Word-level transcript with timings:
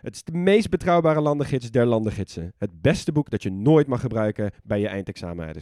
Het 0.00 0.14
is 0.14 0.24
de 0.24 0.32
meest 0.32 0.70
betrouwbare 0.70 1.20
landengids 1.20 1.70
der 1.70 1.86
landengidsen. 1.86 2.52
Het 2.58 2.80
beste 2.80 3.12
boek 3.12 3.30
dat 3.30 3.42
je 3.42 3.50
nooit 3.50 3.86
mag 3.86 4.00
gebruiken 4.00 4.50
bij 4.64 4.80
je 4.80 4.88
eindexamen. 4.88 5.54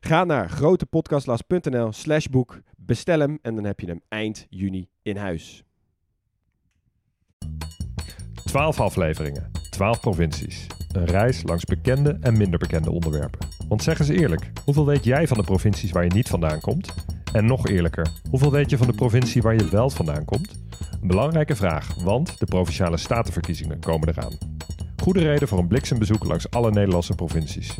Ga 0.00 0.24
naar 0.24 0.48
grotepodcastlas.nl 0.48 1.92
slash 1.92 2.26
boek, 2.26 2.60
bestel 2.76 3.20
hem 3.20 3.38
en 3.42 3.54
dan 3.54 3.64
heb 3.64 3.80
je 3.80 3.86
hem 3.86 4.00
eind 4.08 4.46
juni 4.48 4.88
in 5.02 5.16
huis. 5.16 5.64
12 8.44 8.80
afleveringen, 8.80 9.50
12 9.70 10.00
provincies. 10.00 10.66
Een 10.92 11.04
reis 11.04 11.42
langs 11.42 11.64
bekende 11.64 12.18
en 12.20 12.36
minder 12.36 12.58
bekende 12.58 12.90
onderwerpen. 12.90 13.48
Want 13.68 13.82
zeg 13.82 13.98
eens 13.98 14.08
eerlijk, 14.08 14.50
hoeveel 14.64 14.86
weet 14.86 15.04
jij 15.04 15.26
van 15.26 15.36
de 15.36 15.44
provincies 15.44 15.92
waar 15.92 16.04
je 16.04 16.14
niet 16.14 16.28
vandaan 16.28 16.60
komt? 16.60 16.94
En 17.32 17.46
nog 17.46 17.68
eerlijker, 17.68 18.06
hoeveel 18.30 18.50
weet 18.50 18.70
je 18.70 18.76
van 18.76 18.86
de 18.86 18.92
provincie 18.92 19.42
waar 19.42 19.54
je 19.54 19.68
wel 19.68 19.90
vandaan 19.90 20.24
komt? 20.24 20.62
Belangrijke 21.06 21.56
vraag, 21.56 21.94
want 21.94 22.38
de 22.38 22.46
provinciale 22.46 22.96
statenverkiezingen 22.96 23.80
komen 23.80 24.08
eraan. 24.08 24.32
Goede 25.02 25.20
reden 25.20 25.48
voor 25.48 25.58
een 25.58 25.68
bliksembezoek 25.68 26.24
langs 26.24 26.50
alle 26.50 26.70
Nederlandse 26.70 27.14
provincies. 27.14 27.76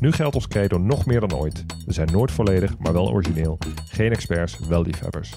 Nu 0.00 0.12
geldt 0.12 0.34
ons 0.34 0.48
credo 0.48 0.78
nog 0.78 1.06
meer 1.06 1.20
dan 1.20 1.34
ooit. 1.34 1.64
We 1.86 1.92
zijn 1.92 2.12
nooit 2.12 2.30
volledig, 2.30 2.78
maar 2.78 2.92
wel 2.92 3.10
origineel. 3.10 3.58
Geen 3.88 4.10
experts, 4.10 4.58
wel 4.58 4.82
liefhebbers. 4.82 5.32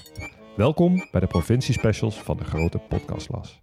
Welkom 0.56 1.08
bij 1.10 1.20
de 1.20 1.26
provinciespecials 1.26 2.16
van 2.16 2.36
de 2.36 2.44
grote 2.44 2.78
podcastlas. 2.78 3.60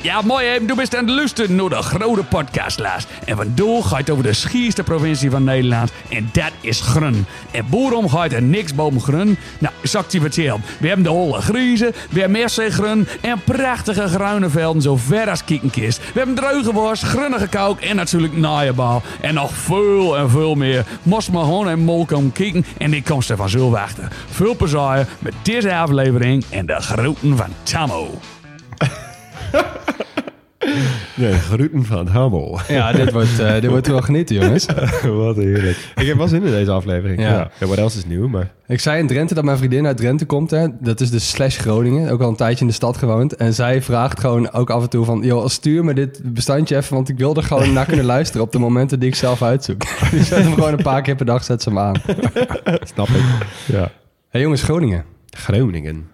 Ja, 0.00 0.22
mooi 0.22 0.46
hè. 0.46 0.64
Du 0.64 0.74
bent 0.74 0.96
aan 0.96 1.06
het 1.06 1.14
luisteren 1.14 1.54
naar 1.54 1.68
de 1.68 1.82
grote 1.82 2.24
podcastlaas. 2.24 3.06
En 3.24 3.36
vandaag 3.36 3.88
gaat 3.88 3.98
het 3.98 4.10
over 4.10 4.22
de 4.22 4.32
schierste 4.32 4.82
provincie 4.82 5.30
van 5.30 5.44
Nederland. 5.44 5.92
En 6.08 6.28
dat 6.32 6.52
is 6.60 6.80
Grun. 6.80 7.26
En 7.50 7.64
waarom 7.70 8.08
gaat 8.08 8.32
er 8.32 8.42
niks 8.42 8.74
boven 8.74 9.00
Grun? 9.00 9.38
Nou, 9.58 9.74
ik 9.82 10.10
je 10.10 10.20
vertellen. 10.20 10.62
We 10.80 10.86
hebben 10.86 11.04
de 11.04 11.10
holle 11.10 11.40
griezen, 11.40 11.92
we 12.10 12.20
hebben 12.20 13.06
en 13.20 13.40
prachtige 13.44 14.08
groene 14.08 14.48
velden 14.48 14.82
zo 14.82 14.96
ver 14.96 15.30
als 15.30 15.44
kiekenkist. 15.44 15.98
We 15.98 16.18
hebben 16.18 16.34
dreuge 16.34 16.72
worst, 16.72 17.02
grunnige 17.02 17.48
kook 17.48 17.80
en 17.80 17.96
natuurlijk 17.96 18.36
naaienbal. 18.36 19.02
En 19.20 19.34
nog 19.34 19.52
veel 19.52 20.18
en 20.18 20.30
veel 20.30 20.54
meer. 20.54 20.84
Gewoon 21.30 21.68
en 21.68 21.78
mol 21.78 22.04
komen 22.04 22.32
kijken 22.32 22.64
en 22.78 22.94
ik 22.94 23.04
kom 23.04 23.22
van 23.22 23.48
zo. 23.48 23.76
Veel 24.30 24.56
plezier 24.56 25.06
met 25.18 25.34
deze 25.42 25.74
aflevering 25.74 26.44
en 26.50 26.66
de 26.66 26.80
groeten 26.80 27.36
van 27.36 27.50
Tammo. 27.62 28.18
De 31.16 31.32
groeten 31.32 31.84
van 31.84 32.06
Hamel. 32.06 32.60
Ja, 32.68 32.92
dit 32.92 33.12
wordt, 33.12 33.38
eh, 33.38 33.52
dit 33.52 33.70
wordt 33.70 33.86
wel 33.86 34.00
genieten, 34.00 34.36
jongens. 34.36 34.66
Wat 35.24 35.36
heerlijk. 35.36 35.92
Ik 35.96 36.06
heb 36.06 36.16
wel 36.16 36.28
zin 36.28 36.42
in 36.42 36.50
deze 36.50 36.70
aflevering. 36.70 37.20
Ja. 37.20 37.30
Ja, 37.30 37.50
ja 37.60 37.66
wat 37.66 37.78
else 37.78 37.98
is 37.98 38.04
nieuw, 38.04 38.28
maar... 38.28 38.50
Ik 38.66 38.80
zei 38.80 38.98
in 38.98 39.06
Drenthe 39.06 39.34
dat 39.34 39.44
mijn 39.44 39.56
vriendin 39.56 39.86
uit 39.86 39.96
Drenthe 39.96 40.26
komt. 40.26 40.50
Hè. 40.50 40.66
Dat 40.80 41.00
is 41.00 41.10
de 41.10 41.18
slash 41.18 41.58
Groningen. 41.58 42.10
Ook 42.10 42.20
al 42.20 42.28
een 42.28 42.36
tijdje 42.36 42.60
in 42.60 42.66
de 42.66 42.72
stad 42.72 42.96
gewoond. 42.96 43.36
En 43.36 43.54
zij 43.54 43.82
vraagt 43.82 44.20
gewoon 44.20 44.52
ook 44.52 44.70
af 44.70 44.82
en 44.82 44.88
toe 44.88 45.04
van... 45.04 45.22
joh, 45.22 45.46
stuur 45.46 45.84
me 45.84 45.94
dit 45.94 46.20
bestandje 46.24 46.76
even... 46.76 46.94
want 46.94 47.08
ik 47.08 47.18
wil 47.18 47.34
er 47.34 47.42
gewoon 47.42 47.72
naar 47.72 47.86
kunnen 47.86 48.04
luisteren... 48.04 48.42
op 48.42 48.52
de 48.52 48.58
momenten 48.58 49.00
die 49.00 49.08
ik 49.08 49.14
zelf 49.14 49.42
uitzoek. 49.42 49.82
Die 50.10 50.24
zet 50.24 50.42
hem 50.42 50.54
gewoon 50.54 50.72
een 50.72 50.82
paar 50.82 51.02
keer 51.02 51.16
per 51.16 51.26
dag 51.26 51.44
zet 51.44 51.62
ze 51.62 51.68
hem 51.68 51.78
aan. 51.78 51.94
Snap 52.94 53.08
ik. 53.08 53.22
Ja. 53.66 53.90
hey, 54.28 54.40
jongens, 54.40 54.62
Groningen. 54.62 55.04
Groningen. 55.30 56.06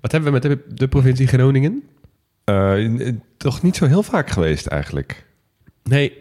Wat 0.00 0.12
hebben 0.12 0.32
we 0.32 0.38
met 0.38 0.42
de, 0.42 0.74
de 0.74 0.88
provincie 0.88 1.26
Groningen? 1.26 1.82
Eh, 2.44 3.08
toch 3.36 3.62
niet 3.62 3.76
zo 3.76 3.86
heel 3.86 4.02
vaak 4.02 4.30
geweest 4.30 4.66
eigenlijk. 4.66 5.26
Nee, 5.82 6.12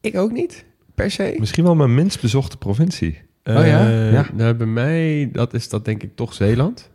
ik 0.00 0.16
ook 0.16 0.32
niet, 0.32 0.64
per 0.94 1.10
se. 1.10 1.36
Misschien 1.38 1.64
wel 1.64 1.74
mijn 1.74 1.94
minst 1.94 2.20
bezochte 2.20 2.56
provincie. 2.56 3.20
Oh 3.44 3.54
ja? 3.54 3.86
Eh, 3.88 4.12
Ja. 4.12 4.26
Nou, 4.32 4.54
bij 4.54 4.66
mij, 4.66 5.28
dat 5.32 5.54
is 5.54 5.68
dat 5.68 5.84
denk 5.84 6.02
ik 6.02 6.16
toch 6.16 6.34
Zeeland. 6.34 6.90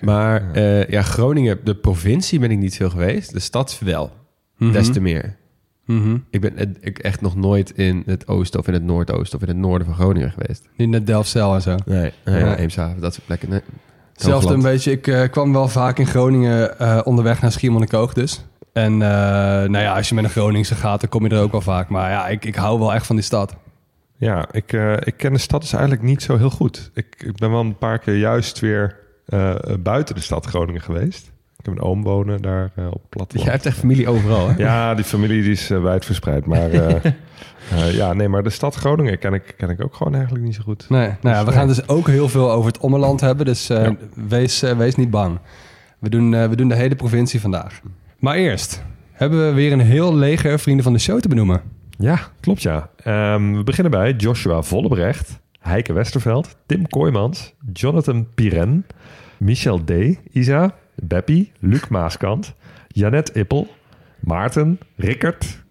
Maar 0.00 0.52
eh, 0.52 0.88
ja, 0.88 1.02
Groningen, 1.02 1.58
de 1.64 1.74
provincie 1.74 2.38
ben 2.38 2.50
ik 2.50 2.58
niet 2.58 2.76
veel 2.76 2.90
geweest. 2.90 3.32
De 3.32 3.40
stad 3.40 3.78
wel, 3.84 4.12
Mhm. 4.56 4.72
des 4.72 4.92
te 4.92 5.00
meer. 5.00 5.36
Mhm. 5.86 6.16
Ik 6.30 6.40
ben 6.40 6.56
eh, 6.56 6.66
ik 6.80 6.98
echt 6.98 7.20
nog 7.20 7.36
nooit 7.36 7.70
in 7.70 8.02
het 8.06 8.28
oosten 8.28 8.60
of 8.60 8.66
in 8.66 8.72
het 8.72 8.82
noordoosten 8.82 9.36
of 9.38 9.42
in 9.44 9.48
het 9.50 9.56
noorden 9.58 9.86
van 9.86 9.96
Groningen 9.96 10.30
geweest. 10.30 10.68
Niet 10.76 10.88
net 10.88 11.06
Delfzijl 11.06 11.54
en 11.54 11.62
zo. 11.62 11.76
Nee, 11.84 12.12
nee 12.24 12.38
Ja. 12.44 12.56
Eemshaven, 12.56 13.00
dat 13.00 13.14
soort 13.14 13.26
plekken. 13.26 13.48
Nee. 13.48 13.60
Hetzelfde 14.22 14.54
een 14.54 14.72
beetje. 14.72 14.90
Ik 14.90 15.06
eh, 15.06 15.30
kwam 15.30 15.52
wel 15.52 15.68
vaak 15.68 15.98
in 15.98 16.06
Groningen 16.06 16.78
eh, 16.78 17.00
onderweg 17.04 17.40
naar 17.40 17.52
Schiermonnikoog 17.52 18.12
dus. 18.12 18.44
En 18.72 18.92
eh, 18.92 18.98
nou 19.68 19.78
ja, 19.78 19.96
als 19.96 20.08
je 20.08 20.14
met 20.14 20.24
een 20.24 20.30
Groningse 20.30 20.74
gaat, 20.74 21.00
dan 21.00 21.08
kom 21.08 21.24
je 21.24 21.34
er 21.34 21.42
ook 21.42 21.52
wel 21.52 21.60
vaak. 21.60 21.88
Maar 21.88 22.10
ja, 22.10 22.28
ik, 22.28 22.44
ik 22.44 22.54
hou 22.54 22.78
wel 22.78 22.94
echt 22.94 23.06
van 23.06 23.16
die 23.16 23.24
stad. 23.24 23.56
Ja, 24.16 24.48
ik, 24.50 24.72
ik 24.98 25.16
ken 25.16 25.32
de 25.32 25.38
stad 25.38 25.60
dus 25.60 25.72
eigenlijk 25.72 26.02
niet 26.02 26.22
zo 26.22 26.36
heel 26.36 26.50
goed. 26.50 26.90
Ik, 26.94 27.06
ik 27.18 27.36
ben 27.36 27.50
wel 27.50 27.60
een 27.60 27.78
paar 27.78 27.98
keer 27.98 28.16
juist 28.16 28.58
weer 28.58 28.96
buiten 29.78 30.14
de 30.14 30.20
stad 30.20 30.46
Groningen 30.46 30.82
geweest. 30.82 31.31
Ik 31.62 31.68
heb 31.68 31.76
een 31.76 31.82
oom 31.84 32.02
wonen 32.02 32.42
daar 32.42 32.70
eh, 32.76 32.86
op 32.86 32.92
het 32.92 33.08
platteland. 33.08 33.44
Jij 33.44 33.52
hebt 33.52 33.66
echt 33.66 33.78
familie 33.78 34.08
overal, 34.08 34.48
hè? 34.48 34.54
Ja, 34.66 34.94
die 34.94 35.04
familie 35.04 35.42
die 35.42 35.50
is 35.50 35.70
uh, 35.70 35.82
wijdverspreid. 35.82 36.46
Maar 36.46 36.70
eh, 36.70 37.12
uh, 37.72 37.94
ja, 38.00 38.12
nee, 38.12 38.28
maar 38.28 38.42
de 38.42 38.50
stad 38.50 38.74
Groningen 38.74 39.18
ken 39.18 39.34
ik, 39.34 39.54
ken 39.56 39.70
ik 39.70 39.84
ook 39.84 39.94
gewoon 39.94 40.14
eigenlijk 40.14 40.44
niet 40.44 40.54
zo 40.54 40.62
goed. 40.62 40.86
Nee, 40.88 41.08
nou 41.20 41.36
ja, 41.36 41.44
we 41.44 41.52
gaan 41.52 41.66
dus 41.66 41.88
ook 41.88 42.06
heel 42.06 42.28
veel 42.28 42.50
over 42.52 42.72
het 42.72 42.80
ommeland 42.80 43.20
hebben. 43.20 43.46
Dus 43.46 43.66
Ja. 43.66 43.96
wees, 44.28 44.60
wees 44.60 44.94
niet 44.94 45.10
bang. 45.10 45.38
We 45.98 46.08
doen, 46.08 46.30
we 46.48 46.56
doen 46.56 46.68
de 46.68 46.74
hele 46.74 46.94
provincie 46.94 47.40
vandaag. 47.40 47.80
Maar 48.18 48.34
eerst 48.34 48.82
hebben 49.12 49.46
we 49.46 49.52
weer 49.54 49.72
een 49.72 49.80
heel 49.80 50.14
leger 50.14 50.58
vrienden 50.58 50.84
van 50.84 50.92
de 50.92 50.98
show 50.98 51.20
te 51.20 51.28
benoemen. 51.28 51.60
Ja, 51.98 52.18
klopt 52.40 52.62
ja. 52.62 52.90
Um, 53.34 53.56
we 53.56 53.62
beginnen 53.64 53.90
bij 53.92 54.12
Joshua 54.12 54.62
Vollebrecht, 54.62 55.40
Heike 55.58 55.92
Westerveld, 55.92 56.56
Tim 56.66 56.88
Kooijmans, 56.88 57.54
Jonathan 57.72 58.26
Piren, 58.34 58.86
Michel 59.38 59.84
D., 59.84 59.90
Isa, 60.32 60.74
Beppie, 61.02 61.52
Luc 61.58 61.88
Maaskant, 61.88 62.54
Janet 62.88 63.36
Ippel, 63.36 63.68
Maarten, 64.20 64.78
Rickert, 64.96 65.62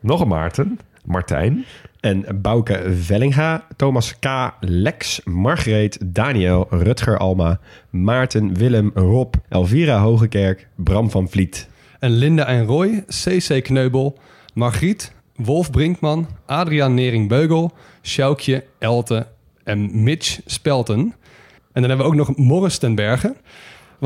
nog 0.00 0.20
een 0.20 0.28
Maarten, 0.28 0.78
Martijn. 1.04 1.64
En 2.00 2.24
Bouke 2.42 2.94
Vellinga, 3.00 3.66
Thomas 3.76 4.18
K., 4.18 4.54
Lex, 4.60 5.20
Margreet, 5.24 5.98
Daniel, 6.04 6.66
Rutger 6.70 7.18
Alma, 7.18 7.60
Maarten, 7.90 8.54
Willem, 8.54 8.90
Rob, 8.94 9.34
Elvira 9.48 10.00
Hogekerk, 10.00 10.68
Bram 10.74 11.10
van 11.10 11.28
Vliet. 11.28 11.68
En 11.98 12.10
Linda 12.10 12.46
en 12.46 12.64
Roy, 12.64 13.04
CC 13.08 13.62
Kneubel, 13.62 14.18
Margriet, 14.54 15.12
Wolf 15.36 15.70
Brinkman, 15.70 16.28
Adriaan 16.46 16.94
Nering-Beugel, 16.94 17.72
Sjoukje, 18.02 18.64
Elte 18.78 19.26
en 19.64 20.02
Mitch 20.02 20.40
Spelten. 20.44 20.98
En 21.72 21.82
dan 21.82 21.88
hebben 21.88 21.98
we 21.98 22.12
ook 22.12 22.26
nog 22.26 22.36
Morris 22.36 22.78
ten 22.78 22.94
Berge. 22.94 23.36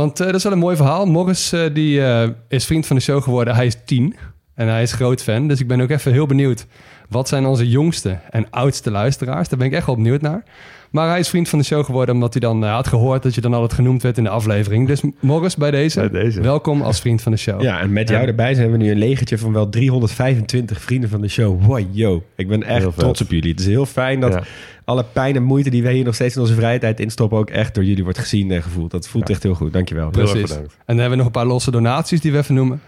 Want 0.01 0.21
uh, 0.21 0.27
dat 0.27 0.35
is 0.35 0.43
wel 0.43 0.53
een 0.53 0.59
mooi 0.59 0.77
verhaal. 0.77 1.07
Morris 1.07 1.53
uh, 1.53 1.65
die, 1.73 1.99
uh, 1.99 2.29
is 2.49 2.65
vriend 2.65 2.87
van 2.87 2.97
de 2.97 3.03
show 3.03 3.23
geworden. 3.23 3.55
Hij 3.55 3.67
is 3.67 3.77
tien 3.85 4.17
en 4.55 4.69
hij 4.69 4.83
is 4.83 4.93
groot 4.93 5.23
fan. 5.23 5.49
Dus 5.49 5.61
ik 5.61 5.67
ben 5.67 5.81
ook 5.81 5.91
even 5.91 6.13
heel 6.13 6.27
benieuwd. 6.27 6.67
Wat 7.11 7.29
zijn 7.29 7.47
onze 7.47 7.69
jongste 7.69 8.19
en 8.31 8.51
oudste 8.51 8.91
luisteraars? 8.91 9.49
Daar 9.49 9.59
ben 9.59 9.69
ik 9.69 9.73
echt 9.73 9.87
wel 9.87 9.95
benieuwd 9.95 10.21
naar. 10.21 10.43
Maar 10.91 11.09
hij 11.09 11.19
is 11.19 11.29
vriend 11.29 11.49
van 11.49 11.59
de 11.59 11.65
show 11.65 11.85
geworden 11.85 12.15
omdat 12.15 12.33
hij 12.33 12.41
dan 12.41 12.63
had 12.63 12.87
gehoord 12.87 13.23
dat 13.23 13.35
je 13.35 13.41
dan 13.41 13.55
altijd 13.55 13.73
genoemd 13.73 14.03
werd 14.03 14.17
in 14.19 14.25
de 14.25 14.31
aflevering. 14.31 14.87
Dus 14.87 15.03
Morris, 15.21 15.57
bij 15.57 15.71
deze, 15.71 16.01
bij 16.01 16.23
deze. 16.23 16.41
welkom 16.41 16.83
als 16.83 17.01
vriend 17.01 17.23
van 17.23 17.33
de 17.33 17.39
show. 17.39 17.63
Ja, 17.63 17.81
en 17.81 17.93
met 17.93 18.09
jou 18.09 18.27
erbij 18.27 18.55
zijn 18.55 18.71
we 18.71 18.77
nu 18.77 18.91
een 18.91 18.99
legertje 18.99 19.39
van 19.39 19.53
wel 19.53 19.69
325 19.69 20.81
vrienden 20.81 21.11
van 21.11 21.21
de 21.21 21.29
show. 21.29 21.65
Wow, 21.65 21.81
yo. 21.91 22.23
Ik 22.37 22.49
ben 22.49 22.63
echt 22.63 22.99
trots 22.99 23.21
op 23.21 23.31
jullie. 23.31 23.51
Het 23.51 23.61
is 23.61 23.67
heel 23.67 23.87
fijn 23.87 24.21
dat 24.21 24.33
ja. 24.33 24.43
alle 24.85 25.05
pijn 25.13 25.37
en 25.37 25.43
moeite 25.43 25.71
die 25.71 25.83
wij 25.83 25.95
hier 25.95 26.05
nog 26.05 26.15
steeds 26.15 26.35
in 26.35 26.41
onze 26.41 26.55
vrije 26.55 26.79
tijd 26.79 27.01
instoppen 27.01 27.39
ook 27.39 27.51
echt 27.51 27.75
door 27.75 27.85
jullie 27.85 28.03
wordt 28.03 28.19
gezien 28.19 28.51
en 28.51 28.63
gevoeld. 28.63 28.91
Dat 28.91 29.09
voelt 29.09 29.29
ja. 29.29 29.35
echt 29.35 29.43
heel 29.43 29.55
goed. 29.55 29.73
Dankjewel. 29.73 30.11
Precies. 30.11 30.51
En 30.51 30.67
dan 30.87 30.99
hebben 30.99 31.11
we 31.11 31.17
nog 31.17 31.27
een 31.27 31.33
paar 31.33 31.47
losse 31.47 31.71
donaties 31.71 32.21
die 32.21 32.33
we 32.33 32.39
even 32.39 32.55
noemen. 32.55 32.81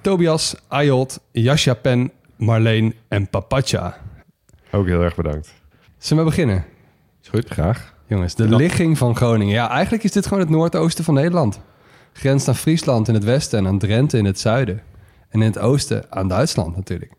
Tobias, 0.00 0.54
Ayot, 0.68 1.20
Jascha 1.32 1.74
Pen, 1.74 2.10
Marleen 2.36 2.94
en 3.08 3.28
Papacha. 3.30 3.96
Ook 4.72 4.86
heel 4.86 5.02
erg 5.02 5.16
bedankt. 5.16 5.54
Zullen 5.98 6.24
we 6.24 6.28
beginnen? 6.30 6.64
Is 7.22 7.28
goed, 7.28 7.48
graag. 7.48 7.94
Jongens, 8.06 8.34
de 8.34 8.48
ja. 8.48 8.56
ligging 8.56 8.98
van 8.98 9.16
Groningen. 9.16 9.54
Ja, 9.54 9.70
eigenlijk 9.70 10.04
is 10.04 10.12
dit 10.12 10.24
gewoon 10.26 10.42
het 10.42 10.48
noordoosten 10.50 11.04
van 11.04 11.14
Nederland. 11.14 11.60
Grenst 12.12 12.48
aan 12.48 12.54
Friesland 12.56 13.08
in 13.08 13.14
het 13.14 13.24
westen 13.24 13.58
en 13.58 13.66
aan 13.66 13.78
Drenthe 13.78 14.18
in 14.18 14.24
het 14.24 14.40
zuiden. 14.40 14.82
En 15.28 15.40
in 15.40 15.46
het 15.46 15.58
oosten 15.58 16.04
aan 16.08 16.28
Duitsland 16.28 16.76
natuurlijk. 16.76 17.12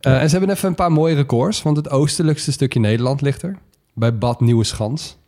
Eh, 0.00 0.20
En 0.22 0.28
ze 0.30 0.36
hebben 0.36 0.54
even 0.56 0.68
een 0.68 0.74
paar 0.74 0.92
mooie 0.92 1.14
records. 1.14 1.62
Want 1.62 1.76
het 1.76 1.90
oostelijkste 1.90 2.52
stukje 2.52 2.80
Nederland 2.80 3.20
ligt 3.20 3.42
er. 3.42 3.58
Bij 3.94 4.18
Bad 4.18 4.40
Nieuweschans. 4.40 5.18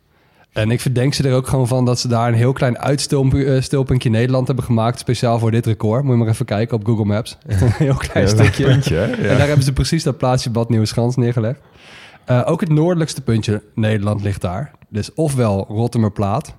En 0.55 0.71
ik 0.71 0.81
verdenk 0.81 1.13
ze 1.13 1.27
er 1.27 1.35
ook 1.35 1.47
gewoon 1.47 1.67
van 1.67 1.85
dat 1.85 1.99
ze 1.99 2.07
daar 2.07 2.27
een 2.27 2.33
heel 2.33 2.53
klein 2.53 2.77
uitstilpuntje 2.79 4.09
Nederland 4.09 4.47
hebben 4.47 4.65
gemaakt. 4.65 4.99
Speciaal 4.99 5.39
voor 5.39 5.51
dit 5.51 5.65
record. 5.65 6.03
Moet 6.03 6.11
je 6.13 6.19
maar 6.19 6.27
even 6.27 6.45
kijken 6.45 6.77
op 6.77 6.85
Google 6.85 7.05
Maps. 7.05 7.37
Een 7.47 7.71
heel 7.71 7.95
klein 7.95 8.25
Ja, 8.27 8.31
stukje. 8.33 8.63
puntje? 8.65 8.99
En 9.01 9.37
daar 9.37 9.47
hebben 9.47 9.65
ze 9.65 9.73
precies 9.73 10.03
dat 10.03 10.17
plaatsje 10.17 10.49
Bad 10.49 10.69
Nieuweschans 10.69 11.15
neergelegd. 11.15 11.59
Eh, 12.25 12.41
ook 12.45 12.59
het 12.59 12.69
noordelijkste 12.69 13.21
puntje 13.21 13.61
Nederland 13.75 14.21
ligt 14.21 14.41
daar. 14.41 14.71
Dus 14.89 15.13
ofwel 15.13 15.65
Rottermerplaat, 15.69 16.55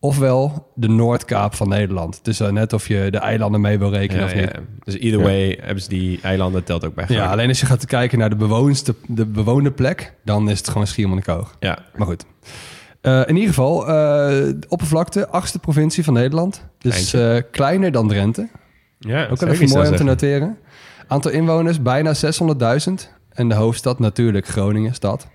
ofwel 0.00 0.70
de 0.74 0.88
Noordkaap 0.88 1.54
van 1.54 1.68
Nederland. 1.68 2.16
Het 2.16 2.26
is 2.28 2.40
eh, 2.40 2.50
net 2.50 2.72
of 2.72 2.88
je 2.88 3.08
de 3.10 3.18
eilanden 3.18 3.60
mee 3.60 3.78
wil 3.78 3.90
rekenen 3.90 4.20
Ja, 4.20 4.26
of 4.26 4.34
niet. 4.34 4.50
ja. 4.54 4.60
Dus 4.84 4.94
either 4.98 5.22
way 5.22 5.58
hebben 5.62 5.82
ze 5.82 5.88
die 5.88 6.18
eilanden 6.22 6.64
telt 6.64 6.84
ook 6.84 6.94
bij 6.94 7.04
Ja, 7.08 7.26
alleen 7.30 7.48
als 7.48 7.60
je 7.60 7.66
gaat 7.66 7.86
kijken 7.86 8.18
naar 8.18 8.30
de, 8.30 8.36
bewoonste, 8.36 8.94
de 9.06 9.26
bewoonde 9.26 9.70
plek, 9.70 10.12
dan 10.24 10.50
is 10.50 10.58
het 10.58 10.68
gewoon 10.68 10.86
Schiermonnikoog. 10.86 11.56
Ja, 11.60 11.78
Maar 11.96 12.06
goed. 12.06 12.24
Eh, 13.06 13.20
in 13.26 13.34
ieder 13.34 13.48
geval, 13.48 13.80
eh, 13.80 13.86
de 13.86 14.66
oppervlakte, 14.68 15.28
achtste 15.28 15.58
provincie 15.58 16.04
van 16.04 16.14
Nederland. 16.14 16.64
Dus 16.78 17.14
eh, 17.14 17.36
kleiner 17.50 17.92
dan 17.92 18.08
Drenthe. 18.08 18.48
ja 18.98 19.28
Ook 19.28 19.40
wel 19.40 19.48
even 19.50 19.68
mooi 19.68 19.88
om 19.88 19.96
te 19.96 20.04
noteren. 20.04 20.58
Aantal 21.06 21.30
inwoners 21.30 21.82
bijna 21.82 22.14
600.000. 22.14 23.08
En 23.32 23.48
de 23.48 23.54
hoofdstad 23.54 23.98
natuurlijk 23.98 24.46
Groningen, 24.46 24.94
stad. 24.94 25.26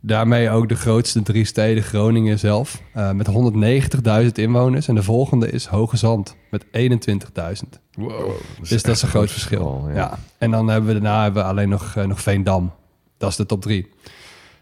Daarmee 0.00 0.50
ook 0.50 0.68
de 0.68 0.74
grootste 0.74 1.22
drie 1.22 1.44
steden 1.44 1.82
Groningen 1.82 2.38
zelf. 2.38 2.82
eh, 2.92 3.10
met 3.10 3.26
190.000 3.26 4.38
inwoners. 4.38 4.88
En 4.88 4.94
de 4.94 5.02
volgende 5.02 5.50
is 5.50 5.66
Hoge 5.66 5.96
Zand 5.96 6.36
met 6.50 6.64
21.000. 6.70 7.80
Wow. 7.92 8.30
Dus 8.60 8.82
dat 8.82 8.96
is 8.96 9.02
een 9.02 9.08
groot 9.08 9.30
verschil. 9.30 9.88
Ja. 9.94 10.18
En 10.38 10.50
dan 10.50 10.68
hebben 10.68 10.94
we 10.94 11.00
daarna 11.00 11.22
hebben 11.22 11.42
we 11.42 11.48
alleen 11.48 11.68
nog, 11.68 11.96
eh, 11.96 12.04
nog 12.04 12.20
Veendam. 12.20 12.72
Dat 13.18 13.30
is 13.30 13.36
de 13.36 13.46
top 13.46 13.62
drie. 13.62 13.88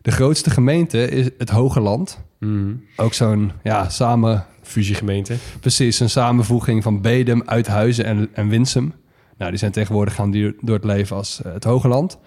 De 0.03 0.11
grootste 0.11 0.51
gemeente 0.51 1.09
is 1.09 1.29
het 1.39 1.51
Hoge 1.51 1.81
Land. 1.81 2.25
Ook 2.97 3.15
zo'n 3.15 3.53
ja, 3.63 3.89
samen, 3.89 4.45
Fusiegemeente. 4.63 5.37
precies, 5.61 6.01
een 6.01 6.11
samenvoeging 6.11 6.83
van 6.83 7.01
Bedum, 7.01 7.43
Uithuizen 7.45 8.05
en, 8.05 8.29
en 8.33 8.49
Winsum. 8.49 8.93
Nou, 9.39 9.51
die 9.51 9.59
zijn 9.59 9.73
tegenwoordig 9.73 10.15
gaan 10.15 10.31
die 10.31 10.57
door 10.61 10.75
het 10.77 10.85
leven 10.85 11.17
als 11.17 11.43
eh, 11.43 11.53
het 11.53 11.65
Hoge 11.65 11.89
Land. 11.89 12.19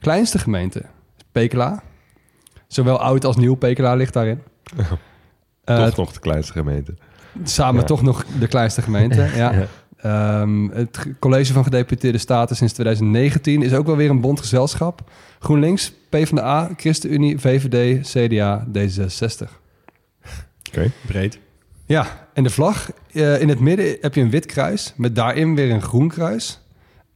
Kleinste 0.00 0.38
gemeente 0.38 0.82
Pekela. 1.32 1.82
Zowel 2.66 3.00
oud 3.00 3.24
als 3.24 3.36
nieuw 3.36 3.54
Pekela 3.54 3.94
ligt 3.94 4.12
daarin. 4.12 4.40
Eh, 5.64 5.84
Toch 5.86 5.96
nog 5.96 6.12
de 6.12 6.20
kleinste 6.20 6.52
gemeente. 6.52 6.94
Samen 7.42 7.80
Ja. 7.80 7.86
toch 7.86 8.02
nog 8.02 8.24
de 8.38 8.46
kleinste 8.46 8.82
gemeente. 8.82 9.30
ja. 9.36 9.66
Ehm, 9.96 10.68
het 10.68 11.06
College 11.18 11.52
van 11.52 11.64
Gedeputeerde 11.64 12.18
Staten 12.18 12.56
sinds 12.56 12.72
2019 12.72 13.62
is 13.62 13.74
ook 13.74 13.86
wel 13.86 13.96
weer 13.96 14.10
een 14.10 14.20
bondgezelschap. 14.20 15.10
GroenLinks, 15.38 15.92
PvdA, 16.08 16.70
ChristenUnie, 16.76 17.38
VVD, 17.38 18.06
CDA, 18.10 18.66
D66. 18.78 19.50
Oké. 20.68 20.90
Breed. 21.06 21.38
Ja, 21.86 22.26
en 22.34 22.42
de 22.42 22.50
vlag. 22.50 22.90
eh, 23.12 23.40
in 23.40 23.48
het 23.48 23.60
midden 23.60 23.96
heb 24.00 24.14
je 24.14 24.20
een 24.20 24.30
wit 24.30 24.46
kruis 24.46 24.92
met 24.96 25.14
daarin 25.16 25.54
weer 25.54 25.70
een 25.70 25.82
groen 25.82 26.08
kruis. 26.08 26.60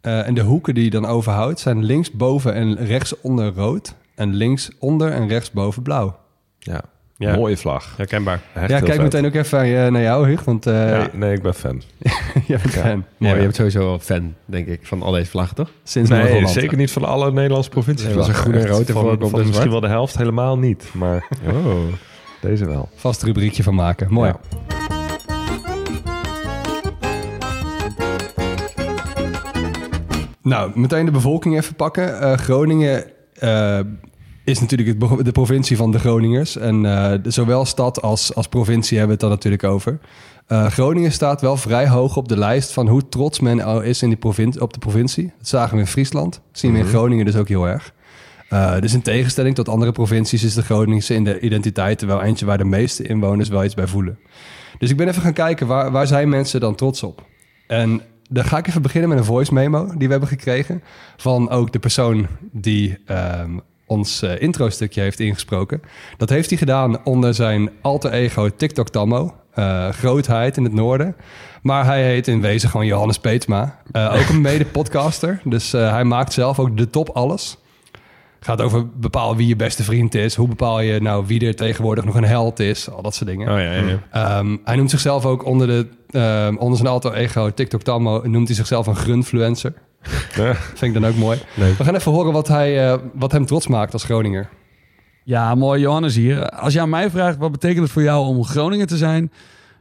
Eh, 0.01 0.27
en 0.27 0.35
de 0.35 0.41
hoeken 0.43 0.75
die 0.75 0.85
je 0.85 0.91
dan 0.91 1.07
overhoudt 1.07 1.61
zijn 1.61 1.85
linksboven 1.85 2.55
en 2.55 2.77
rechtsonder 2.87 3.53
rood. 3.55 3.95
En 4.15 4.35
linksonder 4.35 5.13
en 5.13 5.29
rechtsboven 5.29 5.83
blauw. 5.83 6.17
Ja. 6.59 6.81
Ja. 7.17 7.35
Mooie 7.35 7.57
vlag. 7.57 7.95
Herkenbaar. 7.97 8.41
Echt 8.55 8.71
ja, 8.71 8.79
kijk 8.79 8.93
vet. 8.93 9.03
meteen 9.03 9.27
ook 9.27 9.35
even 9.35 9.61
eh, 9.63 9.91
naar 9.93 10.03
jou, 10.03 10.29
Hug, 10.29 10.45
want 10.45 10.67
eh 10.67 10.89
Ja, 10.91 11.09
nee, 11.13 11.33
ik 11.35 11.43
ben 11.43 11.55
fan. 11.55 11.83
jij 12.47 12.59
bent 12.63 12.73
Ja. 12.75 12.81
fan. 12.81 12.85
Nee, 12.91 12.95
Mooi, 12.95 13.05
maar 13.19 13.35
je 13.37 13.43
bent 13.43 13.55
sowieso 13.55 13.79
wel 13.79 13.99
fan, 13.99 14.35
denk 14.45 14.67
ik, 14.67 14.87
van 14.87 15.03
al 15.03 15.13
deze 15.13 15.31
vlaggen, 15.31 15.57
toch? 15.57 15.71
Sinds 15.83 16.11
Nee, 16.11 16.47
zeker 16.47 16.77
niet 16.77 16.91
van 16.91 17.05
alle 17.05 17.33
Nederlandse 17.33 17.71
provincies. 17.71 18.07
Nee, 18.07 18.15
was 18.15 18.29
er 18.29 18.35
groen 18.35 18.55
en 18.55 18.67
rood 18.67 18.89
en 18.89 18.95
van, 18.95 19.17
van 19.31 19.41
en 19.41 19.47
misschien 19.47 19.71
wel 19.71 19.81
de 19.81 19.89
helft 19.89 20.17
helemaal 20.17 20.59
niet, 20.59 20.91
maar 20.95 21.27
Oh. 21.49 21.77
Deze 22.43 22.67
wel. 22.67 22.89
Vast 22.95 23.23
rubriekje 23.23 23.63
van 23.63 23.75
maken. 23.75 24.13
Mooi. 24.13 24.33
Ja. 24.33 24.63
Nou, 30.43 30.71
meteen 30.75 31.05
de 31.05 31.11
bevolking 31.11 31.57
even 31.57 31.75
pakken. 31.75 32.21
Eh, 32.21 32.33
Groningen 32.33 33.05
eh, 33.35 33.81
is 34.45 34.61
natuurlijk 34.61 35.01
het 35.03 35.25
de 35.25 35.33
provincie 35.33 35.77
van 35.77 35.91
de 35.91 35.99
Groningers. 35.99 36.57
En 36.57 36.87
eh, 36.87 37.19
zowel 37.23 37.65
stad 37.65 38.03
als, 38.03 38.35
als 38.35 38.49
provincie 38.49 38.99
hebben 38.99 39.19
we 39.19 39.25
het 39.25 39.31
dan 39.31 39.31
natuurlijk 39.31 39.65
over. 39.65 39.99
Groningen 40.47 41.13
staat 41.13 41.41
wel 41.41 41.57
vrij 41.57 41.89
hoog 41.89 42.17
op 42.17 42.29
de 42.29 42.39
lijst 42.39 42.73
van 42.73 42.89
hoe 42.89 43.09
trots 43.09 43.41
men 43.41 43.61
al 43.61 43.81
is 43.81 44.03
in 44.03 44.09
die 44.09 44.19
provin- 44.19 44.61
op 44.61 44.73
de 44.73 44.79
provincie. 44.79 45.33
Dat 45.39 45.49
zagen 45.49 45.75
we 45.75 45.81
in 45.81 45.87
Friesland. 45.87 46.33
Dat 46.33 46.59
zien 46.59 46.73
we 46.73 46.79
in 46.79 46.85
Groningen 46.85 47.25
dus 47.25 47.37
ook 47.37 47.49
heel 47.49 47.69
erg. 47.69 47.93
Eh, 48.53 48.81
dus 48.81 48.95
in 48.95 49.03
tegenstelling 49.03 49.55
tot 49.55 49.69
andere 49.69 49.93
provincies 49.93 50.45
is 50.45 50.55
de 50.55 50.63
Groningse 50.63 51.15
in 51.15 51.25
de 51.25 51.41
identiteit 51.41 52.01
er 52.01 52.07
wel 52.07 52.23
eentje 52.23 52.47
waar 52.47 52.59
de 52.59 52.65
meeste 52.65 53.03
inwoners 53.03 53.49
wel 53.49 53.65
iets 53.65 53.75
bij 53.75 53.87
voelen. 53.87 54.19
Dus 54.79 54.91
ik 54.91 54.97
ben 54.97 55.09
even 55.09 55.23
gaan 55.23 55.33
kijken, 55.33 55.67
waar, 55.67 55.91
waar 55.91 56.07
zijn 56.07 56.29
mensen 56.29 56.61
dan 56.61 56.75
trots 56.75 57.03
op? 57.03 57.25
En 57.67 58.01
dan 58.31 58.45
ga 58.45 58.59
ik 58.59 58.67
even 58.67 58.83
beginnen 58.83 59.09
met 59.09 59.19
een 59.19 59.25
voice 59.25 59.55
memo 59.55 59.87
die 59.87 60.07
we 60.07 60.11
hebben 60.11 60.29
gekregen. 60.29 60.83
Van 61.17 61.51
ook 61.51 61.73
de 61.73 61.79
persoon 61.79 62.27
die 62.41 62.99
ehm, 63.07 63.59
ons 63.87 64.23
eh, 64.23 64.41
intro-stukje 64.41 65.01
heeft 65.01 65.21
ingesproken. 65.21 65.83
Dat 66.17 66.29
heeft 66.29 66.49
hij 66.49 66.59
gedaan 66.59 67.05
onder 67.05 67.35
zijn 67.35 67.71
alter 67.81 68.13
ego 68.13 68.49
TikTok 68.49 68.89
Tammo. 68.89 69.35
eh, 69.53 69.89
grootheid 69.89 70.57
in 70.57 70.65
het 70.65 70.73
noorden. 70.73 71.17
Maar 71.63 71.85
hij 71.85 72.05
heet 72.05 72.29
in 72.29 72.41
wezen 72.41 72.69
gewoon 72.69 72.87
Johannes 72.87 73.19
Peetsma. 73.19 73.79
Ook 73.93 74.29
een 74.29 74.41
mede-podcaster. 74.51 75.41
Dus 75.45 75.73
hij 75.73 76.05
maakt 76.05 76.33
zelf 76.33 76.59
ook 76.59 76.77
de 76.77 76.91
top 76.91 77.09
alles. 77.09 77.61
Gaat 78.45 78.61
over 78.61 78.89
bepaal 78.99 79.37
wie 79.37 79.47
je 79.47 79.57
beste 79.57 79.83
vriend 79.83 80.15
is. 80.15 80.35
Hoe 80.35 80.49
bepaal 80.49 80.81
je 80.81 81.01
nou 81.01 81.27
wie 81.27 81.47
er 81.47 81.55
tegenwoordig 81.55 82.05
nog 82.05 82.15
een 82.15 82.25
held 82.25 82.61
is. 82.61 82.91
Al 82.91 83.03
dat 83.03 83.15
soort 83.15 83.31
dingen. 83.31 83.49
Oh 83.49 83.59
ja, 83.59 83.73
ja, 83.73 83.83
ja. 83.83 83.99
Ehm, 84.11 84.57
hij 84.65 84.77
noemt 84.77 84.91
zichzelf 84.91 85.27
ook 85.27 85.45
onder, 85.45 85.67
de, 85.67 85.87
ehm, 86.11 86.57
onder 86.57 86.79
zijn 86.79 86.89
alter 86.89 87.13
ego 87.13 87.51
TikTok 87.51 87.83
Tammo... 87.83 88.23
noemt 88.25 88.47
hij 88.47 88.57
zichzelf 88.57 88.87
een 88.87 88.97
grunfluencer. 88.97 89.73
Ja. 90.37 90.55
Vind 90.55 90.95
ik 90.95 91.01
dan 91.01 91.11
ook 91.11 91.17
mooi. 91.17 91.39
Leuk. 91.55 91.79
We 91.79 91.85
gaan 91.85 91.95
even 91.95 92.13
horen 92.13 92.33
wat, 92.33 92.49
hij, 92.49 92.91
eh, 92.91 92.99
wat 93.15 93.33
hem 93.33 93.47
trots 93.47 93.67
maakt 93.67 93.93
als 93.93 94.05
Groninger. 94.05 94.49
Ja, 95.25 95.55
mooi 95.55 95.81
Johannes 95.81 96.15
hier. 96.15 96.49
Als 96.49 96.73
je 96.73 96.81
aan 96.81 96.89
mij 96.89 97.11
vraagt 97.11 97.39
wat 97.39 97.53
betekent 97.53 97.83
het 97.83 97.91
voor 97.91 98.03
jou 98.03 98.27
om 98.27 98.45
Groningen 98.45 98.87
te 98.87 98.97
zijn, 98.97 99.33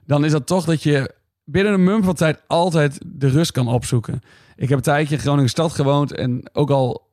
dan 0.06 0.26
is 0.26 0.32
dat 0.32 0.48
toch 0.48 0.66
dat 0.66 0.84
je 0.84 1.12
binnen 1.44 1.74
een 1.74 1.84
mum 1.84 2.04
van 2.04 2.14
tijd 2.14 2.42
altijd 2.48 3.00
de 3.06 3.28
rust 3.28 3.52
kan 3.52 3.68
opzoeken. 3.68 4.22
Ik 4.56 4.70
heb 4.70 4.78
een 4.78 4.84
tijdje 4.84 5.16
in 5.16 5.22
Groningen 5.22 5.50
stad 5.50 5.72
gewoond 5.72 6.14
en 6.14 6.50
ook 6.54 6.70
al 6.70 7.11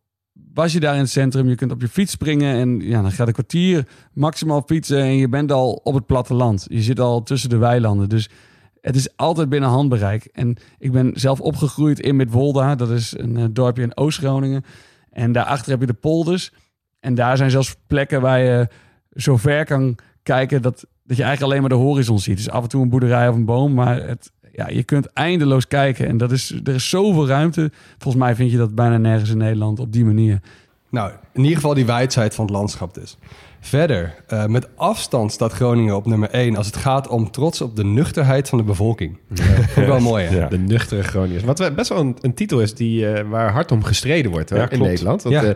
was 0.55 0.73
je 0.73 0.81
daar 0.81 0.95
in 0.95 1.01
het 1.01 1.11
centrum, 1.11 1.49
je 1.49 1.55
kunt 1.55 1.73
op 1.73 1.81
je 1.81 1.89
fiets 1.89 2.13
springen 2.13 2.55
en 2.55 2.81
ja, 2.81 3.03
dan 3.03 3.13
gaat 3.13 3.27
een 3.27 3.33
kwartier 3.33 3.87
maximaal 4.13 4.63
fietsen 4.67 4.99
en 4.99 5.17
je 5.17 5.29
bent 5.29 5.53
al 5.53 5.73
op 5.73 5.95
het 5.95 6.07
platteland. 6.07 6.67
Je 6.69 6.83
zit 6.83 7.01
al 7.01 7.23
tussen 7.23 7.49
de 7.49 7.57
weilanden, 7.57 8.09
dus 8.09 8.29
het 8.81 8.97
is 8.97 9.17
altijd 9.17 9.49
binnen 9.49 9.69
handbereik. 9.69 10.25
En 10.25 10.57
ik 10.79 10.93
ben 10.93 11.11
zelf 11.15 11.41
opgegroeid 11.41 12.01
in 12.01 12.17
Midwolda, 12.17 12.75
dat 12.75 12.91
is 12.91 13.19
een 13.19 13.37
eh, 13.37 13.45
dorpje 13.51 13.83
in 13.83 13.97
Oost-Groningen. 13.97 14.65
En 15.11 15.33
daarachter 15.33 15.71
heb 15.71 15.81
je 15.81 15.87
de 15.87 15.93
polders. 15.93 16.53
En 17.01 17.15
daar 17.15 17.37
zijn 17.37 17.51
zelfs 17.51 17.77
plekken 17.87 18.21
waar 18.21 18.41
je 18.41 18.69
zo 19.13 19.37
ver 19.37 19.65
kan 19.65 19.99
kijken 20.23 20.63
dat, 20.63 20.87
dat 21.05 21.17
je 21.17 21.23
eigenlijk 21.23 21.43
alleen 21.43 21.61
maar 21.61 21.79
de 21.79 21.85
horizon 21.85 22.19
ziet. 22.19 22.37
Dus 22.37 22.51
af 22.51 22.63
en 22.63 22.69
toe 22.69 22.83
een 22.83 22.89
boerderij 22.89 23.29
of 23.29 23.35
een 23.35 23.45
boom, 23.45 23.75
maar 23.75 24.07
het, 24.09 24.33
ja, 24.59 24.69
je 24.69 24.83
kunt 24.83 25.13
eindeloos 25.13 25.67
kijken. 25.67 26.07
En 26.07 26.17
dat 26.17 26.33
is, 26.33 26.61
er 26.65 26.75
is 26.75 26.89
zoveel 26.89 27.27
ruimte. 27.27 27.71
Volgens 27.99 28.25
mij 28.25 28.35
vind 28.35 28.51
je 28.51 28.57
dat 28.57 28.75
bijna 28.75 28.97
nergens 28.97 29.31
in 29.31 29.37
Nederland 29.37 29.81
op 29.81 29.93
die 29.93 30.05
manier. 30.05 30.41
Nou, 30.89 31.13
in 31.33 31.43
ieder 31.43 31.57
geval 31.57 31.75
die 31.75 31.87
wijdheid 31.87 32.35
van 32.35 32.45
het 32.45 32.55
landschap 32.55 32.95
dus. 32.95 33.17
Verder, 33.61 34.15
eh, 34.27 34.47
met 34.47 34.69
afstand 34.77 35.33
staat 35.33 35.53
Groningen 35.53 35.97
op 35.97 36.07
nummer 36.07 36.29
1 36.33 36.57
als 36.57 36.67
het 36.67 36.77
gaat 36.77 37.09
om 37.09 37.31
trots 37.31 37.61
op 37.61 37.77
de 37.77 37.85
nuchterheid 37.85 38.49
van 38.49 38.59
de 38.59 38.65
bevolking. 38.65 39.19
Ja, 39.35 39.45
vond 39.45 39.77
ik 39.77 39.87
wel 39.87 40.01
mooi, 40.01 40.25
hè? 40.25 40.37
Ja. 40.37 40.49
De 40.49 40.59
nuchtere 40.59 41.03
Groningers. 41.03 41.45
Wat 41.45 41.59
we- 41.59 41.73
best 41.73 41.89
wel 41.89 41.99
een, 41.99 42.17
een 42.21 42.35
titel 42.35 42.61
is 42.61 42.75
die, 42.75 43.09
eh, 43.13 43.25
waar 43.29 43.53
hard 43.53 43.73
om 43.73 43.83
gestreden 43.85 44.31
wordt 44.31 44.51
Ja, 44.51 44.71
in. 44.71 44.81
Nederland. 44.83 45.23
Want, 45.23 45.35
Ja. 45.35 45.43
eh, 45.45 45.55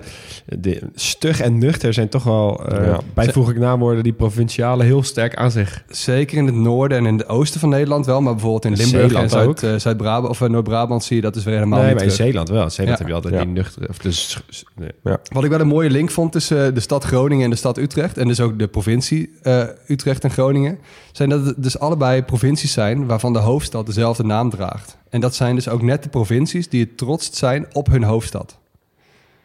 de, 0.58 0.82
stug 0.94 1.40
en 1.40 1.58
nuchter 1.58 1.92
zijn 1.94 2.08
toch 2.08 2.24
wel 2.24 2.66
eh 2.68 2.86
Ja. 2.86 2.98
bijvoeglijk 3.14 3.58
naamwoorden 3.58 4.02
die 4.02 4.12
provinciale 4.12 4.84
heel 4.84 5.02
sterk 5.02 5.34
aan 5.36 5.50
zich. 5.50 5.82
Zeker 5.88 6.38
in 6.38 6.46
het 6.46 6.54
noorden 6.54 6.98
en 6.98 7.06
in 7.06 7.16
het 7.18 7.28
oosten 7.28 7.60
van 7.60 7.68
Nederland 7.68 8.06
wel, 8.06 8.20
maar 8.20 8.32
bijvoorbeeld 8.32 8.64
in 8.64 8.72
Limburg 8.74 9.02
Zeeland 9.10 9.24
en. 9.24 9.30
Zuid, 9.30 9.62
eh, 9.62 9.74
Zuid-Brabant 9.80 10.28
of 10.28 10.40
eh, 10.40 10.48
Noord-Brabant 10.48 11.04
zie 11.04 11.16
je 11.16 11.22
dat 11.22 11.36
is 11.36 11.44
weer 11.44 11.54
helemaal 11.54 11.78
nee, 11.78 11.86
niet 11.88 11.96
maar 11.96 12.04
in 12.04 12.10
terug. 12.10 12.26
Zeeland 12.26 12.48
wel. 12.48 12.62
In 12.62 12.70
Zeeland 12.70 12.98
Ja. 12.98 13.04
heb 13.04 13.08
je 13.14 13.18
altijd 13.20 13.34
Ja. 13.34 13.44
die 13.44 13.52
nuchtere... 13.52 13.88
Of 13.88 13.98
dus, 13.98 14.42
nee. 14.76 14.90
Wat 15.32 15.44
ik 15.44 15.50
wel 15.50 15.60
een 15.60 15.66
mooie 15.66 15.90
link 15.90 16.10
vond 16.10 16.32
tussen 16.32 16.74
de 16.74 16.80
stad 16.80 17.04
Groningen 17.04 17.44
en 17.44 17.50
de 17.50 17.56
stad 17.56 17.78
Utrecht... 17.78 17.90
en 17.96 18.28
dus 18.28 18.40
ook 18.40 18.58
de 18.58 18.68
provincie 18.68 19.30
eh, 19.42 19.62
Utrecht 19.86 20.24
en 20.24 20.30
Groningen... 20.30 20.78
zijn 21.12 21.28
dat 21.28 21.46
het 21.46 21.62
dus 21.62 21.78
allebei 21.78 22.22
provincies 22.22 22.72
zijn 22.72 23.06
waarvan 23.06 23.32
de 23.32 23.38
hoofdstad 23.38 23.86
dezelfde 23.86 24.24
naam 24.24 24.50
draagt. 24.50 24.96
En 25.10 25.20
dat 25.20 25.34
zijn 25.34 25.54
dus 25.54 25.68
ook 25.68 25.82
net 25.82 26.02
de 26.02 26.08
provincies 26.08 26.68
die 26.68 26.80
het 26.80 26.98
trotst 26.98 27.34
zijn 27.34 27.66
op 27.72 27.86
hun 27.86 28.02
hoofdstad. 28.02 28.58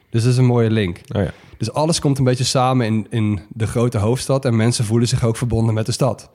Dus 0.09 0.23
dat 0.23 0.31
is 0.31 0.37
een 0.37 0.45
mooie 0.45 0.69
link. 0.69 1.01
Oh 1.15 1.21
ja. 1.23 1.31
Dus 1.57 1.73
alles 1.73 1.99
komt 1.99 2.17
een 2.17 2.23
beetje 2.23 2.43
samen 2.43 2.85
in, 2.85 3.07
in 3.09 3.39
de 3.49 3.67
grote 3.67 3.97
hoofdstad... 3.97 4.45
en 4.45 4.55
mensen 4.55 4.85
voelen 4.85 5.07
zich 5.07 5.23
ook 5.23 5.37
verbonden 5.37 5.73
met 5.73 5.85
de 5.85 5.91
stad. 5.91 6.29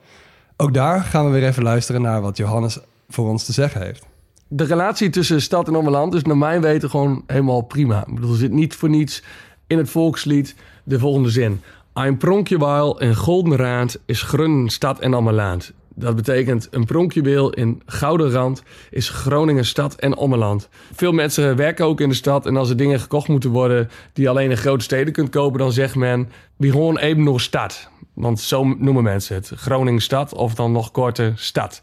Ook 0.57 0.73
daar 0.73 1.01
gaan 1.01 1.25
we 1.25 1.31
weer 1.31 1.47
even 1.47 1.63
luisteren 1.63 2.01
naar 2.01 2.21
wat 2.21 2.37
Johannes 2.37 2.79
voor 3.09 3.29
ons 3.29 3.45
te 3.45 3.53
zeggen 3.53 3.81
heeft. 3.81 4.05
de 4.47 4.63
relatie 4.63 5.09
tussen 5.09 5.41
stad 5.41 5.67
en 5.67 5.75
ommeland 5.75 6.13
is 6.13 6.23
naar 6.23 6.37
mijn 6.37 6.61
weten 6.61 6.89
gewoon 6.89 7.23
helemaal 7.27 7.61
prima. 7.61 8.05
Ik 8.07 8.15
bedoel, 8.15 8.31
er 8.31 8.37
zit 8.37 8.51
niet 8.51 8.75
voor 8.75 8.89
niets 8.89 9.23
in 9.67 9.77
het 9.77 9.89
volkslied 9.89 10.55
de 10.83 10.99
volgende 10.99 11.29
zin. 11.29 11.61
Een 11.93 12.17
pronkjewaal 12.17 12.99
in 12.99 13.15
golden 13.15 13.57
raad 13.57 13.99
is 14.05 14.21
grun 14.21 14.69
stad 14.69 14.99
en 14.99 15.13
ommeland. 15.13 15.73
Dat 15.95 16.15
betekent 16.15 16.67
een 16.71 16.85
pronkjuweel 16.85 17.49
in 17.49 17.81
gouden 17.85 18.31
rand 18.31 18.63
is 18.89 19.09
Groningen 19.09 19.65
stad 19.65 19.95
en 19.95 20.15
ommeland. 20.15 20.69
Veel 20.93 21.11
mensen 21.11 21.55
werken 21.55 21.85
ook 21.85 22.01
in 22.01 22.09
de 22.09 22.15
stad 22.15 22.45
en 22.45 22.57
als 22.57 22.69
er 22.69 22.77
dingen 22.77 22.99
gekocht 22.99 23.27
moeten 23.27 23.49
worden 23.49 23.89
die 24.13 24.29
alleen 24.29 24.49
in 24.49 24.57
grote 24.57 24.83
steden 24.83 25.13
kunt 25.13 25.29
kopen, 25.29 25.59
dan 25.59 25.71
zegt 25.71 25.95
men 25.95 26.29
wie 26.57 26.71
gewoon 26.71 26.97
even 26.97 27.23
nog 27.23 27.41
stad. 27.41 27.89
Want 28.13 28.39
zo 28.39 28.63
noemen 28.63 29.03
mensen 29.03 29.35
het. 29.35 29.51
Groningen 29.55 30.01
stad 30.01 30.33
of 30.33 30.55
dan 30.55 30.71
nog 30.71 30.91
korter 30.91 31.33
stad. 31.35 31.81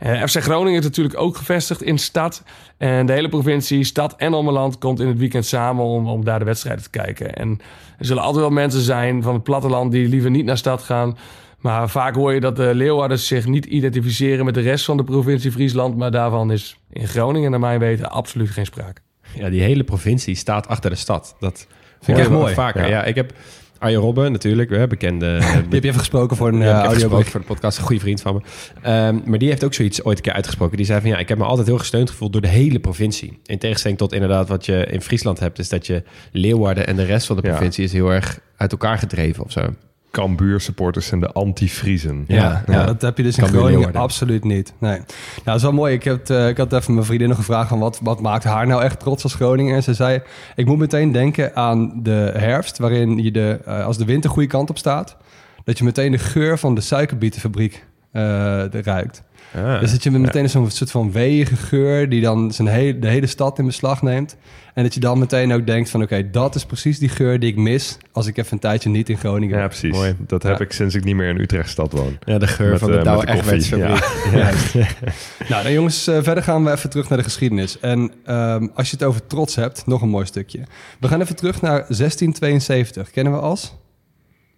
Eh, 0.00 0.22
FC 0.22 0.42
Groningen 0.42 0.78
is 0.78 0.84
natuurlijk 0.84 1.20
ook 1.20 1.36
gevestigd 1.36 1.82
in 1.82 1.98
stad. 1.98 2.42
En 2.76 3.06
de 3.06 3.12
hele 3.12 3.28
provincie, 3.28 3.84
stad 3.84 4.14
en 4.16 4.32
ommeland 4.32 4.78
komt 4.78 5.00
in 5.00 5.06
het 5.06 5.18
weekend 5.18 5.46
samen 5.46 5.84
om, 5.84 6.08
om 6.08 6.24
daar 6.24 6.38
de 6.38 6.44
wedstrijden 6.44 6.82
te 6.82 6.90
kijken. 6.90 7.34
En 7.34 7.60
er 7.98 8.06
zullen 8.06 8.22
altijd 8.22 8.42
wel 8.42 8.52
mensen 8.52 8.80
zijn 8.80 9.22
van 9.22 9.34
het 9.34 9.42
platteland 9.42 9.92
die 9.92 10.08
liever 10.08 10.30
niet 10.30 10.44
naar 10.44 10.58
stad 10.58 10.82
gaan. 10.82 11.18
Maar 11.58 11.88
vaak 11.88 12.14
hoor 12.14 12.34
je 12.34 12.40
dat 12.40 12.56
de 12.56 12.74
Leeuwarders 12.74 13.26
zich 13.26 13.46
niet 13.46 13.64
identificeren 13.64 14.44
met 14.44 14.54
de 14.54 14.60
rest 14.60 14.84
van 14.84 14.96
de 14.96 15.04
provincie 15.04 15.52
Friesland. 15.52 15.96
Maar 15.96 16.10
daarvan 16.10 16.52
is 16.52 16.78
in 16.92 17.08
Groningen, 17.08 17.50
naar 17.50 17.60
mijn 17.60 17.78
weten, 17.78 18.10
absoluut 18.10 18.50
geen 18.50 18.66
sprake. 18.66 19.00
Ja, 19.34 19.48
die 19.48 19.62
hele 19.62 19.84
provincie 19.84 20.34
staat 20.34 20.68
achter 20.68 20.90
de 20.90 20.96
stad. 20.96 21.36
Dat 21.40 21.66
Vind 22.00 22.18
ik 22.18 22.24
echt 22.24 22.32
mooi. 22.32 22.54
Vaker. 22.54 22.82
Ja. 22.82 22.88
Ja. 22.88 23.04
ik 23.04 23.14
heb 23.14 23.32
Arjen 23.80 24.00
Robben 24.00 24.32
natuurlijk, 24.32 24.70
hè, 24.70 24.86
bekende... 24.86 25.38
Die 25.38 25.46
heb 25.48 25.82
je 25.82 25.88
even 25.88 25.98
gesproken 25.98 26.36
voor 26.36 26.48
een 26.48 26.60
uh, 26.60 26.90
voor 26.90 27.40
de 27.40 27.46
podcast, 27.46 27.78
een 27.78 27.84
goede 27.84 28.00
vriend 28.00 28.20
van 28.20 28.34
me. 28.34 28.40
Ehm, 28.82 29.18
maar 29.24 29.38
die 29.38 29.48
heeft 29.48 29.64
ook 29.64 29.74
zoiets 29.74 30.04
ooit 30.04 30.16
een 30.16 30.22
keer 30.22 30.32
uitgesproken. 30.32 30.76
Die 30.76 30.86
zei 30.86 31.00
van 31.00 31.10
ja, 31.10 31.18
ik 31.18 31.28
heb 31.28 31.38
me 31.38 31.44
altijd 31.44 31.66
heel 31.66 31.78
gesteund 31.78 32.10
gevoeld 32.10 32.32
door 32.32 32.40
de 32.40 32.48
hele 32.48 32.78
provincie. 32.80 33.38
In 33.44 33.58
tegenstelling 33.58 33.98
tot 33.98 34.12
inderdaad 34.12 34.48
wat 34.48 34.66
je 34.66 34.86
in 34.90 35.00
Friesland 35.00 35.38
hebt, 35.38 35.58
is 35.58 35.68
dat 35.68 35.86
je 35.86 36.02
Leeuwarden 36.32 36.86
en 36.86 36.96
de 36.96 37.04
rest 37.04 37.26
van 37.26 37.36
de 37.36 37.42
Ja. 37.46 37.50
provincie 37.50 37.84
is 37.84 37.92
heel 37.92 38.12
erg 38.12 38.38
uit 38.56 38.72
elkaar 38.72 38.98
gedreven 38.98 39.44
of 39.44 39.52
zo. 39.52 39.74
Cambuur 40.10 40.60
supporters 40.60 41.12
en 41.12 41.20
de 41.20 41.32
anti-Friezen. 41.32 42.24
Ja, 42.26 42.62
ja, 42.66 42.86
dat 42.86 43.02
heb 43.02 43.16
je 43.16 43.22
dus 43.22 43.38
in 43.38 43.46
Groningen 43.46 43.80
worden. 43.80 44.00
absoluut 44.00 44.44
niet. 44.44 44.72
Nee. 44.78 44.96
Nou, 44.96 45.04
dat 45.44 45.54
is 45.54 45.62
wel 45.62 45.72
mooi. 45.72 45.94
Ik, 45.94 46.04
heb, 46.04 46.28
eh, 46.28 46.48
ik 46.48 46.56
had 46.56 46.72
even 46.72 46.94
mijn 46.94 47.06
vriendin 47.06 47.28
nog 47.28 47.36
gevraagd 47.36 47.68
van 47.68 47.78
wat, 47.78 48.00
wat 48.02 48.20
maakt 48.20 48.44
haar 48.44 48.66
nou 48.66 48.82
echt 48.82 49.00
trots 49.00 49.22
als 49.22 49.34
Groningen. 49.34 49.74
En 49.74 49.82
ze 49.82 49.94
zei, 49.94 50.22
ik 50.54 50.66
moet 50.66 50.78
meteen 50.78 51.12
denken 51.12 51.56
aan 51.56 51.92
de 52.02 52.32
herfst, 52.36 52.78
waarin 52.78 53.18
je 53.18 53.30
de, 53.30 53.60
eh, 53.64 53.84
als 53.84 53.98
de 53.98 54.04
wind 54.04 54.22
de 54.22 54.28
goede 54.28 54.48
kant 54.48 54.70
op 54.70 54.78
staat, 54.78 55.16
dat 55.64 55.78
je 55.78 55.84
meteen 55.84 56.12
de 56.12 56.18
geur 56.18 56.58
van 56.58 56.74
de 56.74 56.80
suikerbietenfabriek 56.80 57.84
eh, 58.12 58.64
ruikt. 58.64 59.22
Ah. 59.54 59.80
Dus 59.80 59.90
dat 59.90 60.02
je 60.02 60.10
meteen 60.10 60.50
zo'n 60.50 60.70
soort 60.70 60.90
van 60.90 61.12
weeige 61.12 61.56
geur 61.56 62.08
die 62.08 62.20
dan 62.20 62.52
zijn 62.52 62.68
hele, 62.68 62.98
de 62.98 63.08
hele 63.08 63.26
stad 63.26 63.58
in 63.58 63.66
beslag 63.66 64.02
neemt. 64.02 64.36
En 64.74 64.82
dat 64.82 64.94
je 64.94 65.00
dan 65.00 65.18
meteen 65.18 65.52
ook 65.52 65.66
denkt 65.66 65.90
van 65.90 66.02
oké, 66.02 66.30
dat 66.30 66.54
is 66.54 66.64
precies 66.64 66.98
die 66.98 67.08
geur 67.08 67.38
die 67.40 67.50
ik 67.50 67.56
mis 67.56 67.96
als 68.12 68.26
ik 68.26 68.36
even 68.36 68.52
een 68.52 68.58
tijdje 68.58 68.90
niet 68.90 69.08
in 69.08 69.18
Groningen 69.18 69.54
Ja, 69.54 69.60
ben. 69.60 69.68
precies. 69.68 69.92
Mooi. 69.92 70.14
Dat 70.18 70.42
heb 70.42 70.58
Ja. 70.58 70.64
ik 70.64 70.72
sinds 70.72 70.94
ik 70.94 71.04
niet 71.04 71.14
meer 71.14 71.28
in 71.28 71.40
Utrechtstad 71.40 71.92
woon. 71.92 72.18
Ja, 72.24 72.38
de 72.38 72.46
geur 72.46 72.70
Met, 72.70 72.78
van 72.80 72.90
de 72.90 72.96
eh, 72.98 73.04
Douwe 73.04 73.26
Egbertsfabriek. 73.28 74.04
Nou, 75.48 75.62
dan 75.62 75.72
jongens, 75.72 76.06
eh, 76.06 76.22
verder 76.22 76.42
gaan 76.42 76.64
we 76.64 76.70
even 76.70 76.90
terug 76.90 77.08
naar 77.08 77.18
de 77.18 77.24
geschiedenis. 77.24 77.78
En 77.80 78.12
ehm, 78.24 78.66
als 78.74 78.90
je 78.90 78.96
het 78.96 79.04
over 79.04 79.26
trots 79.26 79.54
hebt, 79.54 79.86
nog 79.86 80.02
een 80.02 80.08
mooi 80.08 80.26
stukje. 80.26 80.60
We 81.00 81.08
gaan 81.08 81.20
even 81.20 81.36
terug 81.36 81.60
naar 81.60 81.84
1672. 81.88 83.10
Kennen 83.10 83.32
we 83.32 83.38
als? 83.38 83.74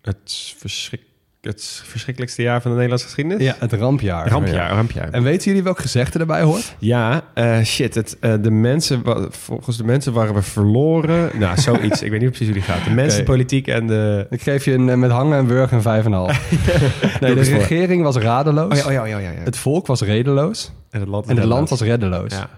Het, 0.03 0.55
verschrik, 0.59 1.01
het 1.43 1.83
verschrikkelijkste 1.85 2.43
jaar 2.43 2.61
van 2.61 2.71
de 2.71 2.77
Nederlandse 2.77 3.07
geschiedenis? 3.07 3.43
Ja, 3.43 3.57
het 3.59 3.73
rampjaar. 3.73 4.29
Rampjaar, 4.29 4.71
rampjaar. 4.71 5.11
En 5.11 5.23
weten 5.23 5.47
jullie 5.47 5.63
welk 5.63 5.79
gezegde 5.79 6.19
erbij 6.19 6.43
hoort? 6.43 6.77
Ja, 6.79 7.25
eh, 7.35 7.61
shit. 7.63 7.95
Het, 7.95 8.17
eh, 8.21 8.35
de 8.41 8.51
mensen, 8.51 9.03
volgens 9.31 9.77
de 9.77 9.85
mensen 9.85 10.13
waren 10.13 10.35
we 10.35 10.43
verloren. 10.43 11.31
Nou, 11.39 11.61
zoiets. 11.61 12.03
ik 12.05 12.11
weet 12.11 12.21
niet 12.21 12.29
precies 12.29 12.47
hoe 12.47 12.57
die 12.57 12.65
gaat. 12.65 12.85
De 12.85 12.91
mensen, 12.91 13.19
de 13.19 13.25
politiek 13.25 13.67
en 13.67 13.87
de... 13.87 14.27
Ik 14.31 14.43
geef 14.43 14.65
je 14.65 14.73
een, 14.73 14.89
eh, 14.89 14.97
met 14.97 15.11
hangen 15.11 15.39
en 15.39 15.47
wurgen 15.47 15.77
een 15.77 15.83
5,5. 15.83 16.01
nee, 17.21 17.35
de 17.35 17.41
eens 17.41 17.49
voor. 17.49 17.59
regering 17.59 18.03
was 18.03 18.17
radeloos. 18.17 18.85
Oh 18.85 18.93
ja, 18.93 19.03
oh 19.03 19.09
ja, 19.09 19.17
oh 19.17 19.23
ja, 19.23 19.31
ja. 19.31 19.31
ja. 19.31 19.43
Het 19.45 19.57
volk 19.57 19.87
was 19.87 20.01
redeloos. 20.01 20.73
en 20.91 21.01
het 21.01 21.09
land, 21.09 21.27
En 21.27 21.37
het 21.37 21.45
land 21.45 21.69
was 21.69 21.81
reddeloos. 21.81 22.33
Ja. 22.33 22.49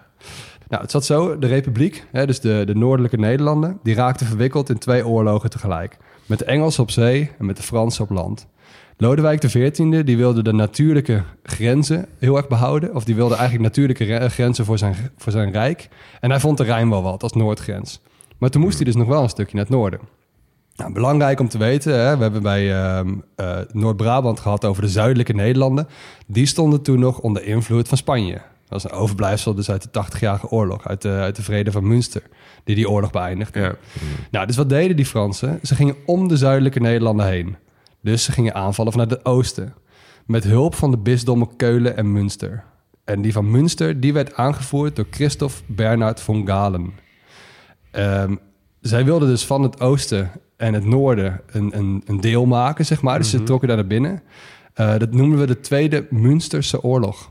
Nou, 0.68 0.82
het 0.82 0.90
zat 0.90 1.04
zo, 1.04 1.38
de 1.38 1.46
republiek, 1.46 2.06
hè, 2.12 2.26
dus 2.26 2.40
de, 2.40 2.62
de 2.66 2.74
noordelijke 2.74 3.16
Nederlanden... 3.16 3.78
die 3.82 3.94
raakten 3.94 4.26
verwikkeld 4.26 4.70
in 4.70 4.78
twee 4.78 5.06
oorlogen 5.06 5.50
tegelijk. 5.50 5.96
Met 6.26 6.38
de 6.38 6.44
Engelsen 6.44 6.82
op 6.82 6.90
zee 6.90 7.30
en 7.38 7.46
met 7.46 7.56
de 7.56 7.62
Fransen 7.62 8.04
op 8.04 8.10
land. 8.10 8.46
Lodewijk 8.96 9.40
XIV 9.40 10.04
die 10.04 10.16
wilde 10.16 10.42
de 10.42 10.52
natuurlijke 10.52 11.22
grenzen 11.42 12.06
heel 12.18 12.36
erg 12.36 12.48
behouden. 12.48 12.94
Of 12.94 13.04
die 13.04 13.14
wilde 13.14 13.34
eigenlijk 13.34 13.64
natuurlijke 13.64 14.04
re- 14.04 14.28
grenzen 14.28 14.64
voor 14.64 14.78
zijn, 14.78 14.94
voor 15.16 15.32
zijn 15.32 15.50
rijk. 15.50 15.88
En 16.20 16.30
hij 16.30 16.40
vond 16.40 16.58
de 16.58 16.64
Rijn 16.64 16.90
wel 16.90 17.02
wat 17.02 17.22
als 17.22 17.32
noordgrens. 17.32 18.00
Maar 18.38 18.50
toen 18.50 18.60
moest 18.62 18.76
hij 18.76 18.84
dus 18.84 18.94
nog 18.94 19.08
wel 19.08 19.22
een 19.22 19.28
stukje 19.28 19.56
naar 19.56 19.64
het 19.64 19.74
noorden. 19.74 20.00
Nou, 20.76 20.92
belangrijk 20.92 21.40
om 21.40 21.48
te 21.48 21.58
weten, 21.58 21.92
hè, 21.98 22.16
we 22.16 22.22
hebben 22.22 22.42
bij 22.42 22.74
ehm, 22.74 23.14
eh, 23.36 23.58
Noord-Brabant 23.72 24.40
gehad 24.40 24.64
over 24.64 24.82
de 24.82 24.88
zuidelijke 24.88 25.32
Nederlanden. 25.32 25.88
Die 26.26 26.46
stonden 26.46 26.82
toen 26.82 26.98
nog 26.98 27.18
onder 27.18 27.44
invloed 27.44 27.88
van 27.88 27.96
Spanje. 27.96 28.32
Dat 28.32 28.82
was 28.82 28.84
een 28.84 28.98
overblijfsel 28.98 29.54
dus 29.54 29.70
uit 29.70 29.82
de 29.82 30.04
80-jarige 30.04 30.48
oorlog, 30.48 30.88
uit 30.88 31.02
de, 31.02 31.08
uit 31.08 31.36
de 31.36 31.42
vrede 31.42 31.72
van 31.72 31.88
Münster, 31.88 32.22
die 32.64 32.74
die 32.74 32.90
oorlog 32.90 33.10
beëindigde. 33.10 33.60
Ja. 33.60 33.74
Nou, 34.30 34.46
dus 34.46 34.56
wat 34.56 34.68
deden 34.68 34.96
die 34.96 35.06
Fransen? 35.06 35.58
Ze 35.62 35.74
gingen 35.74 35.96
om 36.06 36.28
de 36.28 36.36
zuidelijke 36.36 36.80
Nederlanden 36.80 37.26
heen. 37.26 37.56
Dus 38.04 38.24
ze 38.24 38.32
gingen 38.32 38.54
aanvallen 38.54 38.92
vanuit 38.92 39.10
het 39.10 39.24
oosten. 39.24 39.74
Met 40.26 40.44
hulp 40.44 40.74
van 40.74 40.90
de 40.90 40.98
bisdommen 40.98 41.56
Keulen 41.56 41.96
en 41.96 42.12
Münster. 42.12 42.64
En 43.04 43.22
die 43.22 43.32
van 43.32 43.50
Münster, 43.50 44.00
die 44.00 44.12
werd 44.12 44.34
aangevoerd 44.34 44.96
door 44.96 45.06
Christoph 45.10 45.62
Bernhard 45.66 46.20
von 46.20 46.46
Galen. 46.46 46.92
Ehm, 47.90 48.34
zij 48.80 49.04
wilden 49.04 49.28
dus 49.28 49.44
van 49.44 49.62
het 49.62 49.80
oosten 49.80 50.30
en 50.56 50.74
het 50.74 50.84
noorden 50.84 51.40
een, 51.46 51.78
een, 51.78 52.02
een 52.06 52.20
deel 52.20 52.46
maken, 52.46 52.86
zeg 52.86 53.02
maar. 53.02 53.18
Dus 53.18 53.30
ze 53.30 53.42
trokken 53.42 53.68
daar 53.68 53.76
naar 53.76 53.86
binnen. 53.86 54.22
Eh, 54.74 54.98
dat 54.98 55.12
noemen 55.12 55.38
we 55.38 55.46
de 55.46 55.60
Tweede 55.60 56.06
Münsterse 56.10 56.82
Oorlog. 56.82 57.30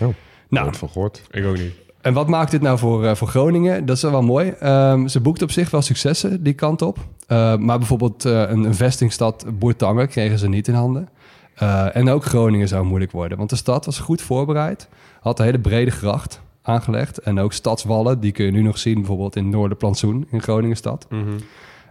Oh, 0.00 0.08
Nou, 0.48 0.74
van 0.74 0.88
gehoord. 0.88 1.22
Ik 1.30 1.44
ook 1.44 1.56
niet. 1.56 1.72
en 2.00 2.12
wat 2.14 2.28
maakt 2.28 2.50
dit 2.50 2.60
nou 2.60 2.78
voor, 2.78 3.04
eh, 3.04 3.14
voor 3.14 3.28
Groningen? 3.28 3.86
Dat 3.86 3.96
is 3.96 4.02
wel 4.02 4.22
mooi. 4.22 4.50
Ehm, 4.50 5.06
ze 5.06 5.20
boekten 5.20 5.46
op 5.46 5.52
zich 5.52 5.70
wel 5.70 5.82
successen 5.82 6.42
die 6.42 6.52
kant 6.54 6.82
op. 6.82 6.98
Eh, 7.30 7.56
maar 7.56 7.78
bijvoorbeeld 7.78 8.24
eh, 8.24 8.32
een, 8.32 8.64
een 8.64 8.74
vestingstad 8.74 9.44
Boertangen 9.58 10.08
kregen 10.08 10.38
ze 10.38 10.48
niet 10.48 10.68
in 10.68 10.74
handen. 10.74 11.08
Eh, 11.54 11.96
en 11.96 12.08
ook 12.08 12.24
Groningen 12.24 12.68
zou 12.68 12.84
moeilijk 12.84 13.12
worden. 13.12 13.38
Want 13.38 13.50
de 13.50 13.56
stad 13.56 13.84
was 13.84 13.98
goed 13.98 14.22
voorbereid. 14.22 14.88
Had 15.20 15.38
een 15.38 15.44
hele 15.44 15.60
brede 15.60 15.90
gracht 15.90 16.40
aangelegd. 16.62 17.18
En 17.18 17.38
ook 17.38 17.52
stadswallen. 17.52 18.20
Die 18.20 18.32
kun 18.32 18.44
je 18.44 18.50
nu 18.50 18.62
nog 18.62 18.78
zien 18.78 18.94
bijvoorbeeld 18.94 19.36
in 19.36 19.50
Noorderplantsoen 19.50 20.26
in 20.30 20.42
Groningenstad. 20.42 21.06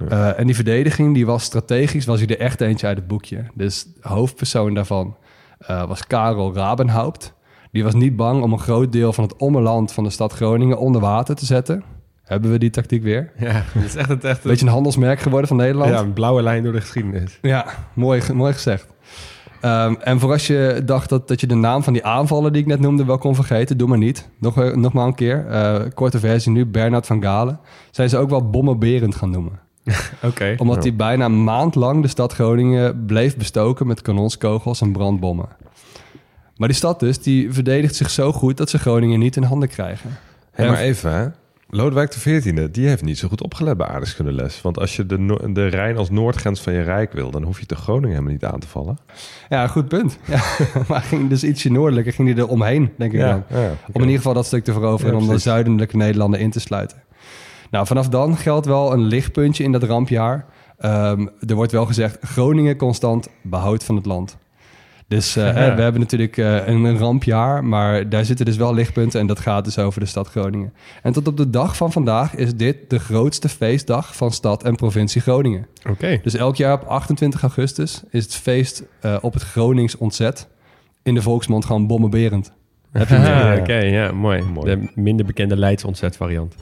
Eh, 0.09 0.39
en 0.39 0.45
die 0.45 0.55
verdediging 0.55 1.13
die 1.13 1.25
was 1.25 1.43
strategisch. 1.43 2.05
Was 2.05 2.19
hij 2.19 2.27
er 2.27 2.39
echt 2.39 2.61
eentje 2.61 2.87
uit 2.87 2.97
het 2.97 3.07
boekje. 3.07 3.45
Dus 3.53 3.87
hoofdpersoon 4.01 4.73
daarvan 4.73 5.15
was 5.87 6.07
Karel 6.07 6.53
Rabenhaupt. 6.53 7.33
Die 7.71 7.83
was 7.83 7.93
niet 7.93 8.15
bang 8.15 8.43
om 8.43 8.53
een 8.53 8.59
groot 8.59 8.91
deel 8.91 9.13
van 9.13 9.23
het 9.23 9.35
ommeland 9.35 9.91
van 9.91 10.03
de 10.03 10.09
stad 10.09 10.33
Groningen 10.33 10.77
onder 10.77 11.01
water 11.01 11.35
te 11.35 11.45
zetten. 11.45 11.83
Hebben 12.29 12.51
we 12.51 12.57
die 12.59 12.69
tactiek 12.69 13.03
weer? 13.03 13.31
Ja, 13.37 13.63
het 13.71 13.83
is 13.85 13.95
echt, 13.95 14.09
het 14.09 14.23
echt 14.23 14.43
Beetje 14.43 14.65
een 14.65 14.71
handelsmerk 14.71 15.19
geworden 15.19 15.47
van 15.47 15.57
Nederland. 15.57 15.89
ja, 15.91 15.99
een 15.99 16.13
blauwe 16.13 16.41
lijn 16.41 16.63
door 16.63 16.73
de 16.73 16.81
geschiedenis. 16.81 17.37
Ja, 17.41 17.65
mooi, 17.93 18.21
mooi 18.33 18.53
gezegd. 18.53 18.87
Ehm, 19.61 19.95
en 20.03 20.19
voor 20.19 20.31
als 20.31 20.47
je 20.47 20.81
dacht 20.85 21.09
dat, 21.09 21.27
dat 21.27 21.41
je 21.41 21.47
de 21.47 21.55
naam 21.55 21.83
van 21.83 21.93
die 21.93 22.05
aanvallen 22.05 22.53
die 22.53 22.61
ik 22.61 22.67
net 22.67 22.79
noemde 22.79 23.05
wel 23.05 23.17
kon 23.17 23.35
vergeten, 23.35 23.77
doe 23.77 23.87
maar 23.87 23.97
niet. 23.97 24.29
Nog, 24.39 24.61
eh, 24.61 24.75
nog 24.75 24.93
maar 24.93 25.07
een 25.07 25.15
keer. 25.15 25.47
Eh, 25.47 25.81
korte 25.93 26.19
versie 26.19 26.51
nu, 26.51 26.65
Bernard 26.65 27.05
van 27.05 27.21
Galen. 27.21 27.59
Zijn 27.91 28.09
ze 28.09 28.17
ook 28.17 28.29
wel 28.29 28.49
bommenberend 28.49 29.15
gaan 29.15 29.29
noemen. 29.29 29.59
Oké. 30.23 30.55
Omdat 30.57 30.83
hij 30.83 30.95
bijna 30.95 31.25
een 31.25 31.43
maand 31.43 31.75
lang 31.75 32.01
de 32.01 32.07
stad 32.07 32.33
Groningen 32.33 33.05
bleef 33.05 33.37
bestoken 33.37 33.87
met 33.87 34.01
kanonskogels 34.01 34.81
en 34.81 34.91
brandbommen. 34.91 35.47
Maar 36.55 36.67
die 36.67 36.77
stad 36.77 36.99
dus, 36.99 37.21
die 37.21 37.53
verdedigt 37.53 37.95
zich 37.95 38.09
zo 38.09 38.31
goed 38.31 38.57
dat 38.57 38.69
ze 38.69 38.79
Groningen 38.79 39.19
niet 39.19 39.35
in 39.35 39.43
handen 39.43 39.69
krijgen. 39.69 40.09
Hé, 40.51 40.67
maar 40.67 40.77
even, 40.77 41.13
hè. 41.13 41.27
Lodewijk 41.71 42.09
XIV, 42.09 42.69
die 42.71 42.87
heeft 42.87 43.03
niet 43.03 43.17
zo 43.17 43.27
goed 43.27 43.43
opgelet 43.43 43.77
bij 43.77 43.87
aardrijkskundeles. 43.87 44.61
Want 44.61 44.79
als 44.79 44.95
je 44.95 45.05
de, 45.05 45.17
no- 45.17 45.51
de 45.53 45.67
Rijn 45.67 45.97
als 45.97 46.09
noordgrens 46.09 46.61
van 46.61 46.73
je 46.73 46.81
rijk 46.81 47.13
wil... 47.13 47.31
dan 47.31 47.43
hoef 47.43 47.59
je 47.59 47.65
de 47.65 47.75
Groningen 47.75 48.09
helemaal 48.09 48.31
niet 48.31 48.45
aan 48.45 48.59
te 48.59 48.67
vallen. 48.67 48.97
Ja, 49.49 49.67
goed 49.67 49.87
punt. 49.87 50.17
Ja, 50.27 50.41
maar 50.87 51.01
ging 51.01 51.29
dus 51.29 51.43
ietsje 51.43 51.71
noordelijker, 51.71 52.13
ging 52.13 52.27
hij 52.29 52.37
er 52.37 52.47
omheen, 52.47 52.91
denk 52.97 53.13
ik 53.13 53.19
dan. 53.19 53.43
ja, 53.49 53.69
Om 53.87 53.93
in 53.93 54.01
ieder 54.01 54.15
geval 54.15 54.33
dat 54.33 54.45
stuk 54.45 54.63
te 54.63 54.73
veroveren 54.73 55.13
en 55.13 55.19
om 55.19 55.27
de 55.27 55.37
zuidelijke 55.37 55.97
Nederlanden 55.97 56.39
in 56.39 56.51
te 56.51 56.59
sluiten. 56.59 56.97
Nou, 57.71 57.85
vanaf 57.85 58.07
dan 58.09 58.37
geldt 58.37 58.65
wel 58.65 58.93
een 58.93 59.03
lichtpuntje 59.03 59.63
in 59.63 59.71
dat 59.71 59.83
rampjaar. 59.83 60.45
Ehm, 60.77 61.27
er 61.47 61.55
wordt 61.55 61.71
wel 61.71 61.85
gezegd, 61.85 62.17
Groningen 62.21 62.75
constant 62.75 63.27
behoud 63.41 63.83
van 63.83 63.95
het 63.95 64.05
land. 64.05 64.37
Dus 65.09 65.35
eh, 65.35 65.43
Ja. 65.55 65.75
we 65.75 65.81
hebben 65.81 66.01
natuurlijk 66.01 66.37
eh, 66.37 66.67
een, 66.67 66.83
een 66.83 66.97
rampjaar, 66.97 67.63
maar 67.63 68.09
daar 68.09 68.25
zitten 68.25 68.45
dus 68.45 68.57
wel 68.57 68.73
lichtpunten 68.73 69.19
en 69.19 69.27
dat 69.27 69.39
gaat 69.39 69.63
dus 69.65 69.77
over 69.77 69.99
de 69.99 70.05
stad 70.05 70.27
Groningen. 70.27 70.73
En 71.03 71.13
tot 71.13 71.27
op 71.27 71.37
de 71.37 71.49
dag 71.49 71.75
van 71.77 71.91
vandaag 71.91 72.35
is 72.35 72.55
dit 72.55 72.89
de 72.89 72.99
grootste 72.99 73.49
feestdag 73.49 74.15
van 74.15 74.31
stad 74.31 74.63
en 74.63 74.75
provincie 74.75 75.21
Groningen. 75.21 75.67
Oké. 75.89 76.19
Dus 76.23 76.35
elk 76.35 76.55
jaar 76.55 76.73
op 76.73 76.83
28 76.87 77.41
augustus 77.41 78.03
is 78.09 78.23
het 78.23 78.35
feest 78.35 78.83
eh, 79.01 79.17
op 79.21 79.33
het 79.33 79.43
Gronings 79.43 79.97
ontzet. 79.97 80.47
In 81.03 81.13
de 81.13 81.21
volksmond 81.21 81.65
gewoon 81.65 81.87
bommenberend. 81.87 82.51
Heb 82.91 83.09
je? 83.09 83.15
Ja. 83.15 83.57
Oké, 83.57 83.77
ja, 83.77 84.11
mooi. 84.11 84.41
Mooi. 84.41 84.75
De 84.75 84.91
minder 84.95 85.25
bekende 85.25 85.57
Leids 85.57 85.83
ontzet 85.83 86.15
variant. 86.17 86.55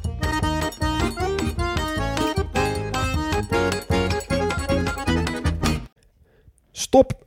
Stop 6.72 7.26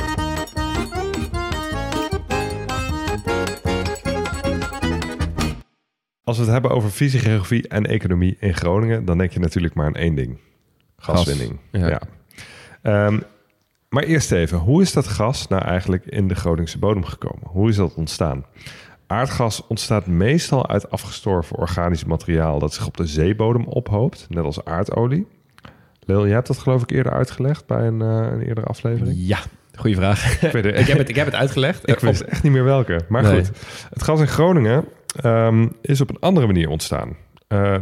Als 6.31 6.39
we 6.39 6.45
het 6.45 6.53
hebben 6.55 6.71
over 6.77 6.89
fysica, 6.89 7.23
geografie 7.23 7.67
en 7.67 7.85
economie 7.85 8.37
in 8.39 8.53
Groningen, 8.53 9.05
dan 9.05 9.17
denk 9.17 9.31
je 9.31 9.39
natuurlijk 9.39 9.73
maar 9.73 9.85
aan 9.85 9.95
één 9.95 10.15
ding: 10.15 10.37
gaswinning. 10.97 11.59
ja. 11.71 11.87
Ja. 11.87 12.01
Ehm, 12.81 13.19
maar 13.89 14.03
eerst 14.03 14.31
even, 14.31 14.57
hoe 14.57 14.81
is 14.81 14.93
dat 14.93 15.07
gas 15.07 15.47
nou 15.47 15.63
eigenlijk 15.63 16.05
in 16.05 16.27
de 16.27 16.35
Groningse 16.35 16.79
bodem 16.79 17.03
gekomen? 17.05 17.47
Hoe 17.47 17.69
is 17.69 17.75
dat 17.75 17.93
ontstaan? 17.93 18.45
Aardgas 19.07 19.67
ontstaat 19.67 20.05
meestal 20.07 20.69
uit 20.69 20.89
afgestorven 20.89 21.57
organisch 21.57 22.05
materiaal 22.05 22.59
dat 22.59 22.73
zich 22.73 22.87
op 22.87 22.97
de 22.97 23.05
zeebodem 23.05 23.65
ophoopt, 23.65 24.25
net 24.29 24.43
als 24.43 24.65
aardolie. 24.65 25.27
Leel, 25.99 26.25
jij 26.25 26.33
hebt 26.35 26.47
dat 26.47 26.57
geloof 26.57 26.81
ik 26.81 26.91
eerder 26.91 27.11
uitgelegd 27.11 27.65
bij 27.65 27.87
een, 27.87 28.01
eh, 28.01 28.07
een 28.31 28.41
eerdere 28.41 28.67
aflevering. 28.67 29.15
Ja, 29.17 29.39
goede 29.75 29.95
vraag. 29.95 30.41
Ik, 30.41 30.51
heb 30.87 30.97
het, 30.97 31.09
ik 31.09 31.15
heb 31.15 31.25
het 31.25 31.35
uitgelegd. 31.35 31.89
ik 31.89 31.99
wist 31.99 32.21
echt 32.21 32.43
niet 32.43 32.51
meer 32.51 32.63
welke. 32.63 32.99
Maar 33.09 33.23
Nee. 33.23 33.35
goed, 33.45 33.51
het 33.89 34.03
gas 34.03 34.19
in 34.19 34.27
Groningen 34.27 34.85
ehm, 35.15 35.67
is 35.81 36.01
op 36.01 36.09
een 36.09 36.19
andere 36.19 36.47
manier 36.47 36.69
ontstaan. 36.69 37.15
Eh, 37.47 37.75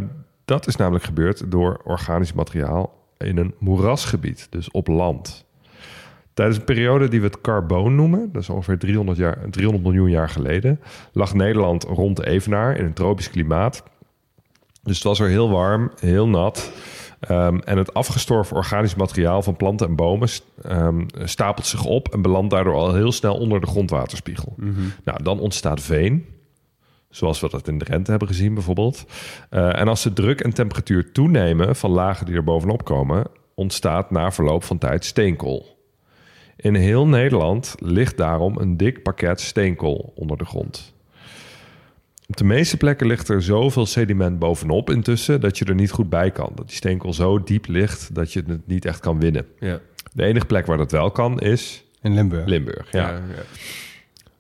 dat 0.46 0.68
is 0.68 0.76
namelijk 0.76 1.04
gebeurd 1.04 1.52
door 1.52 1.82
organisch 1.84 2.34
materiaal 2.34 2.98
in 3.18 3.38
een 3.38 3.54
moerasgebied, 3.58 4.48
dus 4.50 4.72
op 4.72 4.88
land. 4.88 5.46
Tijdens 6.34 6.58
een 6.58 6.66
periode 6.66 7.08
die 7.08 7.20
we 7.20 7.26
het 7.26 7.42
carboon 7.42 7.96
noemen, 7.96 8.30
dat 8.32 8.42
is 8.42 8.50
ongeveer 8.50 8.78
300, 8.78 9.18
jaar, 9.18 9.50
300 9.50 9.86
miljoen 9.86 10.10
jaar 10.10 10.30
geleden, 10.30 10.80
lag 11.12 11.34
Nederland 11.34 11.84
rond 11.84 12.18
de 12.18 12.28
Evenaar 12.28 12.78
in 12.78 12.86
een 12.86 12.94
tropisch 12.94 13.30
klimaat. 13.30 13.84
Dus 14.84 14.96
het 14.96 15.04
was 15.04 15.20
er 15.20 15.28
heel 15.28 15.50
warm, 15.50 15.92
heel 16.00 16.28
nat. 16.28 16.72
Ehm, 17.20 17.58
en 17.58 17.78
het 17.78 17.94
afgestorven 17.94 18.56
organisch 18.56 18.96
materiaal 18.96 19.42
van 19.42 19.56
planten 19.56 19.88
en 19.88 19.96
bomen 19.96 20.30
ehm, 20.62 21.06
stapelt 21.24 21.66
zich 21.66 21.86
op 21.86 22.08
en 22.08 22.22
belandt 22.22 22.52
daardoor 22.52 22.74
al 22.74 22.94
heel 22.94 23.12
snel 23.12 23.36
onder 23.36 23.62
de 23.62 23.68
grondwaterspiegel. 23.68 24.54
Nou, 25.04 25.24
dan 25.24 25.40
ontstaat 25.40 25.82
veen, 25.82 26.26
zoals 27.10 27.40
we 27.40 27.50
dat 27.50 27.68
in 27.68 27.78
de 27.78 27.86
rente 27.86 28.10
hebben 28.10 28.28
gezien 28.28 28.54
bijvoorbeeld. 28.54 29.06
Eh, 29.50 29.80
en 29.80 29.88
als 29.88 30.04
de 30.04 30.14
druk 30.14 30.42
en 30.42 30.54
temperatuur 30.54 31.12
toenemen 31.12 31.76
van 31.76 31.92
lagen 31.92 32.26
die 32.26 32.36
er 32.36 32.44
bovenop 32.44 32.84
komen, 32.84 33.26
ontstaat 33.54 34.12
na 34.12 34.32
verloop 34.32 34.64
van 34.64 34.78
tijd 34.78 35.06
steenkool. 35.06 35.78
In 36.56 36.76
heel 36.76 37.08
Nederland 37.08 37.76
ligt 37.80 38.18
daarom 38.18 38.58
een 38.58 38.78
dik 38.78 39.04
pakket 39.04 39.42
steenkool 39.42 40.14
onder 40.16 40.38
de 40.38 40.46
grond. 40.46 40.94
Op 42.28 42.38
de 42.38 42.44
meeste 42.44 42.78
plekken 42.78 43.08
ligt 43.08 43.30
er 43.30 43.42
zoveel 43.42 43.86
sediment 43.86 44.40
bovenop 44.40 44.90
intussen 44.90 45.42
dat 45.42 45.58
je 45.58 45.66
er 45.66 45.76
niet 45.76 45.92
goed 45.92 46.10
bij 46.10 46.32
kan. 46.32 46.52
Dat 46.56 46.68
die 46.68 46.76
steenkool 46.76 47.14
zo 47.14 47.44
diep 47.44 47.68
ligt 47.68 48.16
dat 48.16 48.34
je 48.34 48.44
het 48.48 48.68
niet 48.68 48.86
echt 48.86 49.00
kan 49.00 49.20
winnen. 49.20 49.46
Ja. 49.60 49.80
De 50.14 50.24
enige 50.24 50.46
plek 50.46 50.66
waar 50.66 50.78
dat 50.78 50.92
wel 50.92 51.12
kan 51.12 51.40
is 51.40 51.84
In 52.02 52.14
Limburg. 52.14 52.46
Limburg. 52.46 52.92
Ja. 52.92 53.22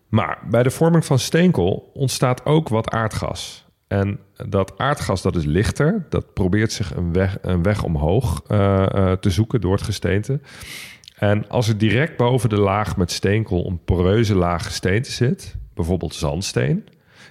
Maar 0.09 0.39
bij 0.49 0.63
de 0.63 0.71
vorming 0.71 1.05
van 1.05 1.19
steenkool 1.19 1.91
ontstaat 1.93 2.45
ook 2.45 2.69
wat 2.69 2.89
aardgas. 2.89 3.67
En 3.87 4.19
dat 4.47 4.77
aardgas 4.77 5.21
dat 5.21 5.35
is 5.35 5.45
lichter, 5.45 6.05
dat 6.09 6.33
probeert 6.33 6.71
zich 6.71 6.95
een 6.95 7.13
weg, 7.13 7.37
een 7.41 7.63
weg 7.63 7.83
omhoog 7.83 8.41
eh, 8.47 8.81
eh, 8.83 9.11
te 9.11 9.29
zoeken 9.29 9.61
door 9.61 9.71
het 9.71 9.81
gesteente. 9.81 10.39
En 11.15 11.49
als 11.49 11.67
er 11.67 11.77
direct 11.77 12.17
boven 12.17 12.49
de 12.49 12.59
laag 12.59 12.97
met 12.97 13.11
steenkool 13.11 13.65
een 13.67 13.83
poreuze 13.85 14.35
laag 14.35 14.65
gesteente 14.65 15.11
zit, 15.11 15.55
bijvoorbeeld 15.73 16.13
zandsteen, 16.13 16.87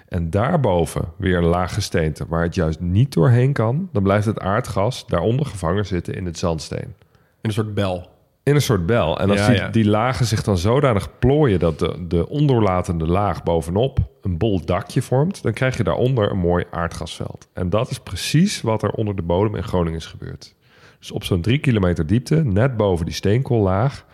en 0.09 0.31
daarboven 0.31 1.13
weer 1.17 1.37
een 1.37 1.45
laag 1.45 1.75
gesteente 1.75 2.27
waar 2.29 2.43
het 2.43 2.55
juist 2.55 2.81
niet 2.81 3.13
doorheen 3.13 3.53
kan, 3.53 3.89
dan 3.93 4.03
blijft 4.03 4.27
het 4.27 4.41
aardgas 4.41 5.07
daaronder 5.07 5.47
gevangen 5.47 5.87
zitten 5.87 6.15
in 6.15 6.25
het 6.25 6.39
zandsteen. 6.39 6.95
In 7.41 7.49
een 7.49 7.53
soort 7.53 7.75
bel. 7.75 8.18
In 8.49 8.55
een 8.55 8.63
soort 8.63 8.87
bel. 8.87 9.19
En 9.19 9.31
als 9.31 9.39
Ja, 9.39 9.47
die, 9.47 9.57
ja. 9.57 9.69
die 9.69 9.89
lagen 9.89 10.27
zich 10.27 10.43
dan 10.43 10.59
zodanig 10.59 11.19
plooien 11.19 11.59
dat 11.59 11.79
de, 11.79 12.07
de 12.09 12.29
ondoorlatende 12.29 13.07
laag 13.07 13.43
bovenop 13.43 13.99
een 14.23 14.39
bol 14.39 14.65
dakje 14.65 15.03
vormt, 15.03 15.43
dan 15.43 15.53
krijg 15.53 15.77
je 15.77 15.83
daaronder 15.83 16.31
een 16.31 16.39
mooi 16.39 16.65
aardgasveld. 16.71 17.49
En 17.53 17.71
dat 17.71 17.91
is 17.91 17.99
precies 17.99 18.61
wat 18.61 18.83
er 18.83 18.91
onder 18.91 19.17
de 19.17 19.23
bodem 19.23 19.55
in 19.55 19.63
Groningen 19.63 19.99
is 19.99 20.07
gebeurd. 20.07 20.55
Dus 20.99 21.11
op 21.11 21.25
zo'n 21.25 21.41
drie 21.41 21.59
kilometer 21.59 22.07
diepte, 22.07 22.45
net 22.45 22.77
boven 22.77 23.05
die 23.05 23.15
steenkoollaag, 23.15 24.05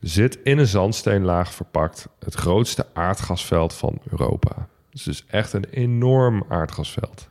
zit 0.00 0.38
in 0.42 0.58
een 0.58 0.66
zandsteenlaag 0.66 1.54
verpakt 1.54 2.08
het 2.24 2.34
grootste 2.34 2.86
aardgasveld 2.92 3.74
van 3.74 3.98
Europa. 4.10 4.68
Dus 4.90 5.04
het 5.04 5.14
is 5.14 5.24
echt 5.26 5.52
een 5.52 5.64
enorm 5.70 6.44
aardgasveld. 6.48 7.28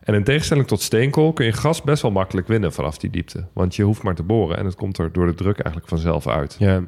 En 0.00 0.14
in 0.14 0.24
tegenstelling 0.24 0.66
tot 0.66 0.80
steenkool 0.80 1.32
kun 1.32 1.46
je 1.46 1.52
gas 1.52 1.82
best 1.82 2.02
wel 2.02 2.10
makkelijk 2.10 2.46
winnen 2.48 2.72
vanaf 2.72 2.98
die 2.98 3.10
diepte. 3.10 3.44
Want 3.52 3.76
je 3.76 3.82
hoeft 3.82 4.02
maar 4.02 4.14
te 4.14 4.22
boren 4.22 4.56
en 4.56 4.64
het 4.64 4.74
komt 4.74 4.98
er 4.98 5.12
door 5.12 5.26
de 5.26 5.34
druk 5.34 5.58
eigenlijk 5.58 5.88
vanzelf 5.88 6.26
uit. 6.26 6.56
Ja. 6.58 6.82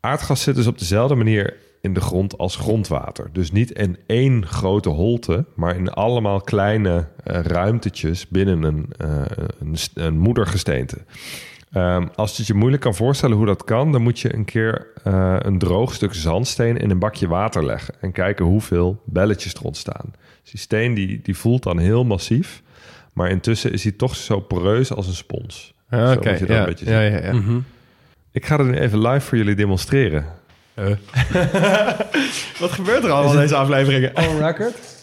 Aardgas 0.00 0.42
zit 0.42 0.54
dus 0.54 0.66
op 0.66 0.78
dezelfde 0.78 1.14
manier 1.14 1.56
in 1.80 1.94
de 1.94 2.00
grond 2.00 2.38
als 2.38 2.56
grondwater. 2.56 3.28
Dus 3.32 3.52
niet 3.52 3.70
in 3.70 3.98
één 4.06 4.46
grote 4.46 4.88
holte, 4.88 5.44
maar 5.54 5.76
in 5.76 5.90
allemaal 5.90 6.40
kleine 6.40 7.08
eh, 7.24 7.40
ruimtetjes 7.40 8.28
binnen 8.28 8.62
een, 8.62 8.90
een, 9.58 9.76
st- 9.76 9.96
een 9.96 10.18
moedergesteente. 10.18 10.98
Ehm, 11.76 12.06
als 12.14 12.30
je 12.30 12.36
het 12.36 12.46
je 12.46 12.54
moeilijk 12.54 12.82
kan 12.82 12.94
voorstellen 12.94 13.36
hoe 13.36 13.46
dat 13.46 13.64
kan, 13.64 13.92
dan 13.92 14.02
moet 14.02 14.20
je 14.20 14.34
een 14.34 14.44
keer 14.44 14.86
eh, 15.04 15.36
een 15.38 15.58
droog 15.58 15.94
stuk 15.94 16.14
zandsteen 16.14 16.76
in 16.76 16.90
een 16.90 16.98
bakje 16.98 17.28
water 17.28 17.64
leggen 17.64 17.94
en 18.00 18.12
kijken 18.12 18.44
hoeveel 18.44 19.02
belletjes 19.04 19.54
er 19.54 19.62
ontstaan. 19.62 20.12
Dus 20.42 20.50
die 20.50 20.60
steen 20.60 20.94
die, 20.94 21.20
die 21.22 21.36
voelt 21.36 21.62
dan 21.62 21.78
heel 21.78 22.04
massief, 22.04 22.62
maar 23.12 23.30
intussen 23.30 23.72
is 23.72 23.82
hij 23.82 23.92
toch 23.92 24.16
zo 24.16 24.40
poreus 24.40 24.92
als 24.92 25.06
een 25.06 25.14
spons. 25.14 25.74
Ah, 25.90 26.10
Zo 26.10 26.16
Oké, 26.16 26.30
moet 26.30 26.38
je 26.38 26.46
dat 26.46 26.56
ja. 26.56 26.62
een 26.62 26.68
beetje 26.68 26.90
ja, 26.90 27.00
ja, 27.00 27.24
ja. 27.24 27.32
Mhm. 27.32 27.58
Ik 28.32 28.46
ga 28.46 28.56
het 28.56 28.66
nu 28.66 28.78
even 28.78 29.08
live 29.08 29.20
voor 29.26 29.38
jullie 29.38 29.54
demonstreren. 29.54 30.24
Wat 32.60 32.70
gebeurt 32.70 33.04
er 33.04 33.10
allemaal 33.10 33.32
in 33.32 33.40
deze 33.40 33.56
afleveringen? 33.56 34.16
On 34.16 34.38
record? 34.38 34.95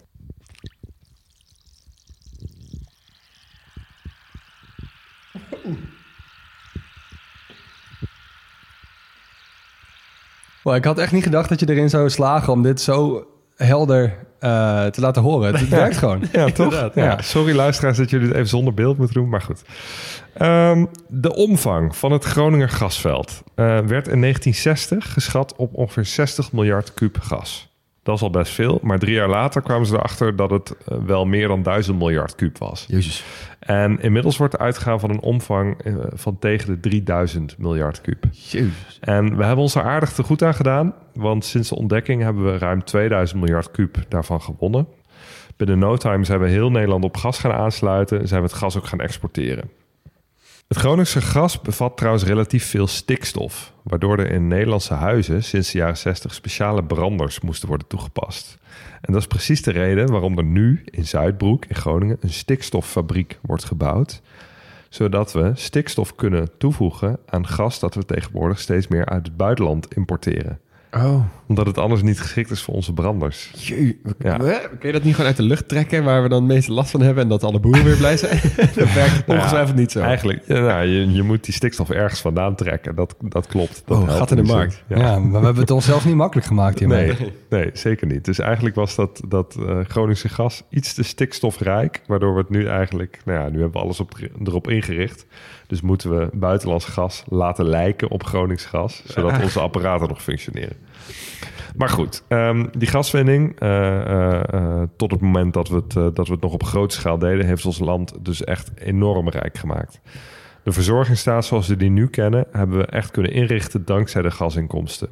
Well, 10.64 10.76
ik 10.76 10.86
had 10.86 10.98
echt 10.98 11.12
niet 11.12 11.24
gedacht 11.24 11.50
dat 11.50 11.60
je 11.60 11.70
erin 11.70 11.90
zou 11.90 12.10
slagen 12.10 12.54
om 12.54 12.62
dit 12.62 12.82
zo 12.82 13.28
helder 13.56 14.14
eh, 14.40 14.86
te 14.86 15.02
laten 15.02 15.22
horen. 15.22 15.56
Het 15.56 15.70
werkt 15.84 15.98
gewoon. 15.98 16.24
Ja, 16.32 16.52
toch? 16.52 16.90
Ja. 16.94 17.22
Sorry 17.22 17.56
luisteraars 17.56 17.98
dat 17.98 18.10
jullie 18.10 18.28
het 18.28 18.36
even 18.36 18.48
zonder 18.48 18.74
beeld 18.74 18.98
moeten 18.98 19.16
doen, 19.16 19.30
maar 19.30 19.42
goed. 19.42 19.62
Ehm, 20.34 20.86
de 21.08 21.36
omvang 21.36 21.96
van 21.96 22.12
het 22.12 22.24
Groninger 22.24 22.70
gasveld 22.70 23.44
eh, 23.56 23.66
werd 23.66 24.08
in 24.08 24.22
1960 24.22 25.14
geschat 25.14 25.56
op 25.56 25.74
ongeveer 25.74 26.06
60 26.06 26.52
miljard 26.52 26.94
kuub 26.94 27.18
gas. 27.22 27.73
Dat 28.04 28.16
is 28.16 28.22
al 28.22 28.30
best 28.30 28.54
veel, 28.54 28.80
maar 28.82 29.00
drie 29.00 29.14
jaar 29.14 29.30
later 29.30 29.62
kwamen 29.62 29.88
ze 29.88 29.94
erachter 29.94 30.36
dat 30.36 30.50
het 30.50 30.76
eh, 30.78 30.98
wel 31.06 31.26
meer 31.26 31.48
dan 31.48 31.64
1000 31.64 31.98
miljard 31.98 32.36
kuub 32.36 32.58
was. 32.58 32.86
Jezus. 32.88 33.24
En 33.60 34.02
inmiddels 34.02 34.38
wordt 34.38 34.54
er 34.54 34.60
uitgegaan 34.60 35.00
van 35.00 35.10
een 35.10 35.22
omvang 35.22 35.82
eh, 35.82 35.96
van 36.14 36.40
tegen 36.40 36.68
de 36.68 36.80
3000 36.80 37.58
miljard 37.58 38.02
kuub. 38.02 38.24
Jezus. 38.32 38.98
En 39.00 39.38
we 39.38 39.44
hebben 39.44 39.64
ons 39.64 39.76
er 39.76 39.84
aardig 39.84 40.12
te 40.12 40.24
goed 40.24 40.44
aan 40.44 40.54
gedaan, 40.54 40.94
want 41.14 41.46
sinds 41.46 41.70
de 41.70 41.76
ontdekking 41.76 42.22
hebben 42.22 42.46
we 42.46 42.58
ruim 42.58 42.84
2000 42.84 43.40
miljard 43.40 43.72
kuub 43.72 43.98
daarvan 44.08 44.42
gewonnen. 44.42 44.88
Binnen 45.58 45.80
no 45.80 45.98
time 45.98 46.24
zijn 46.24 46.40
we 46.40 46.48
heel 46.48 46.72
Nederland 46.72 47.04
op 47.04 47.18
gas 47.18 47.40
gaan 47.40 47.54
aansluiten 47.54 48.20
en 48.20 48.28
zijn 48.28 48.42
we 48.42 48.48
het 48.48 48.56
gas 48.56 48.78
ook 48.78 48.86
gaan 48.86 49.02
exporteren. 49.02 49.70
Het 50.68 50.78
Groningse 50.78 51.22
gas 51.22 51.62
bevat 51.62 51.98
trouwens 51.98 52.24
relatief 52.24 52.66
veel 52.66 52.88
stikstof, 52.88 53.74
waardoor 53.84 54.18
er 54.18 54.32
in 54.32 54.48
Nederlandse 54.48 54.94
huizen 54.94 55.44
sinds 55.44 55.72
de 55.72 55.78
jaren 55.78 55.98
60 55.98 56.34
speciale 56.34 56.84
branders 56.84 57.40
moesten 57.40 57.68
worden 57.68 57.88
toegepast. 57.88 58.58
En 59.02 59.14
dat 59.14 59.22
is 59.22 59.28
precies 59.28 59.62
de 59.62 59.72
reden 59.72 60.12
waarom 60.12 60.38
er 60.38 60.44
nu 60.44 60.82
in 60.86 61.06
Zuidbroek 61.06 61.66
in 61.66 61.76
Groningen 61.76 62.18
een 62.20 62.30
stikstoffabriek 62.30 63.40
wordt 63.42 63.64
gebouwd, 63.64 64.22
zodat 64.90 65.34
we 65.34 65.52
stikstof 65.54 66.16
kunnen 66.16 66.58
toevoegen 66.58 67.20
aan 67.26 67.48
gas 67.48 67.80
dat 67.80 67.96
we 67.96 68.06
tegenwoordig 68.06 68.60
steeds 68.60 68.88
meer 68.88 69.06
uit 69.06 69.26
het 69.26 69.38
buitenland 69.38 69.96
importeren. 69.96 70.60
Oh. 70.96 71.26
Omdat 71.48 71.66
het 71.66 71.78
anders 71.78 72.02
niet 72.02 72.20
geschikt 72.20 72.52
is 72.52 72.62
voor 72.62 72.74
onze 72.74 72.94
branders. 72.94 73.52
Jee, 73.56 74.00
Ja. 74.20 74.38
Kun 74.38 74.60
je 74.82 74.92
dat 74.92 75.04
niet 75.04 75.12
gewoon 75.14 75.28
uit 75.28 75.38
de 75.38 75.44
lucht 75.44 75.68
trekken 75.68 76.04
waar 76.04 76.24
we 76.24 76.30
dan 76.30 76.44
het 76.44 76.52
meeste 76.54 76.72
last 76.74 76.92
van 76.92 77.02
hebben 77.02 77.24
en 77.24 77.30
dat 77.30 77.44
alle 77.44 77.60
boeren 77.60 77.84
weer 77.84 77.98
blij 77.98 78.18
zijn? 78.18 78.40
dat 78.76 78.94
werkt 78.94 79.24
ongetwijfeld 79.28 79.76
niet 79.78 79.92
zo. 79.92 80.00
Eigenlijk, 80.00 80.42
ja, 80.48 80.60
nou, 80.60 80.86
je, 80.88 81.12
je 81.12 81.24
moet 81.24 81.44
die 81.44 81.54
stikstof 81.54 81.90
ergens 81.90 82.22
vandaan 82.22 82.56
trekken. 82.56 82.96
Dat, 82.96 83.16
dat 83.20 83.48
klopt. 83.48 83.84
Dat 83.86 83.98
Oh, 83.98 84.10
gat 84.10 84.32
in 84.32 84.38
de 84.38 84.44
markt. 84.44 84.84
Ja. 84.88 85.20
maar 85.20 85.40
we 85.40 85.46
hebben 85.46 85.62
het 85.62 85.72
onszelf 85.72 86.06
niet 86.06 86.16
makkelijk 86.16 86.48
gemaakt 86.48 86.80
hiermee. 86.80 87.08
Nee, 87.08 87.34
nee, 87.50 87.70
zeker 87.74 88.08
niet. 88.08 88.26
Dus 88.26 88.40
eigenlijk 88.40 88.76
was 88.76 88.96
dat, 88.96 89.22
dat 89.28 89.56
eh, 89.60 89.80
Groningse 89.88 90.30
gas 90.30 90.64
iets 90.70 90.94
te 90.94 91.04
stikstofrijk. 91.04 92.02
Waardoor 92.08 92.34
we 92.34 92.40
het 92.40 92.50
nu 92.50 92.68
eigenlijk... 92.68 93.20
Nou 93.26 93.40
ja, 93.40 93.46
nu 93.50 93.54
hebben 93.62 93.72
we 93.72 93.80
alles 93.80 94.00
op, 94.00 94.12
erop 94.44 94.70
ingericht. 94.70 95.26
Dus 95.74 95.82
moeten 95.82 96.18
we 96.18 96.30
buitenlands 96.34 96.86
gas 96.86 97.24
laten 97.28 97.66
lijken 97.66 98.10
op 98.10 98.24
Gronings 98.24 98.66
gas. 98.66 99.04
Zodat 99.06 99.42
onze 99.44 99.60
apparaten 99.60 100.08
nog 100.08 100.22
functioneren. 100.22 100.78
Maar 101.76 101.90
goed, 101.90 102.24
ehm, 102.28 102.66
die 102.78 102.88
gaswinning... 102.88 103.60
eh, 103.60 104.02
eh, 104.02 104.54
eh, 104.54 104.82
tot 104.98 105.12
het 105.12 105.22
moment 105.22 105.54
dat 105.54 105.70
we, 105.70 105.76
het, 105.76 106.16
dat 106.16 106.28
we 106.28 106.34
het 106.34 106.42
nog 106.42 106.54
op 106.54 106.64
grote 106.64 106.96
schaal 106.96 107.18
deden... 107.18 107.46
heeft 107.46 107.66
ons 107.66 107.80
land 107.80 108.14
dus 108.20 108.44
echt 108.44 108.72
enorm 108.76 109.30
rijk 109.30 109.58
gemaakt. 109.58 110.00
De 110.64 110.72
verzorgingsstaat 110.72 111.46
zoals 111.46 111.68
we 111.68 111.78
die 111.78 111.90
nu 111.90 112.08
kennen... 112.08 112.46
hebben 112.52 112.78
we 112.78 112.86
echt 112.86 113.12
kunnen 113.12 113.32
inrichten 113.32 113.86
dankzij 113.86 114.22
de 114.22 114.32
gasinkomsten. 114.32 115.10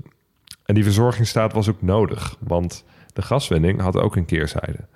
En 0.65 0.75
die 0.75 0.83
verzorgingsstaat 0.83 1.53
was 1.53 1.69
ook 1.69 1.81
nodig, 1.81 2.35
want 2.39 2.85
de 3.13 3.21
gaswinning 3.21 3.79
had 3.79 3.97
ook 3.97 4.15
een 4.15 4.25
keerzijde. 4.25 4.87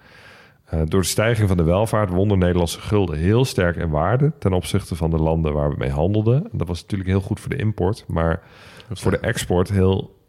Eh, 0.75 0.81
door 0.85 1.01
de 1.01 1.07
stijging 1.07 1.47
van 1.47 1.57
de 1.57 1.63
welvaart 1.63 2.09
won 2.09 2.27
de 2.27 2.35
Nederlandse 2.37 2.81
gulden 2.81 3.17
heel 3.17 3.45
sterk 3.45 3.75
in 3.75 3.89
waarde 3.89 4.31
ten 4.39 4.53
opzichte 4.53 4.95
van 4.95 5.09
de 5.09 5.17
landen 5.17 5.53
waar 5.53 5.69
we 5.69 5.75
mee 5.77 5.89
handelden. 5.89 6.43
En 6.51 6.57
dat 6.57 6.67
was 6.67 6.81
natuurlijk 6.81 7.09
heel 7.09 7.21
goed 7.21 7.39
voor 7.39 7.49
de 7.49 7.55
import, 7.55 8.03
maar 8.07 8.41
voor 8.91 9.11
de 9.11 9.17
export 9.19 9.69
heel, 9.69 10.19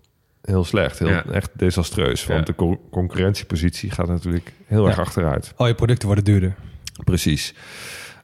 heel 0.42 0.64
slecht, 0.64 0.98
heel 0.98 1.08
Ja. 1.08 1.24
echt 1.24 1.50
desastreus. 1.54 2.26
Want 2.26 2.38
Ja. 2.38 2.44
de 2.44 2.54
co- 2.54 2.80
concurrentiepositie 2.90 3.90
gaat 3.90 4.08
natuurlijk 4.08 4.52
heel 4.66 4.86
erg 4.86 4.98
achteruit. 4.98 5.52
Al 5.56 5.66
je 5.66 5.74
producten 5.74 6.06
worden 6.06 6.24
duurder. 6.24 6.54
Precies. 7.04 7.54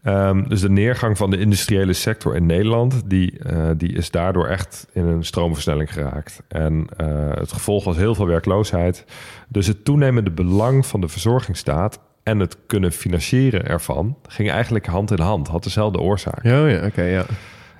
Ehm, 0.02 0.48
dus 0.48 0.60
de 0.60 0.70
neergang 0.70 1.16
van 1.16 1.30
de 1.30 1.38
industriële 1.38 1.92
sector 1.92 2.36
in 2.36 2.46
Nederland, 2.46 3.02
die, 3.10 3.38
eh, 3.38 3.70
die 3.76 3.92
is 3.92 4.10
daardoor 4.10 4.46
echt 4.46 4.86
in 4.92 5.04
een 5.06 5.24
stroomversnelling 5.24 5.92
geraakt. 5.92 6.42
En 6.48 6.86
eh, 6.96 7.06
het 7.34 7.52
gevolg 7.52 7.84
was 7.84 7.96
heel 7.96 8.14
veel 8.14 8.26
werkloosheid. 8.26 9.04
Dus 9.48 9.66
het 9.66 9.84
toenemende 9.84 10.30
belang 10.30 10.86
van 10.86 11.00
de 11.00 11.08
verzorgingsstaat 11.08 12.00
en 12.22 12.38
het 12.38 12.56
kunnen 12.66 12.92
financieren 12.92 13.66
ervan 13.66 14.16
ging 14.28 14.50
eigenlijk 14.50 14.86
hand 14.86 15.10
in 15.10 15.20
hand, 15.20 15.48
had 15.48 15.62
dezelfde 15.62 16.00
oorzaak. 16.00 16.44
Oh 16.44 16.70
ja, 16.70 16.86
oké, 16.86 17.02
ja. 17.02 17.24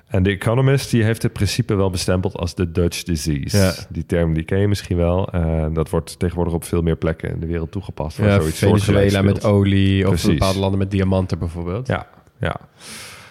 En 0.07 0.23
de 0.23 0.29
Economist 0.29 0.91
die 0.91 1.03
heeft 1.03 1.21
het 1.21 1.33
principe 1.33 1.75
wel 1.75 1.89
bestempeld 1.89 2.37
als 2.37 2.55
de 2.55 2.71
Dutch 2.71 3.03
disease. 3.03 3.57
Ja. 3.57 3.73
Die 3.89 4.05
term 4.05 4.33
die 4.33 4.43
ken 4.43 4.59
je 4.59 4.67
misschien 4.67 4.97
wel. 4.97 5.27
Eh, 5.31 5.65
dat 5.73 5.89
wordt 5.89 6.19
tegenwoordig 6.19 6.53
op 6.53 6.63
veel 6.63 6.81
meer 6.81 6.95
plekken 6.95 7.29
in 7.29 7.39
de 7.39 7.45
wereld 7.45 7.71
toegepast. 7.71 8.17
ja 8.17 8.39
zoiets 8.39 8.57
Venezuela 8.57 9.21
met 9.21 9.45
olie 9.45 10.03
of 10.03 10.09
Precies. 10.09 10.29
bepaalde 10.29 10.59
landen 10.59 10.79
met 10.79 10.91
diamanten 10.91 11.39
bijvoorbeeld. 11.39 11.87
Ja, 11.87 12.07
ja. 12.39 12.55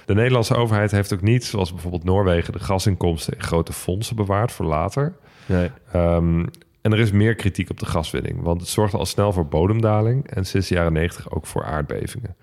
De 0.05 0.15
Nederlandse 0.15 0.55
overheid 0.55 0.91
heeft 0.91 1.13
ook 1.13 1.23
niet, 1.23 1.45
zoals 1.45 1.73
bijvoorbeeld 1.73 2.05
Noorwegen, 2.05 2.53
de 2.53 2.59
gasinkomsten 2.59 3.35
in 3.35 3.43
grote 3.43 3.73
fondsen 3.73 4.17
bewaard 4.17 4.53
voor 4.53 4.67
later. 4.67 5.15
Nee. 5.47 5.71
Ehm, 5.93 6.45
en 6.83 6.93
er 6.93 6.99
is 6.99 7.13
meer 7.13 7.35
kritiek 7.35 7.71
op 7.71 7.79
de 7.79 7.87
gaswinning, 7.87 8.43
want 8.43 8.61
het 8.61 8.71
zorgde 8.71 8.99
al 8.99 9.07
snel 9.07 9.33
voor 9.33 9.47
bodemdaling 9.47 10.31
en 10.31 10.45
sinds 10.45 10.69
de 10.69 10.75
jaren 10.75 10.93
90 10.93 11.31
ook 11.31 11.47
voor 11.47 11.65
aardbevingen. 11.65 12.37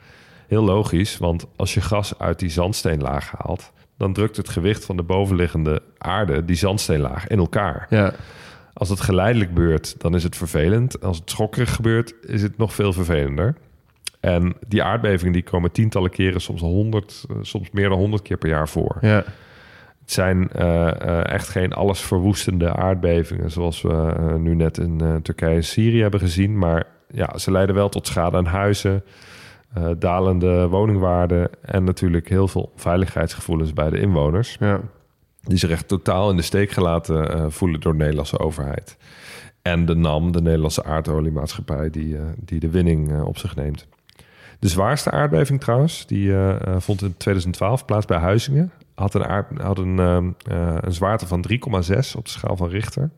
Heel 0.47 0.63
logisch, 0.63 1.17
want 1.17 1.47
als 1.55 1.73
je 1.73 1.81
gas 1.81 2.19
uit 2.19 2.39
die 2.39 2.49
zandsteenlaag 2.49 3.31
haalt, 3.37 3.71
dan 3.97 4.13
drukt 4.13 4.37
het 4.37 4.49
gewicht 4.49 4.85
van 4.85 4.97
de 4.97 5.03
bovenliggende 5.03 5.81
aarde 5.97 6.45
die 6.45 6.55
zandsteenlaag 6.55 7.27
in 7.27 7.39
elkaar. 7.39 7.85
Ja. 7.89 8.13
Als 8.73 8.89
het 8.89 8.99
geleidelijk 8.99 9.49
gebeurt, 9.49 9.95
dan 10.01 10.15
is 10.15 10.23
het 10.23 10.35
vervelend. 10.35 11.01
Als 11.01 11.17
het 11.17 11.29
schokkerig 11.29 11.75
gebeurt, 11.75 12.13
is 12.21 12.41
het 12.41 12.57
nog 12.57 12.73
veel 12.73 12.93
vervelender. 12.93 13.55
En 14.19 14.55
die 14.67 14.83
aardbevingen 14.83 15.33
die 15.33 15.43
komen 15.43 15.71
tientallen 15.71 16.09
keren, 16.09 16.41
soms 16.41 16.61
honderd, 16.61 17.25
eh, 17.29 17.35
soms 17.41 17.69
meer 17.71 17.89
dan 17.89 17.97
honderd 17.97 18.21
keer 18.21 18.37
per 18.37 18.49
jaar 18.49 18.69
voor. 18.69 18.97
Ja. 19.01 19.23
Het 20.09 20.17
zijn 20.17 20.49
eh, 20.51 21.01
eh, 21.01 21.25
echt 21.25 21.49
geen 21.49 21.73
allesverwoestende 21.73 22.73
aardbevingen, 22.75 23.51
zoals 23.51 23.81
we 23.81 24.13
eh, 24.17 24.35
nu 24.35 24.55
net 24.55 24.77
in 24.77 25.19
Turkije 25.21 25.55
en 25.55 25.63
Syrië 25.63 26.01
hebben 26.01 26.19
gezien. 26.19 26.57
Maar 26.57 26.87
ja, 27.07 27.37
ze 27.37 27.51
leiden 27.51 27.75
wel 27.75 27.89
tot 27.89 28.07
schade 28.07 28.37
aan 28.37 28.45
huizen, 28.45 29.03
dalende 29.97 30.67
woningwaarden 30.67 31.49
en 31.61 31.83
natuurlijk 31.83 32.29
heel 32.29 32.47
veel 32.47 32.71
veiligheidsgevoelens 32.75 33.73
bij 33.73 33.89
de 33.89 33.99
inwoners 33.99 34.57
ja. 34.59 34.81
die 35.43 35.57
zich 35.57 35.69
echt 35.69 35.87
totaal 35.87 36.29
in 36.29 36.35
de 36.35 36.41
steek 36.41 36.71
gelaten 36.71 37.51
voelen 37.51 37.79
door 37.79 37.91
de 37.91 37.97
Nederlandse 37.97 38.39
overheid. 38.39 38.97
En 39.61 39.85
de 39.85 39.95
NAM, 39.95 40.31
de 40.31 40.41
Nederlandse 40.41 40.83
aardoliemaatschappij, 40.83 41.89
die, 41.89 42.17
die 42.37 42.59
de 42.59 42.69
winning 42.69 43.21
op 43.21 43.37
zich 43.37 43.55
neemt. 43.55 43.87
De 44.59 44.67
zwaarste 44.67 45.11
aardbeving 45.11 45.59
trouwens, 45.59 46.05
die 46.07 46.33
vond 46.77 47.01
in 47.01 47.17
2012 47.17 47.85
plaats 47.85 48.05
bij 48.05 48.17
Huizingen. 48.17 48.71
Had 48.99 49.13
een, 49.13 49.25
aard, 49.25 49.45
had 49.61 49.77
een, 49.77 49.99
ehm, 49.99 50.27
eh, 50.51 50.75
een 50.81 50.93
zwaarte 50.93 51.27
van 51.27 51.41
3,6 51.41 52.15
op 52.15 52.25
de 52.25 52.31
schaal 52.31 52.57
van 52.57 52.69
Richter. 52.69 53.09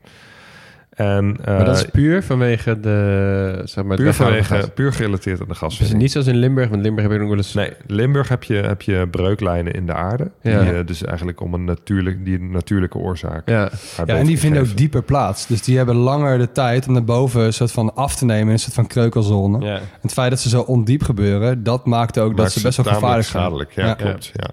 En, 0.91 1.37
eh, 1.43 1.55
Maar 1.55 1.65
dat 1.65 1.75
is 1.75 1.85
puur 1.85 2.23
vanwege 2.23 2.79
de... 2.79 3.61
Zeg 3.65 3.83
maar, 3.83 3.97
puur, 3.97 4.13
van 4.13 4.25
vanwege, 4.25 4.53
gas. 4.55 4.69
puur 4.73 4.93
gerelateerd 4.93 5.35
aan 5.39 5.43
de 5.45 5.49
Dus 5.49 5.57
gaswinning. 5.57 6.01
niet 6.01 6.11
zoals 6.11 6.27
in 6.27 6.35
Limburg, 6.35 6.69
want 6.69 6.81
Limburg 6.81 7.03
heb 7.07 7.11
je 7.15 7.19
nog 7.21 7.29
wel 7.29 7.37
eens... 7.37 7.53
Nee, 7.53 7.73
Limburg 7.87 8.27
heb 8.29 8.43
je, 8.43 8.53
heb 8.53 8.81
je 8.81 9.07
breuklijnen 9.11 9.73
in 9.73 9.85
de 9.85 9.93
aarde. 9.93 10.31
Ja. 10.41 10.61
Die, 10.63 10.71
eh, 10.73 10.85
dus 10.85 11.03
eigenlijk 11.03 11.41
om 11.41 11.53
een 11.53 11.63
natuurlijk, 11.65 12.25
die 12.25 12.39
natuurlijke 12.41 12.97
oorzaak. 12.97 13.49
Ja. 13.49 13.69
Ja, 14.05 14.05
en 14.15 14.25
die 14.25 14.39
vinden 14.39 14.61
ook 14.61 14.77
dieper 14.77 15.03
plaats. 15.03 15.47
Dus 15.47 15.61
die 15.61 15.77
hebben 15.77 15.95
langer 15.95 16.37
de 16.37 16.51
tijd 16.51 16.87
om 16.87 16.93
naar 16.93 17.03
boven 17.03 17.41
een 17.41 17.53
soort 17.53 17.71
van 17.71 17.95
af 17.95 18.15
te 18.15 18.25
nemen 18.25 18.45
in 18.47 18.51
een 18.53 18.59
soort 18.59 18.73
van 18.73 18.87
kreukelzone. 18.87 19.65
Ja. 19.65 19.79
Het 20.01 20.13
feit 20.13 20.29
dat 20.29 20.39
ze 20.39 20.49
zo 20.49 20.61
ondiep 20.61 21.03
gebeuren, 21.03 21.63
dat 21.63 21.85
maakt 21.85 22.19
ook 22.19 22.37
dat 22.37 22.51
ze 22.51 22.61
best 22.61 22.77
wel 22.77 22.93
gevaarlijk 22.93 23.27
zijn. 23.27 23.43
schadelijk. 23.43 23.71
Ja, 23.71 23.85
Ja. 23.85 23.93
klopt. 23.93 24.31
Ja. 24.33 24.49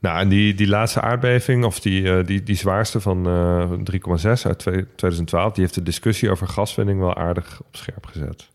Nou, 0.00 0.18
en 0.20 0.28
die, 0.28 0.54
die 0.54 0.68
laatste 0.68 1.00
aardbeving, 1.00 1.64
of 1.64 1.80
die, 1.80 2.12
eh, 2.12 2.26
die, 2.26 2.42
die 2.42 2.56
zwaarste 2.56 3.00
van 3.00 3.26
eh 3.26 3.70
3,6 3.82 4.46
uit 4.46 4.58
twee- 4.58 4.86
2012, 4.96 5.52
die 5.52 5.62
heeft 5.62 5.74
de 5.74 5.82
discussie 5.82 6.30
over 6.30 6.48
gaswinning 6.48 7.00
wel 7.00 7.16
aardig 7.16 7.60
op 7.60 7.76
scherp 7.76 8.06
gezet. 8.06 8.48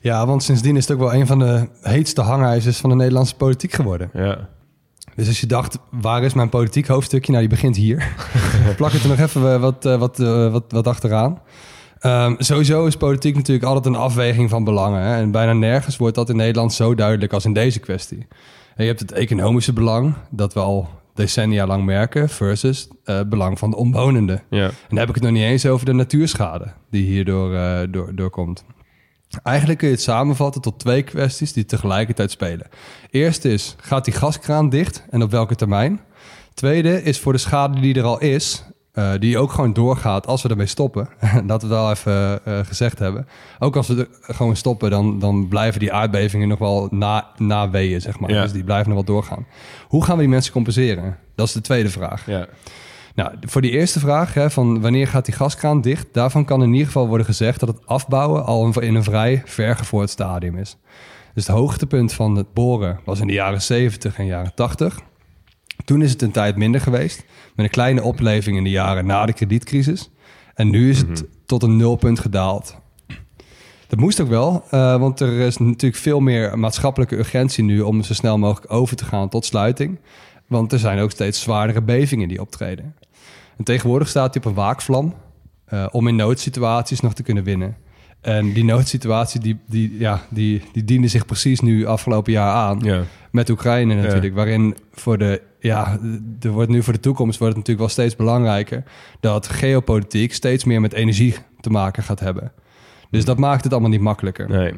Ja, 0.00 0.26
want 0.26 0.42
sindsdien 0.42 0.76
is 0.76 0.88
het 0.88 0.96
ook 0.96 1.02
wel 1.02 1.14
een 1.14 1.26
van 1.26 1.38
de 1.38 1.68
heetste 1.82 2.20
hangijzers 2.20 2.78
van 2.78 2.90
de 2.90 2.96
Nederlandse 2.96 3.36
politiek 3.36 3.72
geworden. 3.72 4.10
Ja. 4.12 4.48
Dus 5.14 5.28
als 5.28 5.40
je 5.40 5.46
dacht, 5.46 5.78
waar 5.90 6.22
is 6.22 6.34
mijn 6.34 6.48
politiek 6.48 6.86
hoofdstukje? 6.86 7.32
Nou, 7.32 7.46
die 7.46 7.54
begint 7.54 7.76
hier. 7.76 8.14
Plak 8.76 8.92
het 8.92 9.02
er 9.02 9.08
nog 9.08 9.18
even 9.18 9.52
eh, 9.52 9.60
wat, 9.60 9.86
eh, 9.86 9.98
wat, 9.98 10.20
eh, 10.20 10.52
wat, 10.52 10.64
wat 10.68 10.86
achteraan. 10.86 11.40
Ehm, 11.98 12.34
sowieso 12.38 12.86
is 12.86 12.96
politiek 12.96 13.36
natuurlijk 13.36 13.66
altijd 13.66 13.86
een 13.94 14.00
afweging 14.00 14.50
van 14.50 14.64
belangen. 14.64 15.02
Hè? 15.02 15.16
En 15.16 15.30
bijna 15.30 15.52
nergens 15.52 15.96
wordt 15.96 16.14
dat 16.14 16.28
in 16.28 16.36
Nederland 16.36 16.72
zo 16.72 16.94
duidelijk 16.94 17.32
als 17.32 17.44
in 17.44 17.52
deze 17.52 17.78
kwestie. 17.78 18.26
Je 18.80 18.86
hebt 18.86 19.00
het 19.00 19.12
economische 19.12 19.72
belang, 19.72 20.14
dat 20.30 20.52
we 20.52 20.60
al 20.60 20.88
decennia 21.14 21.66
lang 21.66 21.84
merken, 21.84 22.28
versus 22.28 22.88
eh, 23.04 23.16
het 23.16 23.28
belang 23.28 23.58
van 23.58 23.70
de 23.70 23.76
omwonenden. 23.76 24.42
Ja. 24.50 24.64
En 24.66 24.74
dan 24.88 24.98
heb 24.98 25.08
ik 25.08 25.14
het 25.14 25.24
nog 25.24 25.32
niet 25.32 25.42
eens 25.42 25.66
over 25.66 25.86
de 25.86 25.92
natuurschade 25.92 26.72
die 26.90 27.04
hierdoor 27.04 27.54
eh, 27.54 27.80
door, 27.90 28.14
doorkomt. 28.14 28.64
Eigenlijk 29.42 29.78
kun 29.78 29.88
je 29.88 29.94
het 29.94 30.02
samenvatten 30.02 30.60
tot 30.60 30.78
twee 30.78 31.02
kwesties 31.02 31.52
die 31.52 31.64
tegelijkertijd 31.64 32.30
spelen. 32.30 32.68
Eerste 33.10 33.52
is, 33.52 33.76
gaat 33.80 34.04
die 34.04 34.14
gaskraan 34.14 34.68
dicht 34.68 35.04
en 35.10 35.22
op 35.22 35.30
welke 35.30 35.54
termijn? 35.54 36.00
Tweede 36.54 37.02
is 37.02 37.18
voor 37.18 37.32
de 37.32 37.38
schade 37.38 37.80
die 37.80 37.94
er 37.94 38.04
al 38.04 38.20
is, 38.20 38.64
eh, 39.00 39.10
die 39.18 39.38
ook 39.38 39.52
gewoon 39.52 39.72
doorgaat 39.72 40.26
als 40.26 40.42
we 40.42 40.48
ermee 40.48 40.66
stoppen. 40.66 41.08
Dat 41.46 41.62
we 41.62 41.68
het 41.68 41.76
al 41.76 41.90
even 41.90 42.44
eh, 42.44 42.58
gezegd 42.64 42.98
hebben. 42.98 43.26
Ook 43.58 43.76
als 43.76 43.88
we 43.88 44.08
er 44.26 44.34
gewoon 44.34 44.56
stoppen, 44.56 44.90
dan, 44.90 45.18
dan 45.18 45.48
blijven 45.48 45.80
die 45.80 45.92
aardbevingen 45.92 46.48
nog 46.48 46.58
wel 46.58 46.88
na, 46.90 47.30
na 47.36 47.70
weeën, 47.70 48.00
zeg 48.00 48.18
maar. 48.18 48.30
Ja. 48.30 48.42
Dus 48.42 48.52
die 48.52 48.64
blijven 48.64 48.88
nog 48.88 49.04
wel 49.04 49.14
doorgaan. 49.14 49.46
Hoe 49.88 50.04
gaan 50.04 50.14
we 50.14 50.20
die 50.20 50.30
mensen 50.30 50.52
compenseren? 50.52 51.16
Dat 51.34 51.46
is 51.46 51.52
de 51.52 51.60
tweede 51.60 51.88
vraag. 51.88 52.26
Ja. 52.26 52.46
Nou, 53.14 53.32
voor 53.40 53.60
die 53.60 53.70
eerste 53.70 54.00
vraag, 54.00 54.34
hè, 54.34 54.50
van 54.50 54.80
wanneer 54.80 55.06
gaat 55.06 55.24
die 55.24 55.34
gaskraan 55.34 55.80
dicht? 55.80 56.06
Daarvan 56.12 56.44
kan 56.44 56.62
in 56.62 56.72
ieder 56.72 56.86
geval 56.86 57.08
worden 57.08 57.26
gezegd 57.26 57.60
dat 57.60 57.68
het 57.68 57.86
afbouwen 57.86 58.44
al 58.44 58.80
in 58.80 58.94
een 58.94 59.04
vrij 59.04 59.42
vergevoerd 59.44 60.10
stadium 60.10 60.58
is. 60.58 60.76
Dus 61.34 61.46
het 61.46 61.56
hoogtepunt 61.56 62.12
van 62.12 62.36
het 62.36 62.52
boren 62.52 63.00
was 63.04 63.20
in 63.20 63.26
de 63.26 63.32
jaren 63.32 63.62
70 63.62 64.18
en 64.18 64.26
jaren 64.26 64.54
80. 64.54 65.00
Toen 65.84 66.02
is 66.02 66.10
het 66.10 66.22
een 66.22 66.30
tijd 66.30 66.56
minder 66.56 66.80
geweest, 66.80 67.24
met 67.54 67.66
een 67.66 67.72
kleine 67.72 68.02
opleving 68.02 68.56
in 68.56 68.64
de 68.64 68.70
jaren 68.70 69.06
na 69.06 69.26
de 69.26 69.32
kredietcrisis. 69.32 70.10
En 70.54 70.70
nu 70.70 70.90
is 70.90 70.98
het 70.98 71.24
tot 71.46 71.62
een 71.62 71.76
nulpunt 71.76 72.18
gedaald. 72.18 72.76
Dat 73.88 73.98
moest 73.98 74.20
ook 74.20 74.28
wel, 74.28 74.64
eh, 74.70 74.96
want 74.96 75.20
er 75.20 75.38
is 75.38 75.56
natuurlijk 75.56 76.02
veel 76.02 76.20
meer 76.20 76.58
maatschappelijke 76.58 77.16
urgentie 77.16 77.64
nu 77.64 77.80
om 77.80 78.02
zo 78.02 78.14
snel 78.14 78.38
mogelijk 78.38 78.72
over 78.72 78.96
te 78.96 79.04
gaan 79.04 79.28
tot 79.28 79.44
sluiting. 79.44 79.98
Want 80.46 80.72
er 80.72 80.78
zijn 80.78 80.98
ook 80.98 81.10
steeds 81.10 81.40
zwaardere 81.40 81.82
bevingen 81.82 82.28
die 82.28 82.40
optreden. 82.40 82.94
En 83.56 83.64
tegenwoordig 83.64 84.08
staat 84.08 84.34
hij 84.34 84.42
op 84.42 84.50
een 84.50 84.56
waakvlam 84.56 85.14
eh, 85.64 85.86
om 85.90 86.08
in 86.08 86.16
noodsituaties 86.16 87.00
nog 87.00 87.14
te 87.14 87.22
kunnen 87.22 87.44
winnen. 87.44 87.76
En 88.20 88.52
die 88.52 88.64
noodsituatie, 88.64 89.40
die, 89.40 89.58
die, 89.66 89.98
ja, 89.98 90.20
die, 90.30 90.62
die 90.72 90.84
diende 90.84 91.08
zich 91.08 91.26
precies 91.26 91.60
nu 91.60 91.86
afgelopen 91.86 92.32
jaar 92.32 92.52
aan. 92.54 92.78
Ja. 92.82 93.02
Met 93.30 93.50
Oekraïne 93.50 93.94
natuurlijk. 93.94 94.34
Waarin 94.34 94.76
voor 94.92 95.18
de, 95.18 95.42
ja, 95.60 95.98
er 96.40 96.50
wordt 96.50 96.70
nu 96.70 96.82
voor 96.82 96.92
de 96.92 97.00
toekomst 97.00 97.38
wordt 97.38 97.56
het 97.56 97.66
natuurlijk 97.66 97.78
wel 97.96 98.04
steeds 98.06 98.16
belangrijker 98.16 98.82
dat 99.20 99.48
geopolitiek 99.48 100.32
steeds 100.34 100.64
meer 100.64 100.80
met 100.80 100.92
energie 100.92 101.34
te 101.60 101.70
maken 101.70 102.02
gaat 102.02 102.20
hebben. 102.20 102.52
Dus 103.10 103.24
dat 103.24 103.38
maakt 103.38 103.64
het 103.64 103.72
allemaal 103.72 103.90
niet 103.90 104.00
makkelijker. 104.00 104.48
Nee. 104.48 104.72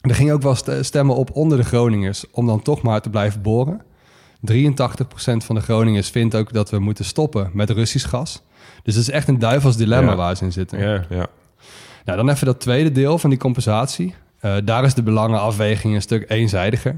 Er 0.00 0.14
gingen 0.14 0.34
ook 0.34 0.42
wel 0.42 0.54
st- 0.54 0.70
stemmen 0.80 1.16
op 1.16 1.30
onder 1.36 1.58
de 1.58 1.64
Groningers 1.64 2.24
om 2.30 2.46
dan 2.46 2.62
toch 2.62 2.82
maar 2.82 3.00
te 3.00 3.10
blijven 3.10 3.42
boren. 3.42 3.80
83% 4.52 4.54
van 5.36 5.54
de 5.54 5.60
Groningers 5.60 6.10
vindt 6.10 6.34
ook 6.34 6.52
dat 6.52 6.70
we 6.70 6.78
moeten 6.78 7.04
stoppen 7.04 7.50
met 7.52 7.70
Russisch 7.70 8.08
gas. 8.08 8.42
Dus 8.82 8.94
het 8.94 9.02
is 9.08 9.10
echt 9.10 9.28
een 9.28 9.38
duivels 9.38 9.76
dilemma 9.76 10.10
Ja. 10.10 10.16
waar 10.16 10.36
ze 10.36 10.44
in 10.44 10.52
zitten. 10.52 10.78
Ja, 10.78 11.04
ja. 11.10 11.26
Nou, 12.08 12.20
dan 12.20 12.28
even 12.28 12.46
dat 12.46 12.60
tweede 12.60 12.92
deel 12.92 13.18
van 13.18 13.30
die 13.30 13.38
compensatie. 13.38 14.14
Eh, 14.40 14.56
daar 14.64 14.84
is 14.84 14.94
de 14.94 15.02
belangenafweging 15.02 15.94
een 15.94 16.02
stuk 16.02 16.30
eenzijdiger. 16.30 16.96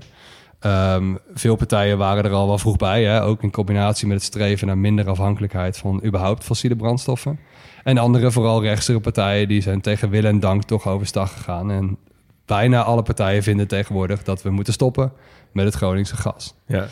Ehm, 0.60 1.14
veel 1.34 1.56
partijen 1.56 1.98
waren 1.98 2.24
er 2.24 2.32
al 2.32 2.46
wel 2.46 2.58
vroeg 2.58 2.76
bij, 2.76 3.04
hè? 3.04 3.22
ook 3.22 3.42
in 3.42 3.50
combinatie 3.50 4.06
met 4.06 4.16
het 4.16 4.26
streven 4.26 4.66
naar 4.66 4.78
minder 4.78 5.08
afhankelijkheid 5.08 5.78
van 5.78 6.04
überhaupt 6.04 6.44
fossiele 6.44 6.76
brandstoffen. 6.76 7.38
En 7.84 7.98
andere, 7.98 8.30
vooral 8.30 8.62
rechtsere 8.62 9.00
partijen, 9.00 9.48
die 9.48 9.60
zijn 9.60 9.80
tegen 9.80 10.10
wil 10.10 10.24
en 10.24 10.40
dank 10.40 10.62
toch 10.62 10.88
overstag 10.88 11.32
gegaan. 11.32 11.70
En 11.70 11.96
bijna 12.44 12.82
alle 12.82 13.02
partijen 13.02 13.42
vinden 13.42 13.68
tegenwoordig 13.68 14.22
dat 14.22 14.42
we 14.42 14.50
moeten 14.50 14.72
stoppen 14.72 15.12
met 15.52 15.64
het 15.64 15.74
Groningse 15.74 16.16
gas. 16.16 16.54
Ja. 16.66 16.86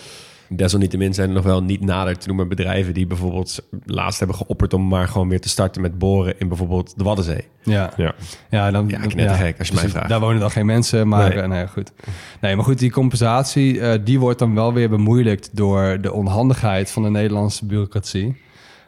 Desalniettemin 0.48 1.14
zijn 1.14 1.28
er 1.28 1.34
nog 1.34 1.44
wel 1.44 1.62
niet 1.62 1.80
nader 1.80 2.18
te 2.18 2.26
noemen 2.26 2.48
bedrijven 2.48 2.94
die 2.94 3.06
bijvoorbeeld 3.06 3.58
laatst 3.84 4.18
hebben 4.18 4.36
geopperd 4.36 4.74
om 4.74 4.88
maar 4.88 5.08
gewoon 5.08 5.28
weer 5.28 5.40
te 5.40 5.48
starten 5.48 5.82
met 5.82 5.98
boren 5.98 6.38
in 6.38 6.48
bijvoorbeeld 6.48 6.98
de 6.98 7.04
Waddenzee. 7.04 7.44
Ja, 7.62 7.92
Ja. 7.96 8.14
ja, 8.50 8.70
dan, 8.70 8.88
Ja, 8.88 8.98
knettergek, 8.98 9.58
als 9.58 9.68
je 9.68 9.74
mij 9.74 9.82
dus 9.82 9.92
vraagt. 9.92 10.08
Daar 10.08 10.20
wonen 10.20 10.40
dan 10.40 10.50
geen 10.50 10.66
mensen, 10.66 11.08
maar 11.08 11.48
Nee. 11.48 11.66
goed. 11.68 11.92
Nee, 12.40 12.56
maar 12.56 12.64
goed, 12.64 12.78
die 12.78 12.90
compensatie, 12.90 13.80
eh, 13.80 14.00
die 14.04 14.20
wordt 14.20 14.38
dan 14.38 14.54
wel 14.54 14.72
weer 14.72 14.88
bemoeilijkt 14.88 15.56
door 15.56 16.00
de 16.00 16.12
onhandigheid 16.12 16.90
van 16.90 17.02
de 17.02 17.10
Nederlandse 17.10 17.66
bureaucratie. 17.66 18.36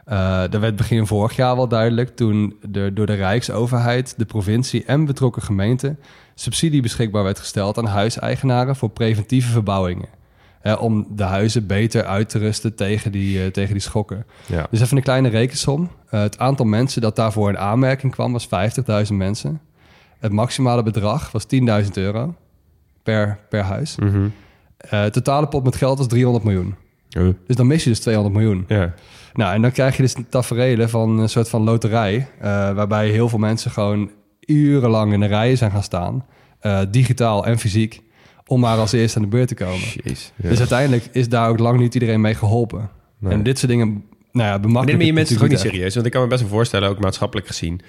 Eh 0.05 0.41
dat 0.41 0.61
werd 0.61 0.77
begin 0.77 1.07
vorig 1.07 1.37
jaar 1.37 1.57
wel 1.57 1.69
duidelijk 1.69 2.17
toen 2.17 2.57
de, 2.69 2.91
door 2.95 3.07
de 3.07 3.15
Rijksoverheid, 3.15 4.15
de 4.17 4.25
provincie 4.25 4.85
en 4.85 5.05
betrokken 5.05 5.43
gemeenten 5.43 5.99
subsidie 6.35 6.83
beschikbaar 6.83 7.23
werd 7.23 7.39
gesteld 7.39 7.79
aan 7.79 7.87
huiseigenaren 7.87 8.77
voor 8.77 8.91
preventieve 8.91 9.51
verbouwingen. 9.51 10.09
Om 10.79 11.07
de 11.11 11.23
huizen 11.23 11.67
beter 11.67 12.05
uit 12.05 12.29
te 12.29 12.39
rusten 12.39 12.75
tegen 12.75 13.13
die, 13.13 13.45
eh, 13.45 13.51
tegen 13.51 13.73
die 13.73 13.83
schokken. 13.83 14.27
Ja. 14.47 14.67
Dus 14.71 14.81
even 14.81 14.97
een 14.97 15.03
kleine 15.03 15.29
rekensom. 15.29 15.91
Eh, 16.11 16.21
het 16.21 16.39
aantal 16.39 16.67
mensen 16.67 17.03
dat 17.03 17.17
daarvoor 17.17 17.49
in 17.49 17.59
aanmerking 17.59 18.13
kwam 18.13 18.33
was 18.33 18.47
50.000 18.47 19.19
mensen. 19.19 19.61
Het 20.19 20.33
maximale 20.33 20.83
bedrag 20.83 21.33
was 21.33 21.47
10.000 21.47 21.97
euro 21.97 22.35
per, 23.03 23.39
per 23.49 23.63
huis. 23.63 23.97
Eh, 24.77 25.01
het 25.01 25.13
totale 25.13 25.49
pot 25.49 25.65
met 25.65 25.77
geld 25.77 25.99
was 25.99 26.07
300 26.07 26.45
miljoen. 26.45 26.75
Oh. 27.19 27.35
Dus 27.47 27.57
dan 27.57 27.67
mis 27.67 27.85
je 27.85 27.91
dus 27.91 28.01
200 28.01 28.35
miljoen. 28.35 28.65
Ja. 28.69 28.95
Nou, 29.33 29.55
en 29.55 29.63
dan 29.63 29.73
krijg 29.73 29.97
je 29.97 30.03
dus 30.03 30.17
tafereelen 30.29 30.91
van 30.91 31.19
een 31.19 31.29
soort 31.29 31.49
van 31.49 31.63
loterij... 31.63 32.29
waarbij 32.75 33.09
heel 33.09 33.29
veel 33.29 33.39
mensen 33.39 33.71
gewoon 33.71 34.11
urenlang 34.41 35.13
in 35.13 35.21
de 35.21 35.27
rijen 35.27 35.57
zijn 35.57 35.71
gaan 35.71 35.83
staan... 35.83 36.25
digitaal 36.91 37.47
en 37.47 37.59
fysiek, 37.59 38.03
om 38.51 38.61
maar 38.61 38.79
als 38.79 38.93
eerste 38.93 39.19
aan 39.19 39.25
de 39.25 39.31
beurt 39.31 39.49
te 39.49 39.55
komen. 39.55 39.79
Jeez. 40.03 40.31
Dus 40.37 40.59
uiteindelijk 40.59 41.09
is 41.13 41.29
daar 41.29 41.49
ook 41.49 41.59
lang 41.59 41.79
niet 41.79 41.95
iedereen 41.95 42.21
mee 42.21 42.35
geholpen. 42.35 42.91
Nee. 43.19 43.33
En 43.33 43.43
dit 43.43 43.59
soort 43.59 43.71
dingen, 43.71 44.05
nou 44.33 44.49
ja, 44.63 44.69
Maar 44.69 44.85
neem 44.85 45.01
je 45.01 45.13
mensen 45.13 45.35
toch 45.35 45.45
ook 45.45 45.51
niet 45.51 45.59
serieus? 45.61 45.95
Want 45.95 46.07
ik 46.07 46.13
kan 46.13 46.23
me 46.23 46.29
best 46.29 46.41
wel 46.41 46.51
voorstellen, 46.51 46.89
ook 46.89 46.99
maatschappelijk 47.01 47.47
gezien. 47.47 47.81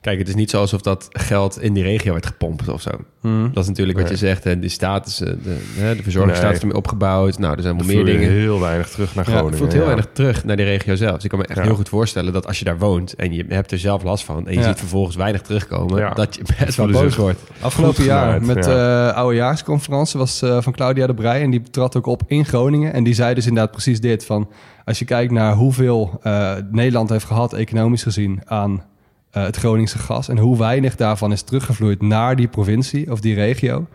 Kijk, 0.00 0.18
het 0.18 0.28
is 0.28 0.34
niet 0.34 0.50
zo 0.50 0.58
alsof 0.60 0.80
dat 0.80 1.06
geld 1.10 1.60
in 1.62 1.72
die 1.72 1.82
regio 1.82 2.12
werd 2.12 2.26
gepompt 2.26 2.68
of 2.68 2.80
zo. 2.82 2.90
Hmm. 3.20 3.50
Dat 3.52 3.62
is 3.62 3.68
natuurlijk 3.68 3.98
wat 3.98 4.08
je 4.08 4.16
zegt. 4.16 4.46
En 4.46 4.60
de 4.60 4.68
status, 4.68 5.20
eh, 5.20 5.26
de, 5.42 5.56
hè, 5.74 5.96
de 5.96 6.02
verzorgingsstatus 6.02 6.52
Nee. 6.54 6.60
ermee 6.60 6.76
opgebouwd. 6.76 7.38
Nou, 7.38 7.56
er 7.56 7.62
zijn 7.62 7.76
wel 7.76 7.86
We 7.86 7.94
meer 7.94 8.04
dingen. 8.04 8.30
heel 8.30 8.60
weinig 8.60 8.88
terug 8.88 9.14
naar 9.14 9.24
Ja, 9.24 9.30
Groningen. 9.30 9.50
het 9.50 9.58
voelt 9.60 9.72
heel 9.72 9.80
ja. 9.80 9.86
weinig 9.86 10.08
terug 10.12 10.44
naar 10.44 10.56
die 10.56 10.64
regio 10.64 10.94
zelf. 10.94 11.14
Dus 11.14 11.24
ik 11.24 11.30
kan 11.30 11.38
me 11.38 11.46
echt 11.46 11.58
Ja. 11.58 11.64
heel 11.64 11.74
goed 11.74 11.88
voorstellen 11.88 12.32
dat 12.32 12.46
als 12.46 12.58
je 12.58 12.64
daar 12.64 12.78
woont 12.78 13.14
en 13.14 13.32
je 13.32 13.44
hebt 13.48 13.72
er 13.72 13.78
zelf 13.78 14.02
last 14.02 14.24
van 14.24 14.46
en 14.46 14.52
je 14.52 14.58
Ja. 14.60 14.66
ziet 14.66 14.78
vervolgens 14.78 15.16
weinig 15.16 15.40
terugkomen, 15.42 15.98
Ja. 15.98 16.10
dat 16.10 16.34
je 16.34 16.42
best 16.64 16.76
wel 16.76 16.90
boos 16.90 17.16
wordt. 17.16 17.40
Afgelopen 17.60 17.96
Goed 17.96 18.04
jaar 18.04 18.42
met 18.42 18.64
ja. 18.64 19.06
de 19.06 19.12
oudejaarsconferentie 19.14 20.18
was 20.18 20.42
eh, 20.42 20.62
van 20.62 20.72
Claudia 20.72 21.06
de 21.06 21.14
Breij 21.14 21.42
en 21.42 21.50
die 21.50 21.62
trad 21.70 21.96
ook 21.96 22.06
op 22.06 22.22
in 22.26 22.44
Groningen. 22.44 22.92
En 22.92 23.04
die 23.04 23.14
zei 23.14 23.34
dus 23.34 23.46
inderdaad 23.46 23.70
precies 23.72 24.00
dit: 24.00 24.24
van 24.24 24.50
als 24.84 24.98
je 24.98 25.04
kijkt 25.04 25.32
naar 25.32 25.54
hoeveel 25.54 26.18
eh, 26.22 26.52
Nederland 26.70 27.10
heeft 27.10 27.24
gehad, 27.24 27.52
economisch 27.52 28.02
gezien, 28.02 28.40
aan 28.44 28.82
eh, 29.30 29.42
het 29.42 29.56
Groningse 29.56 29.98
gas 29.98 30.28
en 30.28 30.38
hoe 30.38 30.58
weinig 30.58 30.96
daarvan 30.96 31.32
is 31.32 31.42
teruggevloeid 31.42 32.02
naar 32.02 32.36
die 32.36 32.48
provincie 32.48 33.10
of 33.10 33.20
die 33.20 33.34
regio, 33.34 33.86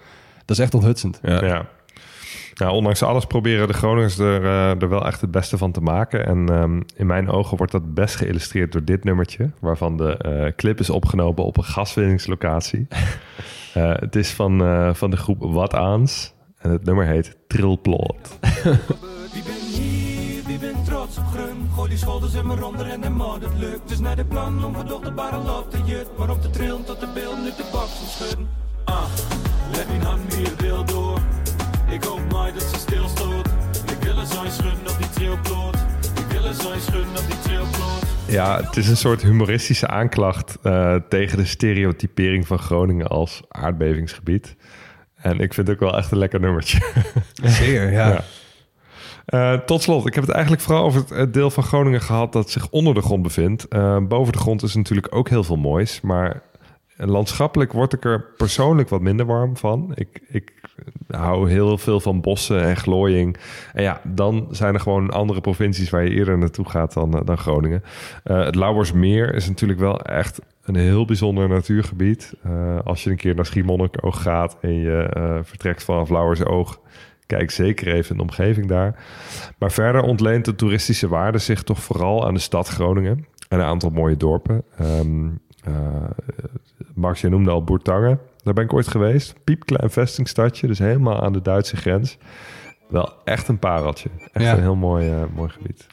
dat 0.45 0.57
is 0.57 0.63
echt 0.63 0.73
onthutsend. 0.73 1.19
Ja. 1.21 1.65
Nou, 2.55 2.71
ondanks 2.71 3.03
alles 3.03 3.25
proberen 3.25 3.67
de 3.67 3.73
Groningers 3.73 4.17
er, 4.17 4.43
eh, 4.43 4.81
er 4.81 4.89
wel 4.89 5.05
echt 5.05 5.21
het 5.21 5.31
beste 5.31 5.57
van 5.57 5.71
te 5.71 5.81
maken. 5.81 6.25
En 6.25 6.49
ehm, 6.49 6.81
in 6.95 7.05
mijn 7.05 7.29
ogen 7.29 7.57
wordt 7.57 7.71
dat 7.71 7.93
best 7.93 8.15
geïllustreerd 8.15 8.71
door 8.71 8.83
dit 8.83 9.03
nummertje, 9.03 9.51
waarvan 9.59 9.97
de 9.97 10.17
eh, 10.17 10.55
clip 10.55 10.79
is 10.79 10.89
opgenomen 10.89 11.43
op 11.43 11.57
een 11.57 11.63
gaswinningslocatie. 11.63 12.87
Eh, 13.75 13.91
het 13.95 14.15
is 14.15 14.31
van, 14.31 14.63
eh, 14.63 14.93
van 14.93 15.09
de 15.09 15.17
groep 15.17 15.37
Wat 15.39 15.73
Aans 15.73 16.33
en 16.57 16.71
het 16.71 16.85
nummer 16.85 17.05
heet 17.05 17.37
Trilplot. 17.47 18.39
Gooi 21.85 21.97
die 21.97 22.05
schouders 22.05 22.33
in 22.33 22.47
mijn 22.47 22.59
ronder 22.59 22.89
en 22.89 23.01
de 23.01 23.09
mod 23.09 23.41
het 23.41 23.57
lukt. 23.57 23.89
Dus 23.89 23.99
naar 23.99 24.15
de 24.15 24.25
plan 24.25 24.65
om 24.65 24.75
gedocht 24.75 25.03
de 25.03 25.11
barrel 25.11 25.57
op 25.59 25.71
te 25.71 25.77
jut. 25.85 26.07
Maar 26.17 26.29
om 26.29 26.41
te 26.41 26.49
trillen 26.49 26.83
tot 26.83 26.99
de 26.99 27.07
beeld 27.13 27.37
nu 27.37 27.49
de 27.49 27.69
boksen 27.71 28.07
schudden. 28.07 28.47
Ah, 28.85 29.03
let 29.75 29.87
mijn 29.87 30.01
hand 30.01 30.35
hier 30.35 30.51
wil 30.57 30.85
door. 30.85 31.19
Ik 31.89 32.03
hoop 32.03 32.31
maar 32.31 32.53
dat 32.53 32.61
ze 32.61 32.79
stilstoot. 32.79 33.47
Ik 33.91 33.97
wil 34.03 34.17
er 34.17 34.25
zo'n 34.25 34.51
schudden 34.51 34.87
op 34.87 34.97
die 34.97 35.09
trilploot. 35.09 35.75
Ik 36.19 36.25
wil 36.31 36.45
er 36.45 36.53
zo'n 36.53 36.79
schudden 36.79 37.17
op 37.17 37.25
die 37.27 37.39
trilploot. 37.39 38.03
Ja, 38.27 38.61
het 38.63 38.77
is 38.77 38.87
een 38.87 38.97
soort 38.97 39.21
humoristische 39.21 39.87
aanklacht 39.87 40.57
eh, 40.61 40.95
tegen 41.09 41.37
de 41.37 41.45
stereotypering 41.45 42.47
van 42.47 42.59
Groningen 42.59 43.07
als 43.07 43.41
aardbevingsgebied. 43.47 44.55
En 45.15 45.39
ik 45.39 45.53
vind 45.53 45.67
het 45.67 45.75
ook 45.75 45.89
wel 45.89 45.97
echt 45.97 46.11
een 46.11 46.17
lekker 46.17 46.39
nummertje. 46.39 46.79
Zeer, 47.43 47.91
ja. 47.91 48.07
Ja. 48.07 48.23
Eh, 49.25 49.53
tot 49.53 49.81
slot, 49.81 50.07
ik 50.07 50.13
heb 50.13 50.23
het 50.23 50.33
eigenlijk 50.33 50.63
vooral 50.63 50.83
over 50.83 51.17
het, 51.17 51.33
deel 51.33 51.49
van 51.49 51.63
Groningen 51.63 52.01
gehad 52.01 52.33
dat 52.33 52.49
zich 52.49 52.69
onder 52.69 52.93
de 52.93 53.01
grond 53.01 53.23
bevindt. 53.23 53.67
Eh, 53.67 53.97
boven 53.99 54.33
de 54.33 54.39
grond 54.39 54.63
is 54.63 54.75
natuurlijk 54.75 55.15
ook 55.15 55.29
heel 55.29 55.43
veel 55.43 55.55
moois, 55.55 56.01
maar 56.01 56.41
landschappelijk 56.97 57.73
word 57.73 57.93
ik 57.93 58.05
er 58.05 58.25
persoonlijk 58.37 58.89
wat 58.89 59.01
minder 59.01 59.25
warm 59.25 59.57
van. 59.57 59.91
Ik, 59.95 60.21
ik 60.27 60.53
hou 61.07 61.49
heel 61.49 61.77
veel 61.77 61.99
van 61.99 62.21
bossen 62.21 62.63
en 62.63 62.77
glooiing. 62.77 63.37
En 63.73 63.83
ja, 63.83 64.01
dan 64.03 64.47
zijn 64.51 64.73
er 64.73 64.79
gewoon 64.79 65.09
andere 65.09 65.41
provincies 65.41 65.89
waar 65.89 66.03
je 66.03 66.09
eerder 66.09 66.37
naartoe 66.37 66.69
gaat 66.69 66.93
dan, 66.93 67.13
eh, 67.13 67.25
dan 67.25 67.37
Groningen. 67.37 67.83
Eh, 68.23 68.45
het 68.45 68.55
Lauwersmeer 68.55 69.33
is 69.33 69.47
natuurlijk 69.47 69.79
wel 69.79 70.01
echt 70.01 70.39
een 70.63 70.75
heel 70.75 71.05
bijzonder 71.05 71.49
natuurgebied. 71.49 72.33
Als 72.83 73.03
je 73.03 73.09
een 73.09 73.15
keer 73.15 73.35
naar 73.35 73.45
Schiermonnikoog 73.45 74.21
gaat 74.21 74.57
en 74.61 74.73
je 74.73 75.09
eh, 75.13 75.39
vertrekt 75.43 75.83
vanaf 75.83 76.09
Lauwersoog... 76.09 76.79
Kijk 77.25 77.51
zeker 77.51 77.87
even 77.93 78.11
in 78.11 78.17
de 78.17 78.23
omgeving 78.23 78.67
daar. 78.67 79.03
Maar 79.59 79.71
verder 79.71 80.01
ontleent 80.01 80.45
de 80.45 80.55
toeristische 80.55 81.07
waarde 81.07 81.37
zich 81.37 81.63
toch 81.63 81.79
vooral 81.79 82.27
aan 82.27 82.33
de 82.33 82.39
stad 82.39 82.67
Groningen 82.67 83.25
en 83.49 83.59
een 83.59 83.65
aantal 83.65 83.89
mooie 83.89 84.17
dorpen. 84.17 84.63
Ehm 84.77 85.27
eh, 85.63 85.73
Max, 86.95 87.21
je 87.21 87.29
noemde 87.29 87.51
al 87.51 87.63
Boertangen. 87.63 88.19
Daar 88.43 88.53
ben 88.53 88.63
ik 88.63 88.73
ooit 88.73 88.87
geweest. 88.87 89.35
Piepklein 89.43 89.89
vestingstadje, 89.89 90.67
dus 90.67 90.79
helemaal 90.79 91.21
aan 91.23 91.33
de 91.33 91.41
Duitse 91.41 91.75
grens. 91.77 92.17
Wel 92.89 93.13
echt 93.23 93.47
een 93.47 93.59
pareltje. 93.59 94.09
Echt 94.33 94.45
Ja. 94.45 94.53
een 94.53 94.61
heel 94.61 94.75
mooi, 94.75 95.09
eh, 95.09 95.23
mooi 95.35 95.49
gebied. 95.49 95.87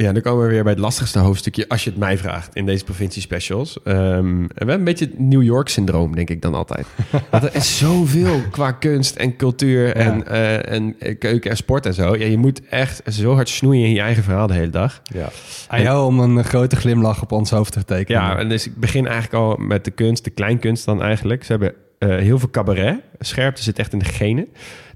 Ja, 0.00 0.12
dan 0.12 0.22
komen 0.22 0.46
we 0.46 0.52
weer 0.52 0.62
bij 0.62 0.72
het 0.72 0.80
lastigste 0.80 1.18
hoofdstukje, 1.18 1.68
als 1.68 1.84
je 1.84 1.90
het 1.90 1.98
mij 1.98 2.18
vraagt, 2.18 2.54
in 2.54 2.66
deze 2.66 2.84
provincie 2.84 3.22
specials. 3.22 3.82
Ehm, 3.82 4.40
we 4.40 4.52
hebben 4.54 4.74
een 4.74 4.84
beetje 4.84 5.04
het 5.04 5.18
New 5.18 5.42
York-syndroom, 5.42 6.14
denk 6.14 6.30
ik 6.30 6.42
dan 6.42 6.54
altijd. 6.54 6.86
Want 7.30 7.44
er 7.44 7.54
is 7.54 7.78
zoveel 7.78 8.40
qua 8.50 8.72
kunst 8.72 9.16
en 9.16 9.36
cultuur 9.36 9.94
en, 9.94 10.26
eh, 10.26 10.72
en 10.72 10.96
eh, 10.98 11.18
keuken 11.18 11.50
en 11.50 11.56
sport 11.56 11.86
en 11.86 11.94
zo. 11.94 12.16
Ja, 12.16 12.26
je 12.26 12.36
moet 12.36 12.68
echt 12.68 13.02
zo 13.06 13.34
hard 13.34 13.48
snoeien 13.48 13.84
in 13.84 13.92
je 13.92 14.00
eigen 14.00 14.22
verhaal 14.22 14.46
de 14.46 14.54
hele 14.54 14.70
dag. 14.70 15.02
Ja. 15.02 15.28
Aan 15.68 15.82
jou 15.82 16.06
om 16.06 16.20
een 16.20 16.44
grote 16.44 16.76
glimlach 16.76 17.22
op 17.22 17.32
ons 17.32 17.50
hoofd 17.50 17.72
te 17.72 17.84
tekenen. 17.84 18.22
Ja, 18.22 18.38
en 18.38 18.48
dus 18.48 18.66
ik 18.66 18.76
begin 18.76 19.06
eigenlijk 19.06 19.34
al 19.34 19.56
met 19.56 19.84
de 19.84 19.90
kunst, 19.90 20.24
de 20.24 20.30
kleinkunst 20.30 20.84
dan 20.84 21.02
eigenlijk. 21.02 21.44
Ze 21.44 21.50
hebben 21.52 21.74
eh, 21.98 22.08
heel 22.08 22.38
veel 22.38 22.50
cabaret. 22.50 23.00
Scherpte 23.18 23.62
zit 23.62 23.78
echt 23.78 23.92
in 23.92 23.98
de 23.98 24.04
genen. 24.04 24.48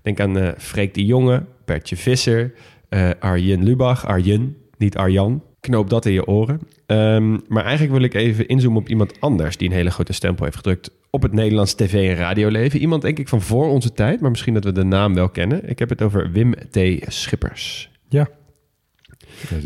Denk 0.02 0.20
aan 0.20 0.38
eh 0.38 0.48
Freek 0.58 0.94
de 0.94 1.04
Jonge, 1.04 1.42
Bertje 1.64 1.96
Visser, 1.96 2.52
eh 2.88 3.10
Arjen 3.20 3.64
Lubach, 3.64 4.06
Arjen, 4.06 4.56
niet 4.78 4.96
Arjan. 4.96 5.42
Knoop 5.60 5.90
dat 5.90 6.06
in 6.06 6.12
je 6.12 6.26
oren. 6.26 6.60
Ehm, 6.86 7.38
maar 7.48 7.62
eigenlijk 7.62 7.92
wil 7.92 8.02
ik 8.02 8.14
even 8.14 8.48
inzoomen 8.48 8.80
op 8.80 8.88
iemand 8.88 9.20
anders... 9.20 9.56
die 9.56 9.68
een 9.68 9.74
hele 9.74 9.90
grote 9.90 10.12
stempel 10.12 10.44
heeft 10.44 10.56
gedrukt 10.56 10.90
op 11.10 11.22
het 11.22 11.32
Nederlands 11.32 11.74
tv- 11.74 12.08
en 12.08 12.16
radioleven. 12.16 12.80
Iemand 12.80 13.02
denk 13.02 13.18
ik 13.18 13.28
van 13.28 13.40
voor 13.40 13.68
onze 13.68 13.92
tijd, 13.92 14.20
maar 14.20 14.30
misschien 14.30 14.54
dat 14.54 14.64
we 14.64 14.72
de 14.72 14.84
naam 14.84 15.14
wel 15.14 15.28
kennen. 15.28 15.68
Ik 15.68 15.78
heb 15.78 15.88
het 15.88 16.02
over 16.02 16.32
Wim 16.32 16.54
T. 16.70 16.78
Schippers. 17.06 17.90
Ja. 18.08 18.28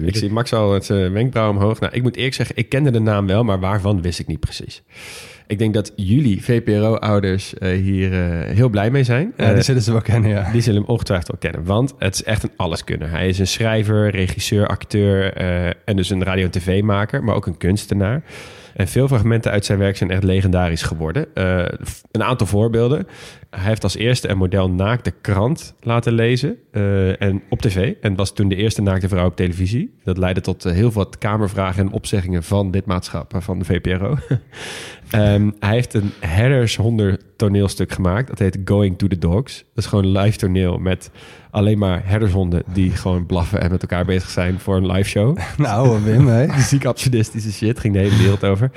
Ik 0.03 0.17
zie 0.17 0.31
Max 0.31 0.53
al 0.53 0.71
met 0.71 0.85
zijn 0.85 1.13
wenkbrauw 1.13 1.51
omhoog. 1.51 1.81
Nou, 1.81 1.93
ik 1.95 2.03
moet 2.03 2.17
eerlijk 2.17 2.35
zeggen, 2.35 2.57
ik 2.57 2.69
kende 2.69 2.91
de 2.91 2.99
naam 2.99 3.27
wel, 3.27 3.45
maar 3.45 3.61
waarvan 3.61 4.03
wist 4.03 4.19
ik 4.19 4.27
niet 4.27 4.41
precies. 4.41 4.83
Ik 5.49 5.59
denk 5.59 5.75
dat 5.75 5.93
jullie 5.97 6.43
VPRO-ouders 6.45 7.55
eh, 7.55 7.71
hier 7.71 8.13
eh, 8.13 8.55
heel 8.55 8.69
blij 8.69 8.91
mee 8.91 9.03
zijn. 9.05 9.33
Ja, 9.37 9.45
Eh, 9.49 9.55
die 9.55 9.63
zullen 9.63 9.83
ze 9.83 9.93
wel 9.93 10.01
kennen, 10.01 10.31
ja. 10.31 10.51
die 10.53 10.61
zullen 10.61 10.81
hem 10.81 10.91
ongetwijfeld 10.91 11.29
wel 11.31 11.51
kennen, 11.51 11.69
want 11.69 11.95
het 11.99 12.15
is 12.15 12.23
echt 12.23 12.43
een 12.43 12.51
alleskunner. 12.57 13.11
Hij 13.11 13.29
is 13.29 13.39
een 13.39 13.47
schrijver, 13.47 14.11
regisseur, 14.11 14.67
acteur 14.67 15.33
en 15.85 15.97
dus 15.97 16.11
een 16.11 16.25
radio- 16.25 16.45
en 16.45 16.51
tv-maker, 16.51 17.25
maar 17.25 17.35
ook 17.35 17.47
een 17.47 17.57
kunstenaar. 17.57 18.23
En 18.79 18.89
veel 18.89 19.09
fragmenten 19.09 19.51
uit 19.51 19.65
zijn 19.65 19.79
werk 19.79 19.97
zijn 19.97 20.11
echt 20.11 20.23
legendarisch 20.23 20.83
geworden. 20.83 21.35
Eh, 21.35 21.65
een 22.11 22.23
aantal 22.23 22.47
voorbeelden. 22.47 23.07
Hij 23.51 23.65
heeft 23.65 23.83
als 23.83 23.97
eerste 23.97 24.29
een 24.29 24.39
model 24.39 24.71
naakte 24.71 25.11
krant 25.11 25.75
laten 25.81 26.13
lezen 26.13 26.57
eh, 26.73 27.23
en 27.23 27.43
op 27.49 27.61
tv. 27.61 27.95
En 28.01 28.17
was 28.17 28.33
toen 28.33 28.49
de 28.49 28.57
eerste 28.57 28.83
naakte 28.83 29.09
vrouw 29.09 29.27
op 29.27 29.37
televisie. 29.37 29.95
Dat 30.05 30.19
leidde 30.19 30.41
tot 30.41 30.65
eh, 30.65 30.73
heel 30.73 30.93
veel 30.93 31.09
kamervragen 31.19 31.87
en 31.87 31.93
opzeggingen 31.93 32.43
van 32.43 32.71
dit 32.71 32.87
maatschap, 32.87 33.35
eh, 33.35 33.41
van 33.41 33.59
de 33.59 33.65
VPRO. 33.65 34.17
Ehm, 35.11 35.51
hij 35.59 35.73
heeft 35.73 35.95
een 35.95 36.13
herdershonden 36.21 37.19
toneelstuk 37.37 37.93
gemaakt. 37.93 38.29
Dat 38.29 38.39
heet 38.39 38.59
Going 38.65 38.99
to 38.99 39.07
the 39.07 39.19
Dogs. 39.19 39.59
Dat 39.59 39.85
is 39.85 39.87
gewoon 39.87 40.19
live 40.19 40.39
toneel 40.39 40.79
met 40.79 41.11
alleen 41.51 41.79
maar 41.79 42.03
herdershonden 42.05 42.63
die 42.73 42.91
gewoon 42.91 43.27
blaffen 43.27 43.61
en 43.61 43.71
met 43.71 43.83
elkaar 43.83 44.05
bezig 44.05 44.31
zijn 44.31 44.59
voor 44.59 44.77
een 44.77 44.87
live 44.91 45.09
show. 45.09 45.39
Nou, 45.57 46.05
Wim, 46.05 46.27
hè? 46.29 46.47
Ziek 46.61 46.85
absurdistische 46.85 47.53
shit, 47.53 47.81
ging 47.81 47.95
de 47.95 48.01
hele 48.01 48.17
wereld 48.17 48.45
over. 48.45 48.71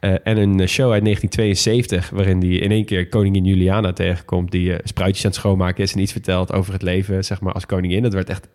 Eh, 0.00 0.10
en 0.24 0.36
een 0.36 0.68
show 0.68 0.92
uit 0.92 1.04
1972 1.04 2.10
waarin 2.10 2.40
hij 2.40 2.48
in 2.48 2.70
één 2.70 2.84
keer 2.84 3.08
koningin 3.08 3.44
Juliana 3.44 3.92
tegenkomt 3.92 4.50
die 4.50 4.72
eh, 4.72 4.78
spruitjes 4.84 5.24
aan 5.24 5.30
het 5.30 5.38
schoonmaken 5.40 5.82
is 5.82 5.92
en 5.92 6.00
iets 6.00 6.12
vertelt 6.12 6.52
over 6.52 6.72
het 6.72 6.82
leven 6.82 7.24
zeg 7.24 7.40
maar 7.40 7.52
als 7.52 7.66
koningin. 7.66 8.02
Dat 8.02 8.12
werd 8.12 8.28
echt 8.28 8.48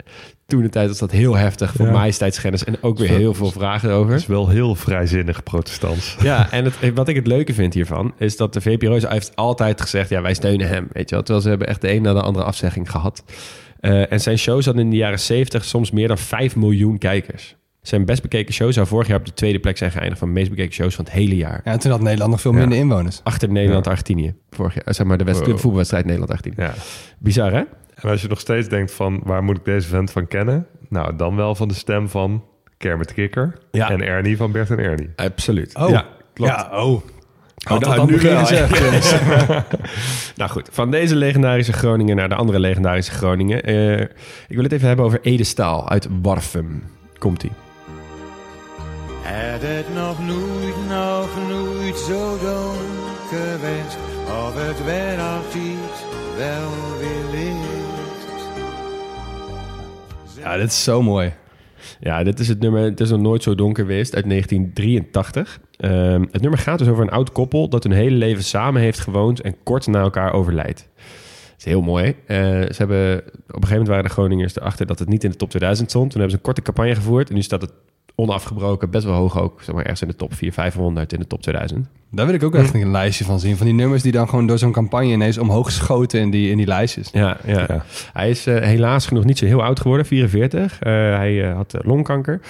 toen 0.45 0.62
de 0.62 0.70
tijd 0.70 0.88
was 0.88 0.99
dat 0.99 1.12
heel 1.12 1.36
heftig 1.36 1.74
voor 1.74 1.86
Ja. 1.86 1.91
majesteitsschennis 1.91 2.64
en 2.64 2.78
ook 2.82 2.97
weer 2.97 3.09
heel 3.09 3.34
veel 3.34 3.51
vragen 3.51 3.91
over. 3.91 4.12
Het 4.12 4.22
is 4.22 4.28
wel 4.28 4.49
heel 4.49 4.76
vrijzinnig 4.76 5.43
protestants. 5.43 6.16
Ja, 6.22 6.51
en 6.51 6.66
het, 6.66 6.93
wat 6.93 7.07
ik 7.07 7.16
het 7.16 7.28
leuke 7.28 7.53
vind 7.53 7.74
hiervan 7.74 8.14
is 8.18 8.38
dat 8.38 8.53
de 8.53 8.62
VPRO 8.62 8.99
heeft 9.07 9.36
altijd 9.36 9.82
gezegd: 9.82 10.09
ja, 10.09 10.22
wij 10.22 10.34
steunen 10.34 10.68
hem. 10.68 10.88
Weet 10.91 11.09
je 11.09 11.16
wel, 11.16 11.24
terwijl 11.24 11.43
ze 11.43 11.49
hebben 11.49 11.68
echt 11.68 11.82
de 11.82 11.93
een 11.93 12.01
na 12.01 12.14
de 12.14 12.22
andere 12.22 12.45
afzegging 12.45 12.91
gehad. 12.91 13.24
Eh, 13.82 14.12
en 14.12 14.20
zijn 14.22 14.38
shows 14.38 14.66
hadden 14.66 14.84
in 14.84 14.90
de 14.90 14.96
jaren 14.96 15.20
70 15.20 15.66
soms 15.66 15.92
meer 15.92 16.08
dan 16.08 16.18
5 16.18 16.56
miljoen 16.56 16.98
kijkers. 16.98 17.56
Zijn 17.82 18.06
best 18.06 18.22
bekeken 18.22 18.54
show 18.54 18.72
zou 18.72 18.88
vorig 18.88 19.08
jaar 19.08 19.18
op 19.20 19.26
de 19.26 19.34
tweede 19.34 19.60
plek 19.60 19.78
zijn 19.78 19.92
geëindigd 19.92 20.20
van 20.20 20.28
de 20.28 20.34
meest 20.34 20.50
bekeken 20.50 20.74
shows 20.74 20.96
van 20.96 21.06
het 21.06 21.14
hele 21.14 21.36
jaar. 21.36 21.62
Ja, 21.64 21.72
en 21.72 21.80
toen 21.80 21.92
had 21.92 22.02
Nederland 22.02 22.32
nog 22.32 22.42
veel 22.42 22.52
Ja. 22.54 22.58
minder 22.60 22.78
inwoners. 22.78 23.20
Achter 23.24 23.50
Nederland-Argentinië. 23.52 24.34
Vorig 24.50 24.74
jaar, 24.74 24.94
zeg 24.94 25.08
maar 25.08 25.18
de, 25.18 25.24
Wow. 25.24 25.46
de 25.46 25.52
voetbalwedstrijd 25.58 26.06
Nederland-Argentinië. 26.06 26.68
Ja. 26.68 26.74
Bizar, 27.20 27.52
hè? 27.52 27.62
En 27.96 28.10
als 28.10 28.22
je 28.22 28.28
nog 28.28 28.40
steeds 28.40 28.68
denkt 28.70 28.92
van 28.94 29.22
waar 29.24 29.44
moet 29.44 29.58
ik 29.58 29.66
deze 29.66 29.88
vent 29.88 30.12
van 30.12 30.28
kennen? 30.28 30.66
Nou, 30.90 31.16
dan 31.16 31.36
wel 31.36 31.56
van 31.56 31.68
de 31.68 31.74
stem 31.74 32.10
van 32.10 32.44
Kermit 32.78 33.14
Kikker 33.14 33.58
Ja. 33.72 33.90
en 33.90 34.02
Ernie 34.02 34.38
van 34.38 34.52
Bert 34.52 34.70
en 34.70 34.80
Ernie. 34.80 35.10
Absoluut. 35.16 35.76
Oh, 35.76 35.90
Ja, 35.90 36.06
klopt. 36.34 36.52
Ja, 36.52 36.84
oh. 36.84 37.02
Had 37.64 37.80
nou, 37.80 37.95
dat 37.95 38.07
dan 38.07 38.16
nu 38.16 38.22
wel, 38.22 38.45
zeggen. 38.45 39.64
Nou 40.36 40.49
goed, 40.51 40.70
van 40.72 40.91
deze 40.91 41.16
legendarische 41.16 41.74
Groningen 41.74 42.16
naar 42.16 42.30
de 42.30 42.36
andere 42.36 42.59
legendarische 42.59 43.12
Groningen. 43.12 43.64
Eh, 43.64 43.99
ik 44.47 44.55
wil 44.55 44.64
het 44.64 44.72
even 44.72 44.88
hebben 44.88 45.05
over 45.05 45.20
Ede 45.22 45.43
Staal 45.43 45.89
uit 45.89 46.07
Warfum. 46.22 46.84
Komt-ie. 47.18 47.51
Het 49.22 49.62
het 49.62 49.93
nog 49.93 50.20
nooit, 50.26 50.76
nog 50.88 51.30
nooit 51.49 51.97
zo 51.97 52.38
donker 52.41 53.59
of 54.28 54.53
het 54.55 54.86
weer 54.86 55.20
altijd 55.20 55.76
wel 56.38 56.70
weer 56.99 57.39
licht. 57.39 57.82
Ja, 60.39 60.57
dit 60.57 60.68
is 60.68 60.84
zo 60.84 61.01
mooi. 61.01 61.34
Ja, 62.00 62.24
dit 62.24 62.40
is 62.40 62.48
het 62.48 62.60
nummer. 62.60 62.84
Het 62.84 63.00
is 63.00 63.10
nog 63.10 63.20
nooit 63.20 63.44
zo 63.44 63.56
donker 63.56 63.84
geweest 63.84 64.16
uit 64.16 64.26
1983. 64.26 65.60
Ehm, 65.78 66.26
het 66.32 66.42
nummer 66.42 66.60
gaat 66.60 66.80
dus 66.80 66.88
over 66.88 67.04
een 67.04 67.10
oud 67.10 67.32
koppel 67.32 67.70
dat 67.70 67.84
hun 67.84 67.92
hele 67.92 68.16
leven 68.16 68.44
samen 68.44 68.82
heeft 68.82 69.00
gewoond 69.00 69.42
en 69.42 69.56
kort 69.64 69.88
na 69.88 70.02
elkaar 70.02 70.34
overlijdt. 70.34 70.90
Dat 70.96 71.58
is 71.58 71.66
heel 71.66 71.82
mooi. 71.82 72.16
Eh, 72.26 72.38
ze 72.38 72.76
hebben, 72.78 73.18
op 73.18 73.26
een 73.28 73.54
gegeven 73.54 73.70
moment 73.70 73.88
waren 73.88 74.04
de 74.04 74.10
Groningers 74.10 74.56
erachter 74.56 74.86
dat 74.86 75.00
het 75.00 75.08
niet 75.08 75.24
in 75.24 75.30
de 75.30 75.36
top 75.36 75.50
2000 75.50 75.90
stond. 75.90 76.12
Toen 76.12 76.20
hebben 76.22 76.32
ze 76.32 76.38
een 76.38 76.54
korte 76.54 76.62
campagne 76.62 76.96
gevoerd 76.96 77.30
en 77.30 77.36
nu 77.36 77.42
staat 77.42 77.62
het 77.62 77.74
onafgebroken, 78.22 78.90
best 78.90 79.06
wel 79.06 79.14
hoog 79.14 79.40
ook, 79.40 79.62
zeg 79.62 79.76
maar 79.76 79.84
ergens 79.84 80.02
in 80.02 80.08
de 80.08 80.16
top 80.16 80.34
400, 80.34 80.74
500 80.74 81.14
in 81.14 81.20
de 81.20 81.28
top 81.28 81.42
2000. 81.42 81.88
Daar 82.12 82.26
wil 82.26 82.36
ik 82.36 82.44
ook 82.44 82.56
echt 82.56 82.74
een 82.74 82.92
lijstje 82.92 83.26
van 83.26 83.40
zien. 83.40 83.58
Van 83.58 83.66
die 83.66 83.76
nummers 83.76 84.02
die 84.02 84.12
dan 84.12 84.30
gewoon 84.30 84.48
door 84.48 84.58
zo'n 84.58 84.72
campagne 84.72 85.12
ineens 85.12 85.38
omhoog 85.38 85.72
schoten 85.72 86.20
in 86.20 86.30
die, 86.30 86.50
in 86.50 86.58
die 86.58 86.68
lijstjes. 86.68 87.10
Ja, 87.12 87.38
ja. 87.46 87.66
Ja. 87.68 87.86
hij 88.14 88.30
is 88.30 88.48
eh, 88.48 88.62
helaas 88.62 89.06
genoeg 89.06 89.24
niet 89.24 89.38
zo 89.38 89.46
heel 89.46 89.64
oud 89.64 89.80
geworden, 89.80 90.06
44. 90.06 90.80
Eh, 90.80 90.92
hij 90.92 91.50
eh, 91.50 91.56
had 91.56 91.76
longkanker. 91.82 92.42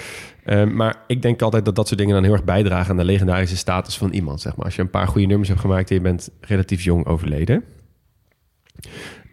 Eh, 0.44 0.64
maar 0.64 0.96
ik 1.06 1.22
denk 1.22 1.42
altijd 1.42 1.64
dat 1.64 1.76
dat 1.76 1.86
soort 1.86 1.98
dingen 1.98 2.14
dan 2.14 2.24
heel 2.24 2.32
erg 2.32 2.44
bijdragen 2.44 2.90
aan 2.90 2.96
de 2.96 3.04
legendarische 3.04 3.56
status 3.56 3.96
van 3.96 4.10
iemand. 4.10 4.40
Zeg 4.40 4.56
maar. 4.56 4.64
Als 4.64 4.76
je 4.76 4.82
een 4.82 4.90
paar 4.90 5.08
goede 5.08 5.26
nummers 5.26 5.48
hebt 5.48 5.60
gemaakt 5.60 5.90
en 5.90 5.96
je 5.96 6.02
bent 6.02 6.30
relatief 6.40 6.82
jong 6.82 7.06
overleden. 7.06 7.64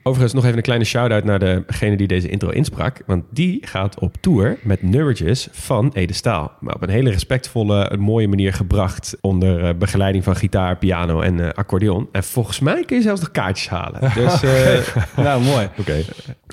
Overigens 0.04 0.34
nog 0.34 0.43
even 0.43 0.58
een 0.58 0.64
kleine 0.64 0.86
shout-out 0.86 1.24
naar 1.24 1.39
degene 1.39 1.97
die 1.97 2.08
deze 2.08 2.30
intro 2.30 2.50
insprak. 2.50 3.02
Want 3.06 3.24
die 3.30 3.68
gaat 3.68 4.00
op 4.00 4.16
tour 4.20 4.58
met 4.62 4.84
nummertjes 4.84 5.47
van 5.52 5.91
Ede 5.93 6.14
Staal. 6.14 6.52
Maar 6.60 6.76
op 6.76 6.82
een 6.82 6.89
hele 6.89 7.10
respectvolle, 7.10 7.97
mooie 7.97 8.28
manier 8.28 8.54
gebracht. 8.54 9.18
Onder 9.22 9.64
eh, 9.64 9.76
begeleiding 9.76 10.24
van 10.24 10.36
gitaar, 10.36 10.78
piano 10.78 11.22
en 11.22 11.39
eh, 11.39 11.50
accordeon. 11.50 12.10
En 12.12 12.24
volgens 12.24 12.60
mij 12.60 12.84
kun 12.86 12.95
je 12.95 13.02
zelfs 13.02 13.22
nog 13.22 13.32
kaartjes 13.32 13.70
halen. 13.70 14.00
Dus 14.20 14.43
eh, 14.43 14.95
Nou, 15.16 15.43
mooi. 15.43 15.70
Oké. 15.78 16.04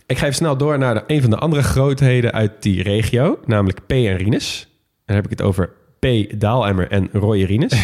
ik 0.07 0.19
ga 0.19 0.23
even 0.23 0.35
snel 0.35 0.57
door 0.57 0.79
naar 0.79 0.95
de, 0.95 1.05
een 1.07 1.21
van 1.21 1.31
de 1.31 1.37
andere 1.37 1.63
grootheden 1.63 2.33
uit 2.33 2.63
die 2.63 2.83
regio, 2.83 3.39
namelijk 3.45 3.87
P. 3.87 3.91
en 3.91 4.17
Rinus. 4.17 4.69
Dan 5.05 5.17
heb 5.17 5.25
ik 5.25 5.31
het 5.31 5.43
over 5.43 5.71
P. 6.07 6.41
Daalemmer 6.41 6.91
en 6.91 7.09
Roy 7.13 7.43
Rinus. 7.43 7.73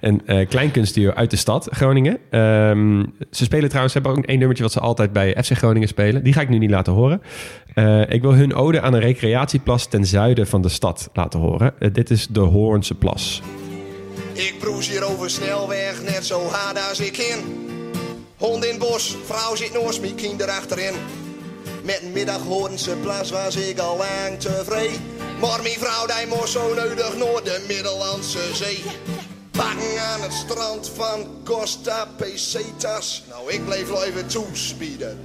een 0.00 0.26
eh 0.26 0.48
kleinkunstduo 0.48 1.10
uit 1.10 1.30
de 1.30 1.36
stad 1.36 1.68
Groningen. 1.70 2.18
Ehm, 2.30 3.04
ze 3.30 3.44
spelen 3.44 3.68
trouwens, 3.68 3.92
ze 3.92 4.00
hebben 4.00 4.18
ook 4.18 4.28
één 4.28 4.38
nummertje 4.38 4.62
wat 4.62 4.72
ze 4.72 4.80
altijd 4.80 5.12
bij 5.12 5.36
FC 5.44 5.52
Groningen 5.52 5.88
spelen. 5.88 6.22
Die 6.22 6.32
ga 6.32 6.40
ik 6.40 6.48
nu 6.48 6.58
niet 6.58 6.70
laten 6.70 6.92
horen. 6.92 7.22
Eh, 7.74 8.00
ik 8.08 8.22
wil 8.22 8.34
hun 8.34 8.54
ode 8.54 8.80
aan 8.80 8.94
een 8.94 9.00
recreatieplas 9.00 9.86
ten 9.86 10.06
zuiden 10.06 10.46
van 10.46 10.62
de 10.62 10.68
stad 10.68 11.10
laten 11.12 11.40
horen. 11.40 11.74
Eh, 11.78 11.92
dit 11.92 12.10
is 12.10 12.26
de 12.26 12.40
Hoornse 12.40 12.94
Plas. 12.94 13.42
Ik 14.32 14.54
broes 14.58 14.90
hier 14.90 15.04
over 15.04 15.30
snelweg, 15.30 16.02
net 16.02 16.26
zo 16.26 16.40
hard 16.50 16.88
als 16.88 17.00
ik 17.00 17.12
kan. 17.12 17.44
Hond 18.36 18.64
in 18.64 18.78
bos, 18.78 19.16
vrouw 19.24 19.54
zit 19.54 19.82
naast 19.82 20.00
me, 20.00 20.14
kind 20.14 20.40
erachterin. 20.40 20.94
Met 21.82 22.00
een 22.02 22.12
middaghoornse 22.12 22.96
plas 23.02 23.30
was 23.30 23.56
ik 23.56 23.78
al 23.78 23.96
lang 23.96 24.38
tevreden. 24.38 25.15
Maar 25.40 25.62
mijn 25.62 25.78
vrouw 25.78 26.06
die 26.06 26.26
moest 26.36 26.52
zo 26.52 26.74
nodig 26.74 27.16
naar 27.18 27.42
de 27.44 27.64
Middellandse 27.68 28.38
Zee. 28.52 28.84
Bakken 29.52 30.00
aan 30.12 30.20
het 30.20 30.32
strand 30.32 30.90
van 30.94 31.26
Costa 31.44 32.06
Pesetas. 32.16 33.24
Nou, 33.28 33.52
ik 33.52 33.64
bleef 33.64 34.04
even 34.04 34.26
toespieden. 34.26 35.18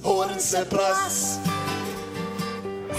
Hoornse 0.00 0.64
plas. 0.68 1.36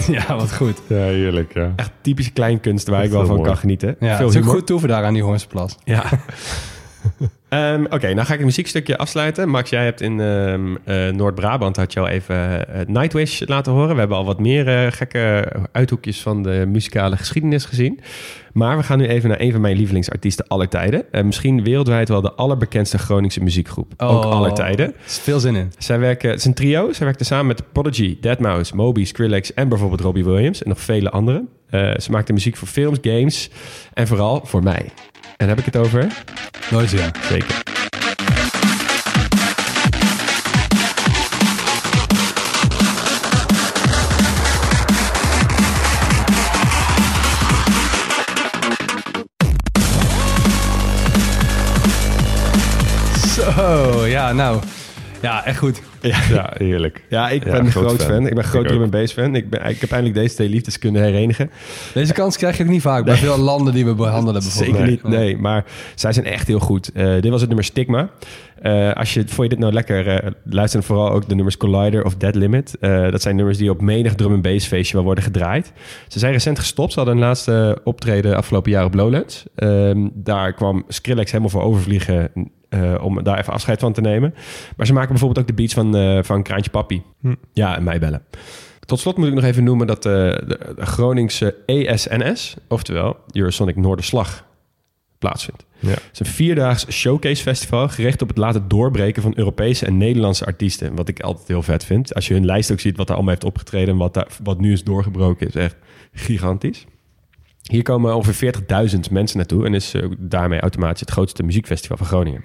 Ja, 0.08 0.36
wat 0.36 0.54
goed. 0.54 0.78
Ja, 0.86 0.96
heerlijk. 0.96 1.54
Ja. 1.54 1.72
Echt 1.76 1.90
typische 2.00 2.30
kleinkunst 2.32 2.86
waar 2.88 3.04
ik 3.04 3.10
wel 3.10 3.26
van 3.26 3.36
mooi. 3.36 3.48
kan 3.48 3.56
genieten. 3.56 3.96
Ja, 4.00 4.16
Veel 4.16 4.26
het 4.26 4.34
is 4.34 4.36
ook 4.36 4.42
humor. 4.42 4.54
goed 4.58 4.66
toeven 4.66 4.88
daar 4.88 5.04
aan 5.04 5.12
die 5.12 5.22
Hoornsplas. 5.22 5.76
Ja. 5.84 6.04
Ehm, 7.48 7.84
Oké, 7.84 8.06
nou 8.14 8.26
ga 8.26 8.32
ik 8.32 8.38
het 8.38 8.44
muziekstukje 8.44 8.96
afsluiten. 8.98 9.48
Max, 9.48 9.70
jij 9.70 9.84
hebt 9.84 10.00
in 10.00 10.20
ehm, 10.20 10.74
eh, 10.84 11.08
Noord-Brabant 11.08 11.76
had 11.76 11.92
je 11.92 12.00
al 12.00 12.08
even 12.08 12.68
eh, 12.68 12.86
Nightwish 12.86 13.42
laten 13.46 13.72
horen. 13.72 13.92
We 13.92 13.98
hebben 13.98 14.16
al 14.16 14.24
wat 14.24 14.40
meer 14.40 14.68
eh, 14.68 14.92
gekke 14.92 15.52
uithoekjes 15.72 16.20
van 16.22 16.42
de 16.42 16.64
muzikale 16.68 17.16
geschiedenis 17.16 17.64
gezien. 17.64 18.00
Maar 18.52 18.76
we 18.76 18.82
gaan 18.82 18.98
nu 18.98 19.06
even 19.06 19.28
naar 19.28 19.40
een 19.40 19.52
van 19.52 19.60
mijn 19.60 19.76
lievelingsartiesten 19.76 20.46
aller 20.48 20.68
tijden. 20.68 21.12
En 21.12 21.26
misschien 21.26 21.62
wereldwijd 21.64 22.08
wel 22.08 22.20
de 22.20 22.32
allerbekendste 22.32 22.98
Groningse 22.98 23.42
muziekgroep. 23.42 23.92
Ook 23.96 24.24
Oh. 24.24 24.30
aller 24.30 24.54
tijden. 24.54 24.94
Veel 25.04 25.40
zin 25.40 25.54
in. 25.54 25.72
Zij 25.78 25.98
werken, 25.98 26.30
het 26.30 26.38
is 26.38 26.44
een 26.44 26.54
trio. 26.54 26.92
Zij 26.92 27.04
werkten 27.06 27.26
samen 27.26 27.46
met 27.46 27.72
Prodigy, 27.72 28.18
Deadmau5, 28.20 28.74
Moby, 28.74 29.04
Skrillex 29.04 29.54
en 29.54 29.68
bijvoorbeeld 29.68 30.00
Robbie 30.00 30.24
Williams. 30.24 30.62
En 30.62 30.68
nog 30.68 30.80
vele 30.80 31.10
anderen. 31.10 31.48
Ze 31.70 32.06
maakten 32.10 32.34
muziek 32.34 32.56
voor 32.56 32.68
films, 32.68 32.98
games 33.02 33.50
en 33.94 34.06
vooral 34.06 34.40
voor 34.44 34.62
mij. 34.62 34.86
En 35.38 35.48
heb 35.48 35.58
ik 35.58 35.64
het 35.64 35.76
over? 35.76 36.06
Nooit 36.70 36.90
ja. 36.90 37.10
Zeker. 37.28 37.62
Zo, 53.34 54.06
ja, 54.06 54.32
nou. 54.32 54.62
Ja, 55.22 55.44
echt 55.44 55.58
goed. 55.58 55.82
Ja, 56.30 56.52
heerlijk. 56.56 57.04
Ja, 57.08 57.28
ik 57.28 57.44
Ja, 57.44 57.50
ben 57.50 57.64
een 57.64 57.70
groot 57.70 57.84
groot 57.86 58.02
fan. 58.02 58.10
fan. 58.10 58.22
Ik 58.22 58.28
ben 58.28 58.38
een 58.38 58.44
groot 58.44 58.62
Ik 58.62 58.68
drum 58.68 58.82
and 58.82 58.90
bass 58.90 59.12
fan. 59.12 59.34
Ik, 59.34 59.50
ben, 59.50 59.66
ik 59.66 59.80
heb 59.80 59.90
eindelijk 59.90 60.20
deze 60.20 60.34
twee 60.34 60.48
liefdes 60.48 60.78
kunnen 60.78 61.02
herenigen. 61.02 61.50
Deze 61.94 62.12
kans 62.12 62.36
krijg 62.36 62.56
je 62.56 62.62
ook 62.64 62.68
niet 62.70 62.82
vaak 62.82 63.04
bij 63.04 63.16
veel 63.16 63.38
landen 63.38 63.74
die 63.74 63.84
we 63.84 63.94
behandelen 63.94 64.42
bijvoorbeeld. 64.42 64.76
Zeker 64.76 64.90
niet, 64.90 65.02
nee. 65.02 65.36
Maar 65.38 65.64
zij 65.94 66.12
zijn 66.12 66.26
echt 66.26 66.46
heel 66.46 66.58
goed. 66.58 66.92
Eh, 66.92 67.12
dit 67.20 67.28
was 67.28 67.38
het 67.40 67.48
nummer 67.48 67.64
Stigma. 67.66 68.10
Eh, 68.62 68.92
als 68.92 69.14
je, 69.14 69.20
vond 69.26 69.42
je 69.42 69.48
dit 69.48 69.58
nou 69.58 69.72
lekker, 69.72 70.06
eh, 70.08 70.30
luister 70.44 70.80
dan 70.80 70.88
vooral 70.88 71.10
ook 71.10 71.28
de 71.28 71.34
nummers 71.34 71.56
Collider 71.56 72.04
of 72.04 72.14
Dead 72.16 72.34
Limit. 72.34 72.76
Eh, 72.80 73.10
dat 73.10 73.22
zijn 73.22 73.36
nummers 73.36 73.58
die 73.58 73.70
op 73.70 73.80
menig 73.80 74.14
drum 74.14 74.32
and 74.32 74.42
bass 74.42 74.66
feestje 74.66 74.94
wel 74.96 75.04
worden 75.04 75.24
gedraaid. 75.24 75.72
Ze 76.08 76.18
zijn 76.18 76.32
recent 76.32 76.58
gestopt. 76.58 76.92
Ze 76.92 76.98
hadden 76.98 77.16
een 77.16 77.22
laatste 77.22 77.80
optreden 77.84 78.36
afgelopen 78.36 78.70
jaar 78.70 78.84
op 78.84 78.94
Lowlands. 78.94 79.44
Ehm, 79.54 80.08
daar 80.14 80.52
kwam 80.52 80.84
Skrillex 80.88 81.30
helemaal 81.30 81.50
voor 81.52 81.62
overvliegen 81.62 82.30
eh, 82.68 82.94
om 83.00 83.22
daar 83.22 83.38
even 83.38 83.52
afscheid 83.52 83.80
van 83.80 83.92
te 83.92 84.00
nemen. 84.00 84.34
Maar 84.76 84.86
ze 84.86 84.92
maken 84.92 85.08
bijvoorbeeld 85.08 85.40
ook 85.40 85.46
de 85.46 85.62
beats 85.62 85.74
van, 85.74 85.96
eh, 85.96 86.18
van 86.22 86.42
Kraantje 86.42 86.70
Papi. 86.70 87.02
Hm. 87.20 87.34
Ja, 87.52 87.76
en 87.76 87.84
mij 87.84 87.98
bellen. 87.98 88.22
Tot 88.80 89.00
slot 89.00 89.16
moet 89.16 89.26
ik 89.26 89.34
nog 89.34 89.44
even 89.44 89.64
noemen 89.64 89.86
dat 89.86 90.06
eh, 90.06 90.12
de, 90.12 90.58
de 90.76 90.86
Groningse 90.86 91.54
ESNS, 91.66 92.56
oftewel 92.68 93.16
Eurosonic 93.32 93.76
Noorderslag, 93.76 94.44
plaatsvindt. 95.18 95.64
Ja. 95.78 95.88
Het 95.88 96.08
is 96.12 96.18
een 96.18 96.26
vierdaags 96.26 96.90
showcase 96.90 97.42
festival 97.42 97.88
gericht 97.88 98.22
op 98.22 98.28
het 98.28 98.36
laten 98.36 98.68
doorbreken 98.68 99.22
van 99.22 99.32
Europese 99.36 99.86
en 99.86 99.96
Nederlandse 99.96 100.44
artiesten. 100.44 100.94
Wat 100.94 101.08
ik 101.08 101.20
altijd 101.20 101.48
heel 101.48 101.62
vet 101.62 101.84
vind. 101.84 102.14
Als 102.14 102.28
je 102.28 102.34
hun 102.34 102.44
lijst 102.44 102.72
ook 102.72 102.80
ziet 102.80 102.96
wat 102.96 103.08
er 103.08 103.14
allemaal 103.14 103.32
heeft 103.32 103.44
opgetreden 103.44 103.88
en 103.88 103.96
wat, 103.96 104.14
daar, 104.14 104.28
wat 104.42 104.60
nu 104.60 104.72
is 104.72 104.84
doorgebroken, 104.84 105.46
is 105.46 105.54
echt 105.54 105.76
gigantisch. 106.12 106.86
Hier 107.62 107.82
komen 107.82 108.14
ongeveer 108.14 108.54
40.000 108.94 108.98
mensen 109.10 109.36
naartoe 109.36 109.66
en 109.66 109.74
is 109.74 109.94
daarmee 110.18 110.60
automatisch 110.60 111.00
het 111.00 111.10
grootste 111.10 111.42
muziekfestival 111.42 111.96
van 111.96 112.06
Groningen. 112.06 112.44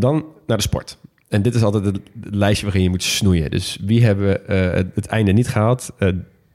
Dan 0.00 0.24
naar 0.46 0.56
de 0.56 0.62
sport. 0.62 0.98
En 1.28 1.42
dit 1.42 1.54
is 1.54 1.62
altijd 1.62 1.84
het, 1.84 2.00
lijstje 2.22 2.64
waarin 2.64 2.82
je 2.82 2.90
moet 2.90 3.02
snoeien. 3.02 3.50
Dus 3.50 3.78
wie 3.84 4.04
hebben 4.04 4.48
eh, 4.48 4.72
het, 4.72 4.86
het 4.94 5.06
einde 5.06 5.32
niet 5.32 5.48
gehaald? 5.48 5.90
Eh, 5.98 6.08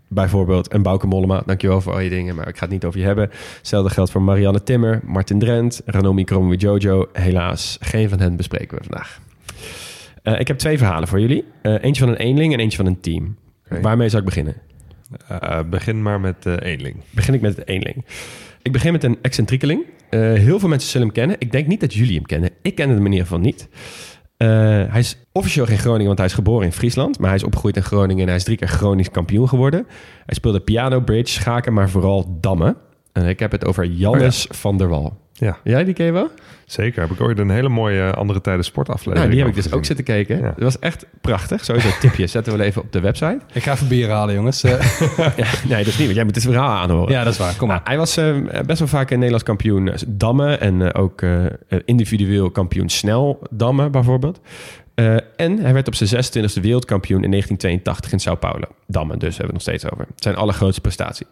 bijvoorbeeld 0.08 0.74
een 0.74 0.82
Bauke 0.82 1.08
Mollema. 1.08 1.44
Dankjewel 1.46 1.82
voor 1.82 1.94
al 1.94 2.00
je 2.00 2.10
dingen, 2.10 2.36
maar 2.36 2.48
ik 2.48 2.58
ga 2.58 2.64
het 2.64 2.72
niet 2.72 2.86
over 2.86 3.00
je 3.00 3.06
hebben. 3.06 3.30
Hetzelfde 3.58 3.90
geldt 3.94 4.12
voor 4.12 4.22
Marianne 4.22 4.64
Timmer, 4.64 5.02
Martin 5.06 5.40
Drent, 5.40 5.82
Ranomi 5.86 6.24
Kromowi 6.24 6.56
Jojo. 6.56 7.10
Helaas, 7.14 7.78
geen 7.80 8.10
van 8.10 8.20
hen 8.20 8.36
bespreken 8.36 8.78
we 8.78 8.84
vandaag. 8.84 9.20
Eh, 10.24 10.40
ik 10.40 10.48
heb 10.48 10.58
twee 10.58 10.78
verhalen 10.78 11.08
voor 11.08 11.20
jullie. 11.20 11.46
Eentje 11.62 12.04
van 12.04 12.12
een 12.12 12.20
eenling 12.20 12.54
en 12.54 12.60
eentje 12.60 12.78
van 12.78 12.86
een 12.86 13.00
team. 13.00 13.36
Waarmee 13.82 14.10
zou 14.10 14.22
ik 14.22 14.28
beginnen? 14.28 14.56
Begin 15.70 16.02
maar 16.02 16.20
met 16.20 16.46
eh 16.46 16.72
eenling. 16.72 16.96
Begin 17.10 17.34
ik 17.34 17.42
met 17.42 17.56
het 17.56 17.68
eenling. 17.68 18.06
Ik 18.64 18.72
begin 18.72 18.92
met 18.92 19.04
een 19.04 19.18
excentriekeling. 19.22 19.86
Eh, 20.10 20.20
heel 20.20 20.60
veel 20.60 20.70
mensen 20.70 20.90
zullen 20.90 21.08
hem 21.08 21.16
kennen. 21.16 21.36
Ik 21.40 21.52
denk 21.52 21.68
niet 21.68 21.80
dat 21.80 21.94
jullie 21.94 22.16
hem 22.16 22.26
kennen. 22.26 22.50
Ik 22.62 22.76
ken 22.76 22.90
hem 22.90 23.06
in 23.06 23.12
ieder 23.12 23.28
geval 23.28 23.40
niet. 23.40 23.68
Eh, 24.38 24.48
hij 24.88 25.00
is 25.00 25.18
officieel 25.32 25.66
geen 25.66 25.78
Groningen, 25.78 26.06
want 26.06 26.18
hij 26.18 26.28
is 26.28 26.34
geboren 26.34 26.66
in 26.66 26.72
Friesland. 26.72 27.20
Maar 27.20 27.28
hij 27.28 27.38
is 27.38 27.44
opgegroeid 27.44 27.76
in 27.76 27.84
Groningen 27.84 28.22
en 28.22 28.28
hij 28.28 28.36
is 28.36 28.44
drie 28.44 28.58
keer 28.58 28.68
Gronings 28.68 29.12
kampioen 29.12 29.50
geworden. 29.50 29.86
Hij 30.26 30.36
speelde 30.36 30.60
piano, 30.60 31.00
bridge, 31.00 31.34
schaken, 31.34 31.74
maar 31.74 31.90
vooral 31.90 32.38
dammen. 32.40 32.78
En 33.12 33.28
ik 33.28 33.40
heb 33.40 33.52
het 33.52 33.66
over 33.66 33.86
Jannes 33.86 34.48
van 34.50 34.78
der 34.78 34.88
Wal. 34.88 35.21
Ja, 35.34 35.58
Ja, 35.64 35.84
die 35.84 35.94
ken 35.94 36.06
je 36.06 36.12
wel? 36.12 36.30
zeker. 36.66 37.02
Heb 37.02 37.12
ik 37.12 37.22
ooit 37.22 37.40
een 37.40 37.50
hele 37.50 37.70
mooie 37.70 38.12
andere 38.14 38.42
tijden 38.42 38.66
sportaflevering 38.66 39.18
Nou, 39.20 39.30
die 39.30 39.40
heb 39.40 39.50
ik 39.50 39.56
dus 39.64 39.72
ook 39.74 39.86
zitten 39.86 40.06
kijken. 40.06 40.38
Ja. 40.38 40.44
Dat 40.44 40.58
was 40.64 40.80
echt 40.80 41.06
prachtig. 41.22 41.64
Sowieso 41.66 41.88
een 41.88 42.00
tipje. 42.00 42.28
Zetten 42.36 42.52
we 42.52 42.58
wel 42.58 42.68
even 42.68 42.82
op 42.82 42.92
de 42.92 43.00
website. 43.00 43.40
Ik 43.54 43.64
ga 43.64 43.72
even 43.72 43.88
bier 43.88 44.10
halen, 44.10 44.36
jongens. 44.36 44.64
Eh, 44.68 44.72
Ja, 45.38 45.46
nee, 45.68 45.78
dat 45.84 45.88
is 45.88 45.98
niet, 45.98 45.98
want 45.98 46.16
jij 46.16 46.24
moet 46.24 46.36
het 46.36 46.44
verhaal 46.44 46.70
aanhoren. 46.78 47.12
ja, 47.12 47.24
dat 47.24 47.34
is 47.34 47.40
waar. 47.40 47.56
Kom 47.56 47.68
maar. 47.68 47.76
Nou, 47.78 47.90
hij 47.90 47.98
was 47.98 48.18
eh, 48.18 48.36
best 48.66 48.80
wel 48.80 48.88
vaak 48.88 49.10
een 49.10 49.16
Nederlands 49.16 49.44
kampioen 49.46 49.88
eh, 49.90 49.96
dammen 50.08 50.60
en 50.60 50.92
eh, 50.92 51.02
ook 51.02 51.22
eh, 51.22 51.46
individueel 51.86 52.52
kampioen 52.52 52.90
snel 52.90 53.40
dammen 53.50 53.92
bijvoorbeeld. 53.92 54.40
Eh, 54.96 55.16
en 55.36 55.58
hij 55.60 55.74
werd 55.74 55.88
op 55.88 55.96
zijn 55.96 56.24
26e 56.24 56.62
wereldkampioen 56.62 57.24
in 57.24 57.30
1982 57.32 58.12
in 58.12 58.20
Sao 58.20 58.36
Paulo. 58.36 58.66
Dammen 58.88 59.20
dus, 59.20 59.38
hebben 59.38 59.56
we 59.56 59.60
het 59.60 59.66
nog 59.68 59.76
steeds 59.78 59.94
over. 59.94 60.06
Zijn 60.16 60.36
allergrootste 60.36 60.82
prestatie. 60.82 61.28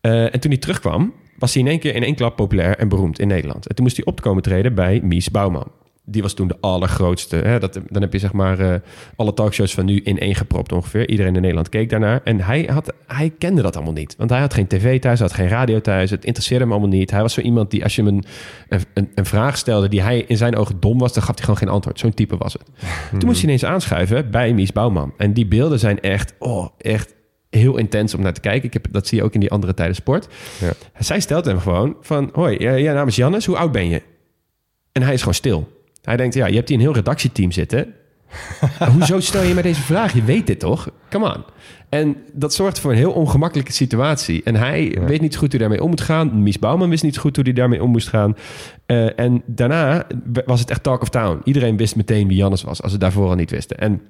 Eh, 0.00 0.34
en 0.34 0.40
toen 0.40 0.50
hij 0.50 0.60
terugkwam, 0.60 1.12
was 1.42 1.54
hij 1.54 1.62
in 1.62 1.68
één 1.68 1.78
keer 1.78 1.94
in 1.94 2.02
één 2.02 2.14
klap 2.14 2.36
populair 2.36 2.78
en 2.78 2.88
beroemd 2.88 3.18
in 3.18 3.28
Nederland. 3.28 3.66
En 3.66 3.74
toen 3.74 3.84
moest 3.84 3.96
hij 3.96 4.04
op 4.04 4.20
komen 4.20 4.42
treden 4.42 4.74
bij 4.74 5.00
Mies 5.02 5.30
Bouwman. 5.30 5.70
Die 6.04 6.22
was 6.22 6.34
toen 6.34 6.48
de 6.48 6.56
allergrootste. 6.60 7.36
Hè? 7.36 7.58
Dat, 7.58 7.80
dan 7.88 8.02
heb 8.02 8.12
je 8.12 8.18
zeg 8.18 8.32
maar 8.32 8.58
eh, 8.58 8.74
alle 9.16 9.34
talkshows 9.34 9.74
van 9.74 9.84
nu 9.84 10.00
in 10.00 10.18
één 10.18 10.34
gepropt 10.34 10.72
ongeveer. 10.72 11.08
Iedereen 11.08 11.34
in 11.34 11.40
Nederland 11.40 11.68
keek 11.68 11.90
daarnaar. 11.90 12.20
En 12.24 12.40
hij, 12.40 12.68
had, 12.72 12.92
hij 13.06 13.32
kende 13.38 13.62
dat 13.62 13.76
allemaal 13.76 13.92
niet. 13.92 14.14
Want 14.16 14.30
hij 14.30 14.40
had 14.40 14.54
geen 14.54 14.66
tv 14.66 15.00
thuis, 15.00 15.18
hij 15.18 15.28
had 15.28 15.36
geen 15.36 15.48
radio 15.48 15.80
thuis. 15.80 16.10
Het 16.10 16.24
interesseerde 16.24 16.64
hem 16.64 16.72
allemaal 16.72 16.90
niet. 16.90 17.10
Hij 17.10 17.20
was 17.22 17.34
zo 17.34 17.40
iemand 17.40 17.70
die 17.70 17.82
als 17.82 17.96
je 17.96 18.02
hem 18.02 18.14
een, 18.16 18.24
een, 18.94 19.10
een 19.14 19.26
vraag 19.26 19.56
stelde 19.56 19.88
die 19.88 20.02
hij 20.02 20.18
in 20.18 20.36
zijn 20.36 20.56
ogen 20.56 20.80
dom 20.80 20.98
was... 20.98 21.12
dan 21.12 21.22
gaf 21.22 21.34
hij 21.34 21.44
gewoon 21.44 21.58
geen 21.58 21.68
antwoord. 21.68 21.98
Zo'n 21.98 22.14
type 22.14 22.36
was 22.36 22.52
het. 22.52 22.64
Toen 23.10 23.24
moest 23.24 23.36
hij 23.36 23.44
ineens 23.44 23.64
aanschuiven 23.64 24.30
bij 24.30 24.54
Mies 24.54 24.72
Bouwman. 24.72 25.12
En 25.16 25.32
die 25.32 25.46
beelden 25.46 25.78
zijn 25.78 26.00
echt, 26.00 26.34
oh, 26.38 26.66
echt 26.78 27.14
heel 27.58 27.76
intens 27.76 28.14
om 28.14 28.22
naar 28.22 28.32
te 28.32 28.40
kijken. 28.40 28.64
Ik 28.64 28.72
heb, 28.72 28.86
dat 28.90 29.06
zie 29.06 29.18
je 29.18 29.24
ook 29.24 29.34
in 29.34 29.40
die 29.40 29.50
andere 29.50 29.74
tijden 29.74 29.94
sport. 29.94 30.28
Ja. 30.60 30.72
Zij 30.98 31.20
stelt 31.20 31.44
hem 31.44 31.58
gewoon 31.58 31.96
van... 32.00 32.30
Hoi, 32.32 32.56
ja, 32.58 32.74
ja, 32.74 32.92
naam 32.92 33.06
is 33.06 33.16
Jannes, 33.16 33.46
hoe 33.46 33.56
oud 33.56 33.72
ben 33.72 33.88
je? 33.88 34.02
En 34.92 35.02
hij 35.02 35.12
is 35.12 35.18
gewoon 35.18 35.34
stil. 35.34 35.82
Hij 36.02 36.16
denkt, 36.16 36.34
ja, 36.34 36.46
je 36.46 36.54
hebt 36.54 36.68
hier 36.68 36.76
een 36.78 36.84
heel 36.84 36.94
redactieteam 36.94 37.52
zitten. 37.52 37.94
Hoezo 38.92 39.20
stel 39.20 39.42
je 39.42 39.54
mij 39.54 39.62
deze 39.62 39.80
vraag? 39.80 40.14
Je 40.14 40.22
weet 40.22 40.46
dit 40.46 40.58
toch? 40.58 40.90
Come 41.10 41.34
on. 41.34 41.44
En 41.88 42.16
dat 42.32 42.54
zorgt 42.54 42.80
voor 42.80 42.90
een 42.90 42.96
heel 42.96 43.12
ongemakkelijke 43.12 43.72
situatie. 43.72 44.42
En 44.42 44.54
hij 44.54 44.98
weet 45.06 45.20
niet 45.20 45.36
goed 45.36 45.50
hoe 45.50 45.50
hij 45.50 45.58
daarmee 45.58 45.82
om 45.82 45.88
moet 45.88 46.00
gaan. 46.00 46.42
Mies 46.42 46.58
Bouwman 46.58 46.88
wist 46.88 47.02
niet 47.02 47.18
goed 47.18 47.36
hoe 47.36 47.44
hij 47.44 47.54
daarmee 47.54 47.82
om 47.82 47.90
moest 47.90 48.08
gaan. 48.08 48.36
Eh, 48.86 49.18
en 49.18 49.42
daarna 49.46 50.06
was 50.44 50.60
het 50.60 50.70
echt 50.70 50.82
talk 50.82 51.02
of 51.02 51.08
town. 51.08 51.40
Iedereen 51.44 51.76
wist 51.76 51.96
meteen 51.96 52.28
wie 52.28 52.36
Jannes 52.36 52.62
was, 52.62 52.82
als 52.82 52.92
ze 52.92 52.98
daarvoor 52.98 53.28
al 53.28 53.34
niet 53.34 53.50
wisten. 53.50 53.78
En 53.78 54.00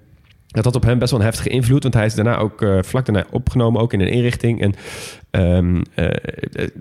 dat 0.53 0.64
had 0.64 0.74
op 0.74 0.82
hem 0.82 0.98
best 0.98 1.11
wel 1.11 1.20
een 1.20 1.26
heftige 1.26 1.48
invloed, 1.48 1.82
want 1.82 1.94
hij 1.94 2.07
is 2.07 2.14
daarna 2.14 2.36
ook 2.36 2.62
eh, 2.62 2.78
vlak 2.80 3.07
daarna 3.07 3.26
opgenomen, 3.30 3.80
ook 3.80 3.92
in 3.92 4.00
een 4.00 4.11
inrichting. 4.11 4.61
En 4.61 4.74
eh, 5.30 6.07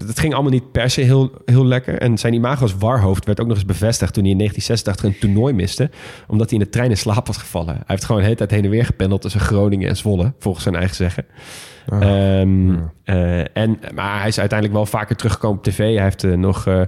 het 0.08 0.20
ging 0.20 0.34
allemaal 0.34 0.52
niet 0.52 0.72
per 0.72 0.90
se 0.90 1.02
heel, 1.02 1.32
heel 1.46 1.66
lekker. 1.66 1.98
En 1.98 2.18
zijn 2.18 2.34
imago 2.34 2.62
als 2.62 2.76
warhoofd 2.76 3.26
werd 3.26 3.40
ook 3.40 3.48
nog 3.48 3.56
eens 3.56 3.66
bevestigd 3.66 4.14
toen 4.14 4.24
hij 4.24 4.32
in 4.32 4.38
1986 4.38 5.04
een 5.06 5.20
toernooi 5.20 5.54
miste, 5.54 5.90
omdat 6.28 6.50
hij 6.50 6.60
in 6.60 6.66
de 6.66 6.72
trein 6.72 6.90
in 6.90 6.98
slaap 6.98 7.28
was 7.28 7.38
gevallen. 7.38 7.74
Hij 7.74 7.84
heeft 7.86 8.06
gewoon 8.06 8.22
de 8.22 8.28
hele 8.28 8.38
tijd 8.38 8.52
heen 8.52 8.64
en 8.64 8.70
weer 8.70 8.86
gependeld 8.86 9.22
tussen 9.22 9.42
Groningen 9.42 9.90
en 9.90 9.98
Zwolle, 9.98 10.34
volgens 10.40 10.64
zijn 10.64 10.76
eigen 10.76 10.96
zeggen. 10.96 11.26
Ehm, 11.90 12.76
eh, 13.04 13.58
en, 13.58 13.80
maar 13.94 14.20
hij 14.20 14.28
is 14.28 14.40
uiteindelijk 14.40 14.78
wel 14.78 14.86
vaker 14.86 15.16
teruggekomen 15.16 15.58
op 15.58 15.64
tv. 15.64 15.78
Hij 15.78 16.04
heeft 16.04 16.24
eh, 16.24 16.34
nog 16.34 16.68
eh 16.68 16.82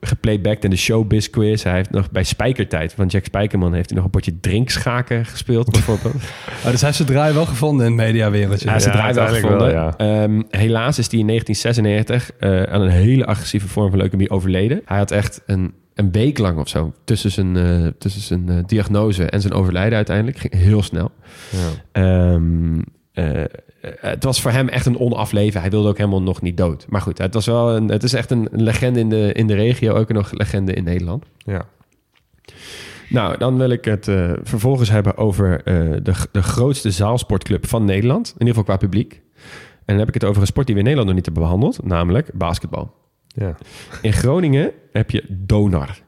geplaybacked 0.00 0.64
in 0.64 0.70
de 0.70 0.76
Showbiz 0.76 1.30
Quiz. 1.30 1.62
Hij 1.62 1.74
heeft 1.74 1.90
nog 1.90 2.10
bij 2.10 2.24
Spijkertijd 2.24 2.92
van 2.92 3.06
Jack 3.06 3.24
Spijkerman... 3.24 3.72
heeft 3.74 3.86
hij 3.88 3.96
nog 3.96 4.04
een 4.04 4.10
potje 4.10 4.40
drinkschaken 4.40 5.24
gespeeld, 5.24 5.70
bijvoorbeeld. 5.70 6.14
Oh, 6.58 6.70
dus 6.70 6.80
hij 6.80 6.88
heeft 6.88 6.94
zijn 6.96 7.08
draai 7.08 7.34
wel 7.34 7.46
gevonden 7.46 7.86
in 7.86 7.92
het 7.92 8.00
mediawereldje. 8.06 8.64
Hij 8.64 8.72
heeft 8.72 8.84
Ja, 8.84 8.92
draai 8.92 9.14
wel 9.14 9.26
gevonden. 9.26 9.72
wel, 9.72 9.96
Ehm, 9.96 10.42
helaas 10.50 10.98
is 10.98 11.10
hij 11.10 11.20
in 11.20 11.26
1996 11.26 12.30
eh, 12.38 12.62
aan 12.62 12.80
een 12.80 12.90
hele 12.90 13.26
agressieve 13.26 13.68
vorm 13.68 13.90
van 13.90 13.98
leukemie 13.98 14.30
overleden. 14.30 14.82
Hij 14.84 14.98
had 14.98 15.10
echt 15.10 15.42
een, 15.46 15.74
een 15.94 16.12
week 16.12 16.38
lang 16.38 16.58
of 16.58 16.68
zo 16.68 16.92
tussen 17.04 17.30
zijn, 17.30 17.56
eh, 17.56 17.86
tussen 17.98 18.20
zijn 18.22 18.62
diagnose 18.66 19.24
en 19.24 19.40
zijn 19.40 19.52
overlijden 19.52 19.96
uiteindelijk. 19.96 20.38
Ging 20.38 20.52
heel 20.54 20.82
snel. 20.82 21.10
Ja. 21.50 21.68
Ehm, 21.92 22.80
eh, 23.18 23.44
het 24.00 24.24
was 24.24 24.40
voor 24.40 24.50
hem 24.50 24.68
echt 24.68 24.86
een 24.86 24.98
onafleven. 24.98 25.60
Hij 25.60 25.70
wilde 25.70 25.88
ook 25.88 25.96
helemaal 25.96 26.22
nog 26.22 26.42
niet 26.42 26.56
dood. 26.56 26.86
Maar 26.88 27.00
goed, 27.00 27.18
het, 27.18 27.34
was 27.34 27.46
wel 27.46 27.76
een, 27.76 27.88
het 27.88 28.02
is 28.02 28.12
echt 28.12 28.30
een 28.30 28.48
legende 28.52 29.00
in 29.00 29.08
de, 29.08 29.32
in 29.32 29.46
de 29.46 29.54
regio. 29.54 29.94
Ook 29.94 30.12
nog 30.12 30.30
een 30.30 30.36
legende 30.36 30.72
in 30.72 30.84
Nederland. 30.84 31.24
Ja. 31.38 31.66
Nou, 33.08 33.38
dan 33.38 33.58
wil 33.58 33.70
ik 33.70 33.84
het 33.84 34.08
eh, 34.08 34.32
vervolgens 34.42 34.90
hebben 34.90 35.16
over 35.16 35.62
eh, 35.64 35.74
de, 36.02 36.12
de 36.32 36.42
grootste 36.42 36.90
zaalsportclub 36.90 37.66
van 37.66 37.84
Nederland. 37.84 38.26
In 38.26 38.46
ieder 38.46 38.48
geval 38.48 38.64
qua 38.64 38.76
publiek. 38.76 39.12
En 39.12 39.94
dan 39.94 39.98
heb 39.98 40.08
ik 40.08 40.14
het 40.14 40.24
over 40.24 40.40
een 40.40 40.46
sport 40.46 40.66
die 40.66 40.74
we 40.74 40.80
in 40.80 40.86
Nederland 40.86 41.14
nog 41.14 41.16
niet 41.16 41.34
hebben 41.34 41.44
behandeld. 41.44 41.84
Namelijk 41.84 42.30
basketbal. 42.34 42.94
Ja. 43.26 43.54
In 44.02 44.12
Groningen 44.12 44.72
heb 44.92 45.10
je 45.10 45.24
Donar. 45.28 46.00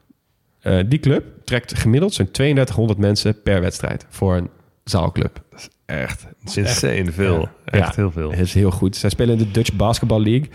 Eh, 0.59 0.79
die 0.87 0.99
club 0.99 1.25
trekt 1.43 1.77
gemiddeld 1.77 2.13
zo'n 2.13 2.31
3200 2.31 2.99
mensen 2.99 3.41
per 3.41 3.61
wedstrijd 3.61 4.05
voor 4.09 4.35
een 4.35 4.49
zaalclub. 4.83 5.43
Echt 5.91 6.25
insane 6.55 7.11
veel. 7.11 7.49
Echt 7.65 7.87
Ja. 7.87 7.91
heel 7.95 8.11
veel. 8.11 8.31
Is 8.31 8.53
heel 8.53 8.71
goed. 8.71 8.95
Zij 8.95 9.09
spelen 9.09 9.37
in 9.37 9.43
de 9.43 9.51
Dutch 9.51 9.73
Basketball 9.73 10.23
League. 10.23 10.49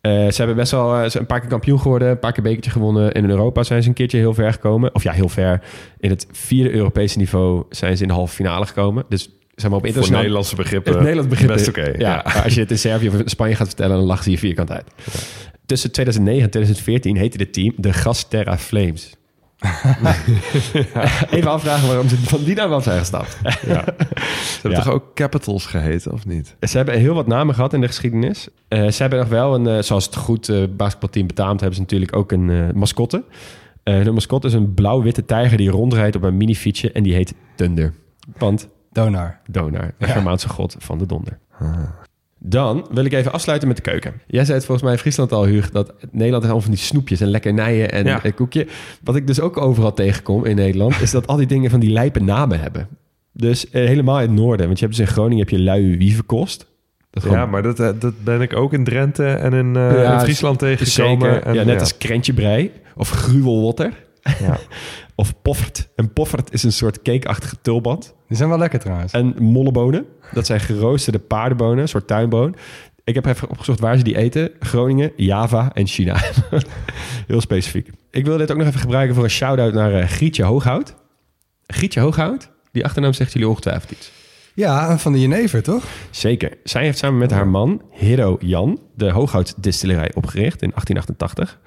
Eh, 0.00 0.12
ze 0.12 0.34
hebben 0.36 0.56
best 0.56 0.70
wel 0.70 0.94
eh, 0.94 1.02
ze 1.02 1.08
zijn 1.10 1.22
een 1.22 1.28
paar 1.28 1.40
keer 1.40 1.48
kampioen 1.48 1.80
geworden, 1.80 2.08
een 2.08 2.18
paar 2.18 2.32
keer 2.32 2.42
bekertje 2.42 2.70
gewonnen. 2.70 3.14
En 3.14 3.24
in 3.24 3.30
Europa 3.30 3.62
zijn 3.62 3.82
ze 3.82 3.88
een 3.88 3.94
keertje 3.94 4.18
heel 4.18 4.34
ver 4.34 4.52
gekomen. 4.52 4.94
Of 4.94 5.02
ja, 5.02 5.12
heel 5.12 5.28
ver. 5.28 5.62
In 5.98 6.10
het 6.10 6.26
vierde 6.32 6.70
Europese 6.70 7.18
niveau 7.18 7.64
zijn 7.70 7.96
ze 7.96 8.02
in 8.02 8.08
de 8.08 8.14
halve 8.14 8.34
finale 8.34 8.66
gekomen. 8.66 9.04
Dus 9.08 9.22
zeg 9.22 9.30
maar 9.70 9.72
op 9.72 9.78
Voor 9.78 9.86
internationaal... 9.86 10.20
Nederlandse 10.20 10.56
begrippen. 10.56 10.92
Het 10.92 11.00
Nederlands 11.00 11.30
begrip. 11.30 11.48
Best 11.48 11.68
oké. 11.68 11.92
Ja, 11.98 12.16
als 12.44 12.54
je 12.54 12.60
het 12.60 12.70
in 12.70 12.78
Servië 12.78 13.08
of 13.08 13.14
in 13.14 13.28
Spanje 13.28 13.54
gaat 13.54 13.66
vertellen, 13.66 13.96
dan 13.96 14.06
lachen 14.06 14.24
ze 14.24 14.30
je 14.30 14.38
vierkant 14.38 14.70
uit. 14.70 14.84
Tussen 15.66 15.92
2009 15.92 16.44
en 16.44 16.50
2014 16.50 17.16
heette 17.16 17.38
dit 17.38 17.52
team 17.52 17.72
de 17.76 17.92
Gasterra 17.92 18.58
Flames. 18.58 19.16
Even 21.30 21.50
afvragen 21.50 21.86
waarom 21.88 22.08
ze 22.08 22.16
van 22.16 22.44
die 22.44 22.54
naam 22.54 22.68
wel 22.68 22.80
zijn 22.80 22.98
gestapt. 22.98 23.38
Ja. 23.42 23.84
Ze 23.84 24.58
hebben 24.62 24.70
Ja. 24.70 24.82
toch 24.82 24.88
ook 24.92 25.14
Capitals 25.14 25.66
geheten, 25.66 26.12
of 26.12 26.26
niet? 26.26 26.56
Ze 26.60 26.76
hebben 26.76 26.98
heel 26.98 27.14
wat 27.14 27.26
namen 27.26 27.54
gehad 27.54 27.72
in 27.72 27.80
de 27.80 27.86
geschiedenis. 27.86 28.48
Eh, 28.68 28.88
ze 28.88 29.02
hebben 29.02 29.18
nog 29.18 29.28
wel 29.28 29.54
een, 29.54 29.66
eh, 29.66 29.82
zoals 29.82 30.04
het 30.04 30.16
goed 30.16 30.48
eh, 30.48 30.62
basketbalteam 30.76 31.26
betaamt, 31.26 31.58
hebben 31.60 31.76
ze 31.76 31.82
natuurlijk 31.82 32.16
ook 32.16 32.32
een 32.32 32.50
eh, 32.50 32.74
mascotte. 32.74 33.24
Eh 33.82 34.04
de 34.04 34.10
mascotte 34.10 34.46
is 34.46 34.52
een 34.52 34.74
blauw-witte 34.74 35.24
tijger 35.24 35.56
die 35.56 35.70
rondrijdt 35.70 36.16
op 36.16 36.22
een 36.22 36.36
minifietsje 36.36 36.92
en 36.92 37.02
die 37.02 37.14
heet 37.14 37.34
Thunder. 37.54 37.92
Want 38.38 38.68
Donar. 38.92 39.38
Donar, 39.50 39.94
de 39.98 40.06
Germaanse 40.06 40.48
god 40.48 40.76
van 40.78 40.98
de 40.98 41.06
donder. 41.06 41.38
Dan 42.38 42.86
wil 42.90 43.04
ik 43.04 43.12
even 43.12 43.32
afsluiten 43.32 43.68
met 43.68 43.76
de 43.76 43.82
keuken. 43.82 44.12
Jij 44.26 44.44
zei 44.44 44.56
het 44.56 44.66
volgens 44.66 44.86
mij 44.86 44.92
in 44.96 45.02
Friesland 45.02 45.32
al, 45.32 45.44
Huug, 45.46 45.70
dat 45.70 45.88
Nederland 46.00 46.20
heeft 46.20 46.42
allemaal 46.44 46.60
van 46.60 46.70
die 46.70 46.80
snoepjes 46.80 47.20
en 47.20 47.28
lekkernijen 47.28 47.92
en 47.92 48.04
Ja. 48.04 48.24
een 48.24 48.34
koekje. 48.34 48.66
Wat 49.02 49.16
ik 49.16 49.26
dus 49.26 49.40
ook 49.40 49.56
overal 49.56 49.92
tegenkom 49.94 50.44
in 50.44 50.56
Nederland, 50.56 51.00
is 51.00 51.10
dat 51.10 51.26
al 51.26 51.36
die 51.36 51.46
dingen 51.46 51.70
van 51.70 51.80
die 51.80 51.90
lijpe 51.90 52.20
namen 52.20 52.60
hebben. 52.60 52.88
Dus 53.32 53.70
eh, 53.70 53.86
helemaal 53.86 54.20
in 54.20 54.28
het 54.28 54.38
noorden. 54.38 54.66
Want 54.66 54.78
je 54.78 54.84
hebt 54.84 54.96
dus 54.96 55.06
in 55.06 55.12
Groningen 55.12 55.38
heb 55.38 55.48
je 55.48 55.60
lui 55.62 55.96
wievenkost. 55.98 56.66
Dat 57.10 57.22
Ja, 57.22 57.46
maar 57.46 57.62
dat, 57.62 57.80
eh, 57.80 57.88
dat 57.98 58.24
ben 58.24 58.40
ik 58.40 58.56
ook 58.56 58.72
in 58.72 58.84
Drenthe 58.84 59.26
en 59.26 59.52
in, 59.52 59.74
Ja, 59.74 60.12
in 60.12 60.20
Friesland 60.20 60.58
tegengekomen. 60.58 61.44
En, 61.44 61.54
ja, 61.54 61.62
net 61.64 61.80
als 61.80 61.98
krentjebrei 61.98 62.70
of 62.96 63.10
gruwelwotter. 63.10 63.92
Ja. 64.38 64.58
of 65.14 65.42
poffert. 65.42 65.88
En 65.96 66.12
poffert 66.12 66.52
is 66.52 66.62
een 66.62 66.72
soort 66.72 67.02
cakeachtige 67.02 67.56
tulband. 67.62 68.14
Die 68.28 68.36
zijn 68.36 68.48
wel 68.48 68.58
lekker 68.58 68.78
trouwens. 68.78 69.12
En 69.12 69.34
mollebonen. 69.38 70.06
Dat 70.32 70.46
zijn 70.46 70.60
geroosterde 70.60 71.18
paardenbonen, 71.18 71.78
een 71.78 71.88
soort 71.88 72.06
tuinboon. 72.06 72.54
Ik 73.04 73.14
heb 73.14 73.26
even 73.26 73.50
opgezocht 73.50 73.80
waar 73.80 73.96
ze 73.96 74.02
die 74.02 74.16
eten. 74.16 74.50
Groningen, 74.60 75.12
Java 75.16 75.70
en 75.74 75.86
China. 75.86 76.16
Heel 77.26 77.40
specifiek. 77.40 77.90
Ik 78.10 78.24
wil 78.24 78.36
dit 78.36 78.50
ook 78.50 78.56
nog 78.56 78.66
even 78.66 78.80
gebruiken 78.80 79.14
voor 79.14 79.24
een 79.24 79.30
shout-out 79.30 79.72
naar 79.72 79.94
eh, 79.94 80.08
Grietje 80.08 80.44
Hooghout. 80.44 80.94
Grietje 81.66 82.00
Hooghout, 82.00 82.50
die 82.72 82.84
achternaam 82.84 83.12
zegt 83.12 83.32
jullie 83.32 83.48
ongetwijfeld 83.48 83.90
iets. 83.90 84.10
Ja, 84.58 84.98
van 84.98 85.12
de 85.12 85.20
Jenever, 85.20 85.62
toch? 85.62 85.84
Zeker. 86.10 86.58
Zij 86.64 86.82
heeft 86.84 86.98
samen 86.98 87.18
met 87.18 87.30
haar 87.30 87.48
man, 87.48 87.82
Hero 87.90 88.36
Jan, 88.40 88.80
de 88.94 89.10
Hooghoutdistillerij 89.10 90.10
opgericht 90.14 90.62
in 90.62 90.70
1888. 90.70 91.60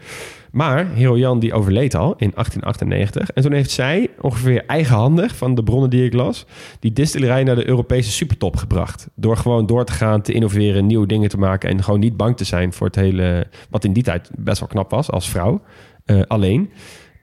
Maar 0.51 0.87
Hero 0.93 1.17
Jan 1.17 1.39
die 1.39 1.53
overleed 1.53 1.95
al 1.95 2.15
in 2.17 2.31
1898. 2.33 3.31
En 3.31 3.43
toen 3.43 3.51
heeft 3.51 3.71
zij 3.71 4.09
ongeveer 4.21 4.65
eigenhandig, 4.65 5.35
van 5.35 5.55
de 5.55 5.63
bronnen 5.63 5.89
die 5.89 6.05
ik 6.05 6.13
las, 6.13 6.45
die 6.79 6.93
distillerij 6.93 7.43
naar 7.43 7.55
de 7.55 7.67
Europese 7.67 8.11
supertop 8.11 8.55
gebracht. 8.55 9.07
Door 9.15 9.37
gewoon 9.37 9.65
door 9.65 9.85
te 9.85 9.93
gaan, 9.93 10.21
te 10.21 10.33
innoveren, 10.33 10.85
nieuwe 10.85 11.07
dingen 11.07 11.29
te 11.29 11.37
maken 11.37 11.69
en 11.69 11.83
gewoon 11.83 11.99
niet 11.99 12.17
bang 12.17 12.37
te 12.37 12.43
zijn 12.43 12.73
voor 12.73 12.87
het 12.87 12.95
hele, 12.95 13.47
wat 13.69 13.83
in 13.83 13.93
die 13.93 14.03
tijd 14.03 14.29
best 14.37 14.59
wel 14.59 14.69
knap 14.69 14.89
was 14.89 15.11
als 15.11 15.29
vrouw, 15.29 15.61
eh, 16.05 16.21
alleen. 16.27 16.71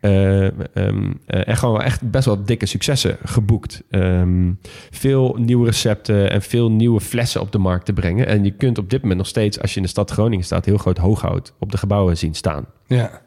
Eh, 0.01 0.47
ehm, 0.47 1.13
eh, 1.27 1.49
en 1.49 1.57
gewoon 1.57 1.75
wel 1.75 1.85
echt 1.85 2.11
best 2.11 2.25
wel 2.25 2.45
dikke 2.45 2.67
successen 2.67 3.17
geboekt. 3.25 3.83
Ehm, 3.91 4.53
veel 4.91 5.37
nieuwe 5.39 5.67
recepten 5.67 6.31
en 6.31 6.43
veel 6.43 6.71
nieuwe 6.71 7.01
flessen 7.01 7.41
op 7.41 7.53
de 7.53 7.59
markt 7.59 7.85
te 7.85 7.93
brengen. 7.93 8.27
En 8.27 8.45
je 8.45 8.51
kunt 8.51 8.79
op 8.79 8.91
dit 8.91 9.01
moment 9.01 9.19
nog 9.19 9.29
steeds, 9.29 9.61
als 9.61 9.71
je 9.71 9.77
in 9.77 9.83
de 9.83 9.89
stad 9.89 10.11
Groningen 10.11 10.45
staat, 10.45 10.65
heel 10.65 10.79
groot 10.79 10.99
hooghout 10.99 11.55
op 11.59 11.71
de 11.71 11.79
gebouwen 11.79 12.17
zien 12.19 12.35
staan. 12.35 12.67
Ja. 12.87 13.21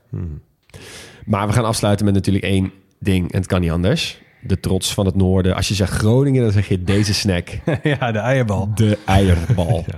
Maar 1.25 1.47
we 1.47 1.53
gaan 1.53 1.65
afsluiten 1.65 2.05
met 2.05 2.13
natuurlijk 2.13 2.45
één 2.45 2.71
ding 2.99 3.31
en 3.31 3.37
het 3.37 3.47
kan 3.47 3.61
niet 3.61 3.71
anders. 3.71 4.21
De 4.43 4.59
trots 4.59 4.93
van 4.93 5.05
het 5.05 5.15
noorden. 5.15 5.55
Als 5.55 5.67
je 5.67 5.73
zegt 5.73 5.91
Groningen, 5.91 6.43
dan 6.43 6.51
zeg 6.51 6.67
je 6.67 6.83
deze 6.83 7.13
snack. 7.13 7.49
ja, 7.83 8.11
de 8.11 8.19
eierbal. 8.19 8.71
De 8.75 8.97
eierbal. 9.05 9.85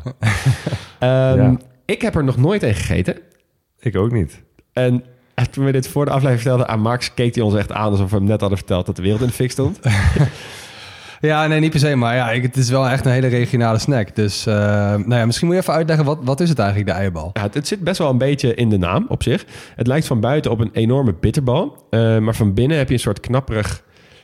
Ehm, 1.00 1.38
Ja. 1.42 1.58
Ik 1.86 2.02
heb 2.02 2.16
er 2.16 2.24
nog 2.24 2.38
nooit 2.38 2.64
een 2.64 2.76
gegeten. 2.76 3.18
Ik 3.80 3.96
ook 3.96 4.12
niet. 4.12 4.44
En 4.74 5.04
toen 5.52 5.66
we 5.66 5.72
dit 5.72 5.88
voor 5.88 6.06
de 6.06 6.12
aflevering 6.12 6.42
vertelden 6.42 6.68
aan 6.68 6.80
Max, 6.80 7.14
keek 7.14 7.36
hij 7.36 7.44
ons 7.44 7.56
echt 7.56 7.72
aan 7.72 7.92
alsof 7.92 8.10
we 8.10 8.16
hem 8.16 8.26
net 8.26 8.40
hadden 8.40 8.58
verteld 8.58 8.86
dat 8.86 8.96
de 8.96 9.02
wereld 9.02 9.22
in 9.22 9.28
de 9.28 9.34
fik 9.34 9.52
stond. 9.52 9.80
Ja, 11.28 11.48
nee, 11.48 11.60
niet 11.60 11.72
per 11.72 11.80
se. 11.80 11.96
Maar 11.96 12.16
ja, 12.16 12.32
ik, 12.32 12.42
het 12.44 12.58
is 12.58 12.70
wel 12.70 12.88
echt 12.90 13.06
een 13.06 13.12
hele 13.12 13.28
regionale 13.28 13.78
snack. 13.80 14.16
Dus 14.16 14.46
eh, 14.46 14.54
nou 14.96 15.16
ja, 15.16 15.26
misschien 15.26 15.48
moet 15.48 15.56
je 15.56 15.62
even 15.62 15.74
uitleggen, 15.74 16.06
wat, 16.06 16.20
wat 16.22 16.40
is 16.40 16.50
het 16.50 16.60
eigenlijk, 16.60 16.90
de 16.90 16.96
eierbal? 16.96 17.30
Ja, 17.34 17.42
het, 17.42 17.54
het 17.54 17.68
zit 17.68 17.80
best 17.80 17.98
wel 17.98 18.10
een 18.10 18.18
beetje 18.18 18.56
in 18.56 18.70
de 18.70 18.78
naam 18.78 19.06
op 19.08 19.24
zich. 19.24 19.46
Het 19.76 19.88
lijkt 19.88 20.08
van 20.08 20.20
buiten 20.20 20.52
op 20.52 20.60
een 20.60 20.70
enorme 20.74 21.14
bitterbal. 21.20 21.88
eh, 21.90 22.18
maar 22.18 22.36
van 22.36 22.54
binnen 22.54 22.78
heb 22.78 22.88
je 22.88 22.94
een 22.94 23.00
soort 23.00 23.20
knapperig, 23.20 23.84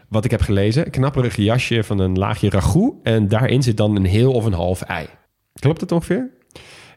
wat 0.10 0.26
ik 0.26 0.32
heb 0.32 0.42
gelezen, 0.42 0.90
knapperig 0.90 1.36
jasje 1.36 1.84
van 1.84 2.00
een 2.00 2.18
laagje 2.18 2.50
ragout. 2.50 2.94
En 3.04 3.28
daarin 3.28 3.64
zit 3.64 3.78
dan 3.78 3.96
een 3.96 4.06
heel 4.06 4.32
of 4.32 4.46
een 4.46 4.54
half 4.54 4.82
ei. 4.82 5.06
Klopt 5.60 5.82
het 5.82 5.92
ongeveer? 5.92 6.30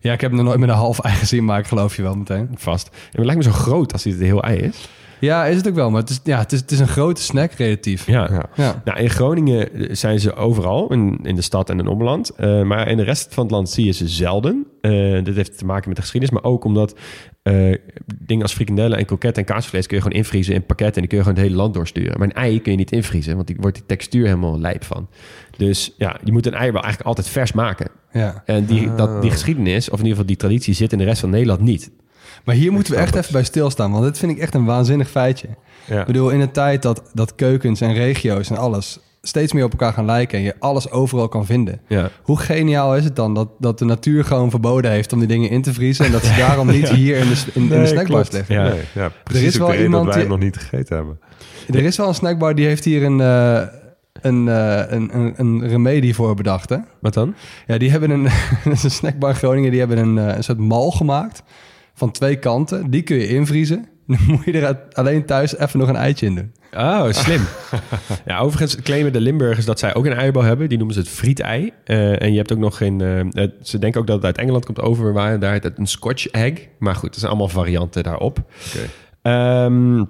Ja, 0.03 0.13
ik 0.13 0.21
heb 0.21 0.31
hem 0.31 0.39
nog 0.39 0.49
nooit 0.49 0.59
met 0.59 0.69
een 0.69 0.75
half 0.75 1.01
ei 1.01 1.15
gezien, 1.15 1.45
maar 1.45 1.59
ik 1.59 1.67
geloof 1.67 1.97
je 1.97 2.03
wel 2.03 2.15
meteen. 2.15 2.49
Vast. 2.55 2.89
En 2.89 2.97
het 3.11 3.25
lijkt 3.25 3.45
me 3.45 3.51
zo 3.51 3.57
groot 3.57 3.93
als 3.93 4.03
dit 4.03 4.15
een 4.15 4.25
heel 4.25 4.43
ei 4.43 4.59
is. 4.59 4.89
Ja, 5.21 5.47
is 5.47 5.57
het 5.57 5.69
ook 5.69 5.75
wel. 5.75 5.91
Maar 5.91 6.01
het 6.01 6.11
is, 6.11 6.21
ja, 6.25 6.39
het 6.39 6.53
is, 6.53 6.61
het 6.61 6.71
is 6.71 6.79
een 6.79 6.89
grote 6.89 7.23
snack 7.23 7.53
relatief. 7.53 8.07
Ja. 8.07 8.29
Ja. 8.31 8.49
Ja. 8.55 8.83
Nou, 8.85 8.99
in 8.99 9.11
Groningen 9.11 9.69
zijn 9.97 10.21
ze 10.21 10.35
overal, 10.35 10.93
in, 10.93 11.19
in 11.23 11.35
de 11.35 11.43
stad 11.43 11.71
en 11.71 11.79
in 11.79 11.87
omland. 11.87 12.31
Eh, 12.31 12.63
maar 12.63 12.89
in 12.89 12.97
de 12.97 13.03
rest 13.03 13.35
van 13.35 13.43
het 13.43 13.53
land 13.53 13.71
zie 13.71 13.85
je 13.85 13.93
ze 13.93 14.09
zelden. 14.09 14.67
Eh 14.81 15.25
dit 15.25 15.37
heeft 15.37 15.59
te 15.59 15.65
maken 15.65 15.89
met 15.89 15.97
de 15.97 16.03
geschiedenis, 16.03 16.41
maar 16.41 16.51
ook 16.51 16.65
omdat 16.65 16.95
eh, 17.43 17.75
dingen 18.25 18.43
als 18.43 18.53
frikandellen 18.53 18.99
en 18.99 19.05
kroketten 19.05 19.47
en 19.47 19.55
kaasvlees 19.55 19.87
kun 19.87 19.97
je 19.97 20.03
gewoon 20.03 20.19
invriezen 20.19 20.55
in 20.55 20.67
pakketten 20.67 20.95
en 20.95 21.01
die 21.01 21.09
kun 21.09 21.19
je 21.19 21.25
gewoon 21.25 21.39
het 21.39 21.49
hele 21.49 21.63
land 21.63 21.75
doorsturen. 21.75 22.19
Maar 22.19 22.29
een 22.29 22.35
ei 22.35 22.63
kun 22.63 22.73
je 22.73 22.79
niet 22.79 22.93
invriezen, 22.93 23.35
want 23.35 23.47
die 23.47 23.57
wordt 23.61 23.77
die 23.77 23.87
textuur 23.87 24.27
helemaal 24.27 24.61
lijp 24.61 24.85
van. 24.85 25.09
Dus 25.57 25.95
ja, 25.97 26.17
je 26.25 26.33
moet 26.33 26.47
een 26.47 26.55
ei 26.55 26.71
wel 26.71 26.83
eigenlijk 26.83 27.09
altijd 27.09 27.29
vers 27.29 27.53
maken. 27.53 27.91
Ja. 28.13 28.43
En 28.47 28.65
die, 28.65 28.95
dat, 28.95 29.23
die 29.23 29.31
geschiedenis, 29.31 29.87
of 29.91 29.99
in 29.99 30.05
ieder 30.05 30.11
geval 30.11 30.27
die 30.27 30.37
traditie, 30.37 30.75
zit 30.75 30.93
in 30.93 30.99
de 30.99 31.05
rest 31.05 31.21
van 31.21 31.31
Nederland 31.31 31.61
niet. 31.61 31.91
Maar 32.45 32.55
hier 32.55 32.73
moeten 32.73 32.93
we 32.93 32.99
echt 32.99 33.15
even 33.15 33.33
bij 33.33 33.45
stilstaan, 33.45 33.93
want 33.93 34.05
dit 34.05 34.19
vind 34.19 34.33
ik 34.33 34.39
echt 34.39 34.55
een 34.55 34.65
waanzinnig 34.65 35.11
feitje. 35.11 35.49
Ja. 35.85 36.01
Ik 36.01 36.07
bedoel, 36.07 36.31
in 36.31 36.41
een 36.41 36.51
tijd 36.51 36.83
dat, 36.83 37.03
dat 37.15 37.35
keukens 37.35 37.81
en 37.81 37.95
regio's 37.95 38.51
en 38.51 38.57
alles 38.57 38.99
steeds 39.23 39.53
meer 39.53 39.65
op 39.65 39.71
elkaar 39.71 39.93
gaan 39.93 40.05
lijken 40.05 40.39
en 40.39 40.45
je 40.45 40.55
alles 40.59 40.91
overal 40.91 41.29
kan 41.29 41.47
vinden. 41.47 41.81
Ja. 41.89 42.11
Hoe 42.23 42.39
geniaal 42.39 42.97
is 42.97 43.05
het 43.05 43.17
dan 43.17 43.35
dat, 43.35 43.49
dat 43.59 43.79
de 43.79 43.85
natuur 43.85 44.25
gewoon 44.25 44.51
verboden 44.51 44.91
heeft 44.91 45.13
om 45.13 45.19
die 45.19 45.29
dingen 45.29 45.51
in 45.51 45.63
te 45.63 45.73
vriezen 45.73 46.05
en 46.07 46.13
dat 46.13 46.25
ze 46.25 46.35
daarom 46.37 46.67
niet 46.71 46.89
hier 46.99 47.17
in 47.17 47.29
de, 47.29 47.43
in, 47.55 47.63
in 47.63 47.69
de 47.69 47.87
snackbars 47.87 48.31
liggen? 48.31 48.55
Ja. 48.55 48.69
Nee, 48.69 48.81
ja, 48.95 49.11
precies 49.25 49.47
is 49.47 49.55
ook 49.55 49.59
wel 49.61 49.67
de 49.69 49.73
reden 49.77 49.91
dat 49.91 50.01
iemand 50.01 50.05
wij 50.05 50.15
die- 50.15 50.23
het 50.23 50.31
nog 50.41 50.41
niet 50.41 50.57
gegeten 50.57 50.97
hebben. 50.97 51.19
Er 51.71 51.85
is 51.85 51.97
wel 51.97 52.09
een 52.09 52.15
snackbar 52.15 52.55
die 52.55 52.67
heeft 52.67 52.85
hier 52.85 53.03
een, 53.05 53.21
eh, 53.21 53.63
een, 54.23 54.49
eh, 54.49 54.83
een, 54.89 55.19
een, 55.19 55.35
een 55.37 55.69
remedie 55.69 56.15
voor 56.15 56.35
bedacht. 56.35 56.69
Hè? 56.69 56.77
Wat 57.01 57.15
dan? 57.15 57.35
Ja, 57.67 57.79
die 57.79 57.91
hebben 57.91 58.11
een, 58.11 58.23
dat 58.65 58.83
een 58.83 58.91
snackbar 58.91 59.31
in 59.31 59.37
Groningen, 59.37 59.71
die 59.71 59.81
hebben 59.81 59.99
een, 59.99 60.19
eh, 60.19 60.37
een 60.37 60.45
soort 60.45 60.59
mal 60.59 60.91
gemaakt 60.91 61.43
van 61.95 62.11
twee 62.11 62.37
kanten. 62.37 62.91
Die 62.91 63.03
kun 63.03 63.17
je 63.17 63.29
invriezen. 63.29 63.87
Dan 64.07 64.19
moet 64.27 64.45
je 64.45 64.61
er 64.61 64.79
alleen 64.93 65.25
thuis 65.25 65.57
even 65.57 65.79
nog 65.79 65.89
een 65.89 65.97
eitje 65.97 66.27
in 66.27 66.35
doen. 66.35 66.53
Oh, 66.77 67.11
slim. 67.11 67.41
ja, 68.27 68.39
overigens 68.39 68.77
claimen 68.77 69.13
de 69.13 69.21
Limburgers 69.21 69.67
dat 69.67 69.79
zij 69.79 69.95
ook 69.95 70.07
een 70.07 70.13
eierbal 70.13 70.43
hebben. 70.43 70.69
Die 70.69 70.79
noemen 70.79 70.95
ze 70.95 71.01
het 71.01 71.11
frietei. 71.11 71.73
Eh 71.85 72.23
en 72.23 72.31
je 72.31 72.39
hebt 72.39 72.53
ook 72.53 72.59
nog 72.59 72.77
geen... 72.77 72.99
ze 73.63 73.79
denken 73.79 74.01
ook 74.01 74.07
dat 74.07 74.17
het 74.17 74.25
uit 74.25 74.39
Engeland 74.39 74.65
komt 74.65 74.81
over. 74.81 75.13
Waar 75.13 75.39
daar 75.39 75.53
heet 75.53 75.63
het 75.63 75.79
een 75.79 75.87
Scotch 75.87 76.27
egg. 76.27 76.69
Maar 76.79 76.95
goed, 76.95 77.15
er 77.15 77.19
zijn 77.21 77.31
allemaal 77.31 77.49
varianten 77.49 78.03
daarop. 78.03 78.39
Ehm, 79.23 80.05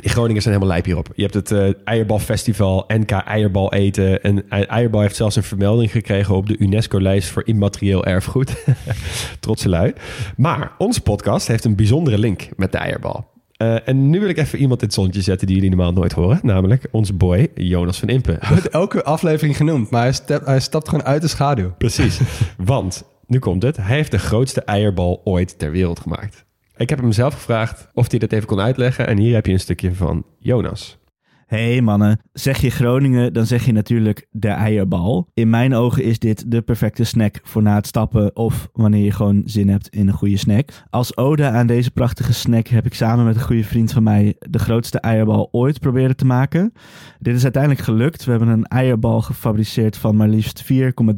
in 0.00 0.10
Groningen 0.10 0.42
zijn 0.42 0.54
helemaal 0.54 0.74
lijp 0.74 0.84
hierop. 0.86 1.08
Je 1.14 1.22
hebt 1.22 1.34
het 1.34 1.50
eh, 1.50 1.68
Eierbalfestival, 1.84 2.84
NK 2.88 3.10
Eierbal 3.10 3.72
eten. 3.72 4.22
En 4.22 4.48
ei- 4.48 4.62
Eierbal 4.64 5.00
heeft 5.00 5.16
zelfs 5.16 5.36
een 5.36 5.42
vermelding 5.42 5.90
gekregen 5.90 6.34
op 6.34 6.46
de 6.46 6.58
UNESCO-lijst 6.58 7.28
voor 7.28 7.42
immaterieel 7.46 8.04
erfgoed. 8.04 8.64
Trotse 9.40 9.68
lui. 9.68 9.92
Maar 10.36 10.72
onze 10.78 11.00
podcast 11.00 11.46
heeft 11.46 11.64
een 11.64 11.76
bijzondere 11.76 12.18
link 12.18 12.48
met 12.56 12.72
de 12.72 12.78
Eierbal. 12.78 13.30
Eh, 13.56 13.88
en 13.88 14.10
nu 14.10 14.20
wil 14.20 14.28
ik 14.28 14.38
even 14.38 14.58
iemand 14.58 14.80
in 14.80 14.86
het 14.86 14.94
zonnetje 14.96 15.20
zetten 15.22 15.46
die 15.46 15.56
jullie 15.56 15.70
normaal 15.70 15.92
nooit 15.92 16.12
horen. 16.12 16.40
Namelijk 16.42 16.88
onze 16.90 17.12
boy 17.12 17.48
Jonas 17.54 17.98
van 17.98 18.08
Impen. 18.08 18.36
Hij 18.40 18.48
wordt 18.50 18.68
elke 18.68 19.04
aflevering 19.04 19.56
genoemd, 19.56 19.90
maar 19.90 20.02
hij, 20.26 20.38
hij 20.44 20.60
stapt 20.60 20.88
gewoon 20.88 21.04
uit 21.04 21.22
de 21.22 21.28
schaduw. 21.28 21.74
Precies. 21.78 22.20
Want, 22.56 23.04
nu 23.26 23.38
komt 23.38 23.62
het. 23.62 23.76
Hij 23.76 23.96
heeft 23.96 24.10
de 24.10 24.18
grootste 24.18 24.60
eierbal 24.62 25.20
ooit 25.24 25.58
ter 25.58 25.70
wereld 25.70 26.00
gemaakt. 26.00 26.44
Ik 26.82 26.88
heb 26.88 27.00
hem 27.00 27.12
zelf 27.12 27.34
gevraagd 27.34 27.88
of 27.94 28.10
hij 28.10 28.18
dat 28.18 28.32
even 28.32 28.46
kon 28.46 28.60
uitleggen. 28.60 29.06
En 29.06 29.18
hier 29.18 29.34
heb 29.34 29.46
je 29.46 29.52
een 29.52 29.60
stukje 29.60 29.94
van 29.94 30.24
Jonas. 30.38 30.98
Hey 31.46 31.80
mannen, 31.80 32.20
zeg 32.32 32.60
je 32.60 32.70
Groningen, 32.70 33.32
dan 33.32 33.46
zeg 33.46 33.64
je 33.64 33.72
natuurlijk 33.72 34.26
de 34.30 34.48
eierbal. 34.48 35.28
In 35.34 35.50
mijn 35.50 35.74
ogen 35.74 36.04
is 36.04 36.18
dit 36.18 36.50
de 36.50 36.62
perfecte 36.62 37.04
snack 37.04 37.40
voor 37.42 37.62
na 37.62 37.74
het 37.74 37.86
stappen 37.86 38.36
of 38.36 38.68
wanneer 38.72 39.04
je 39.04 39.10
gewoon 39.10 39.42
zin 39.44 39.68
hebt 39.68 39.88
in 39.88 40.08
een 40.08 40.14
goede 40.14 40.36
snack. 40.36 40.70
Als 40.90 41.16
ode 41.16 41.44
aan 41.44 41.66
deze 41.66 41.90
prachtige 41.90 42.32
snack 42.32 42.66
heb 42.66 42.86
ik 42.86 42.94
samen 42.94 43.24
met 43.24 43.34
een 43.34 43.42
goede 43.42 43.64
vriend 43.64 43.92
van 43.92 44.02
mij 44.02 44.36
de 44.38 44.58
grootste 44.58 45.00
eierbal 45.00 45.48
ooit 45.50 45.80
proberen 45.80 46.16
te 46.16 46.24
maken. 46.24 46.72
Dit 47.18 47.36
is 47.36 47.42
uiteindelijk 47.42 47.82
gelukt. 47.82 48.24
We 48.24 48.30
hebben 48.30 48.48
een 48.48 48.66
eierbal 48.66 49.20
gefabriceerd 49.20 49.96
van 49.96 50.16
maar 50.16 50.28
liefst 50.28 50.64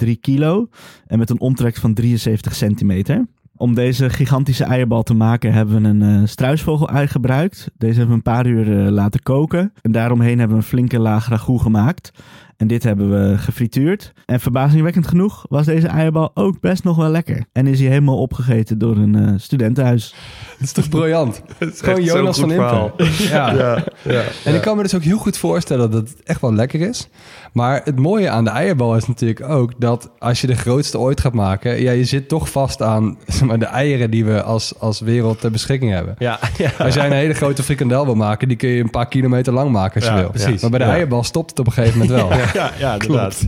4,3 0.05 0.11
kilo 0.21 0.69
en 1.07 1.19
met 1.19 1.31
een 1.31 1.41
omtrek 1.41 1.77
van 1.77 1.95
73 1.95 2.55
centimeter. 2.55 3.27
Om 3.57 3.75
deze 3.75 4.11
gigantische 4.11 4.65
eierbal 4.65 5.03
te 5.03 5.15
maken 5.15 5.53
hebben 5.53 5.83
we 5.83 5.89
een 5.89 6.03
eh 6.03 6.23
struisvogel-ei 6.29 7.07
gebruikt. 7.07 7.71
Deze 7.77 7.93
hebben 7.99 8.09
we 8.09 8.15
een 8.15 8.33
paar 8.35 8.47
uur 8.47 8.87
eh, 8.87 8.91
laten 8.93 9.23
koken. 9.23 9.73
En 9.83 9.93
daaromheen 9.93 10.39
hebben 10.39 10.57
we 10.57 10.63
een 10.63 10.69
flinke 10.69 10.99
laag 10.99 11.29
ragout 11.29 11.61
gemaakt. 11.61 12.11
En 12.57 12.67
dit 12.67 12.83
hebben 12.83 13.11
we 13.11 13.39
gefrituurd. 13.39 14.13
En 14.27 14.41
verbazingwekkend 14.41 15.07
genoeg 15.07 15.47
was 15.49 15.67
deze 15.67 15.87
eierbal 15.87 16.31
ook 16.35 16.61
best 16.61 16.85
nog 16.85 16.97
wel 16.97 17.09
lekker. 17.11 17.45
En 17.53 17.67
is 17.67 17.79
hij 17.81 17.89
helemaal 17.89 18.19
opgegeten 18.19 18.79
door 18.79 18.97
een 18.97 19.15
eh, 19.15 19.33
studentenhuis. 19.37 20.15
Dat 20.59 20.61
is 20.61 20.73
toch 20.73 20.89
briljant? 20.89 21.43
Het 21.59 21.73
is 21.75 21.81
Gewoon 21.81 22.03
Jonas 22.03 22.39
van 22.39 22.51
Impen. 22.51 22.69
verhaal. 22.69 22.93
Ja. 23.31 23.53
Ja, 23.55 23.85
ja. 24.03 24.23
En 24.45 24.55
ik 24.55 24.61
kan 24.61 24.77
me 24.77 24.83
dus 24.83 24.95
ook 24.95 25.03
heel 25.03 25.19
goed 25.19 25.37
voorstellen 25.37 25.91
dat 25.91 26.09
het 26.09 26.23
echt 26.23 26.41
wel 26.41 26.55
lekker 26.55 26.81
is. 26.81 27.09
Maar 27.55 27.81
het 27.85 27.99
mooie 27.99 28.31
aan 28.31 28.45
de 28.45 28.51
eierbal 28.51 28.97
is 28.97 29.07
natuurlijk 29.07 29.49
ook 29.49 29.73
dat 29.79 30.11
als 30.19 30.41
je 30.41 30.47
de 30.47 30.55
grootste 30.57 30.99
ooit 30.99 31.21
gaat 31.21 31.33
maken, 31.33 31.83
ja, 31.83 31.91
je 31.93 32.05
zit 32.05 32.29
toch 32.29 32.51
vast 32.51 32.83
aan 32.83 33.17
zeg 33.27 33.43
maar, 33.49 33.59
de 33.59 33.65
eieren 33.65 34.11
die 34.11 34.25
we 34.25 34.43
als, 34.43 34.75
als 34.79 35.01
wereld 35.01 35.41
ter 35.41 35.51
beschikking 35.51 35.93
hebben. 35.93 36.15
Ja, 36.19 36.39
ja. 36.59 36.71
Als 36.79 36.95
jij 36.95 37.07
een 37.07 37.13
hele 37.13 37.35
grote 37.35 37.63
frikandel 37.63 38.05
wil 38.05 38.15
maken, 38.15 38.49
die 38.49 38.57
kun 38.57 38.69
je 38.69 38.83
een 38.83 38.91
paar 38.91 39.09
kilometer 39.09 39.53
lang 39.53 39.71
maken 39.71 39.95
als 39.95 40.05
je 40.05 40.11
Ja, 40.11 40.21
wil. 40.21 40.31
precies. 40.31 40.61
Maar 40.63 40.71
bij 40.71 40.79
de 40.79 40.85
Ja. 40.85 40.93
eierbal 40.95 41.25
stopt 41.25 41.51
het 41.51 41.59
op 41.59 41.67
een 41.67 41.73
gegeven 41.73 41.99
moment 41.99 42.21
wel. 42.21 42.33
Ja. 42.39 42.51
ja, 42.55 42.71
ja, 42.79 42.93
inderdaad. 42.93 43.45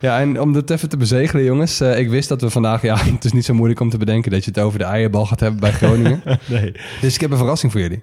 Ja. 0.00 0.20
en 0.20 0.40
om 0.40 0.52
dit 0.52 0.70
even 0.70 0.88
te 0.88 0.96
bezegelen, 0.96 1.44
jongens. 1.44 1.80
eh, 1.80 1.98
ik 1.98 2.08
wist 2.10 2.28
dat 2.28 2.40
we 2.40 2.50
vandaag, 2.50 2.82
ja, 2.82 2.96
het 2.98 3.24
is 3.24 3.32
niet 3.32 3.44
zo 3.44 3.54
moeilijk 3.54 3.80
om 3.80 3.90
te 3.90 3.98
bedenken 3.98 4.30
dat 4.30 4.44
je 4.44 4.50
het 4.50 4.58
over 4.60 4.78
de 4.78 4.84
eierbal 4.84 5.26
gaat 5.26 5.40
hebben 5.40 5.60
bij 5.60 5.72
Groningen. 5.72 6.22
Nee. 6.46 6.72
dus 7.00 7.14
ik 7.14 7.20
heb 7.20 7.30
een 7.30 7.36
verrassing 7.36 7.72
voor 7.72 7.80
jullie. 7.80 8.02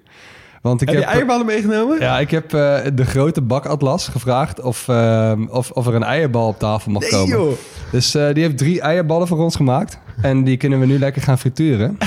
Want 0.60 0.80
ik 0.82 0.88
Heb 0.88 0.96
heb, 0.98 1.06
je 1.08 1.10
eierballen 1.14 1.46
meegenomen? 1.46 2.00
Ja, 2.00 2.18
ik 2.18 2.30
heb 2.30 2.54
eh, 2.54 2.78
de 2.94 3.04
grote 3.04 3.40
bakatlas 3.40 4.08
gevraagd 4.08 4.60
of, 4.60 4.88
ehm, 4.88 5.46
of, 5.50 5.70
of 5.70 5.86
er 5.86 5.94
een 5.94 6.02
eierbal 6.02 6.48
op 6.48 6.58
tafel 6.58 6.90
mag 6.92 7.02
Nee, 7.02 7.10
komen. 7.10 7.38
joh. 7.38 7.52
Dus 7.90 8.14
eh, 8.14 8.32
die 8.34 8.42
heeft 8.42 8.58
drie 8.58 8.80
eierballen 8.80 9.26
voor 9.26 9.38
ons 9.38 9.56
gemaakt. 9.56 9.98
En 10.22 10.44
die 10.44 10.56
kunnen 10.56 10.80
we 10.80 10.86
nu 10.86 10.98
lekker 10.98 11.22
gaan 11.22 11.38
frituren. 11.38 11.98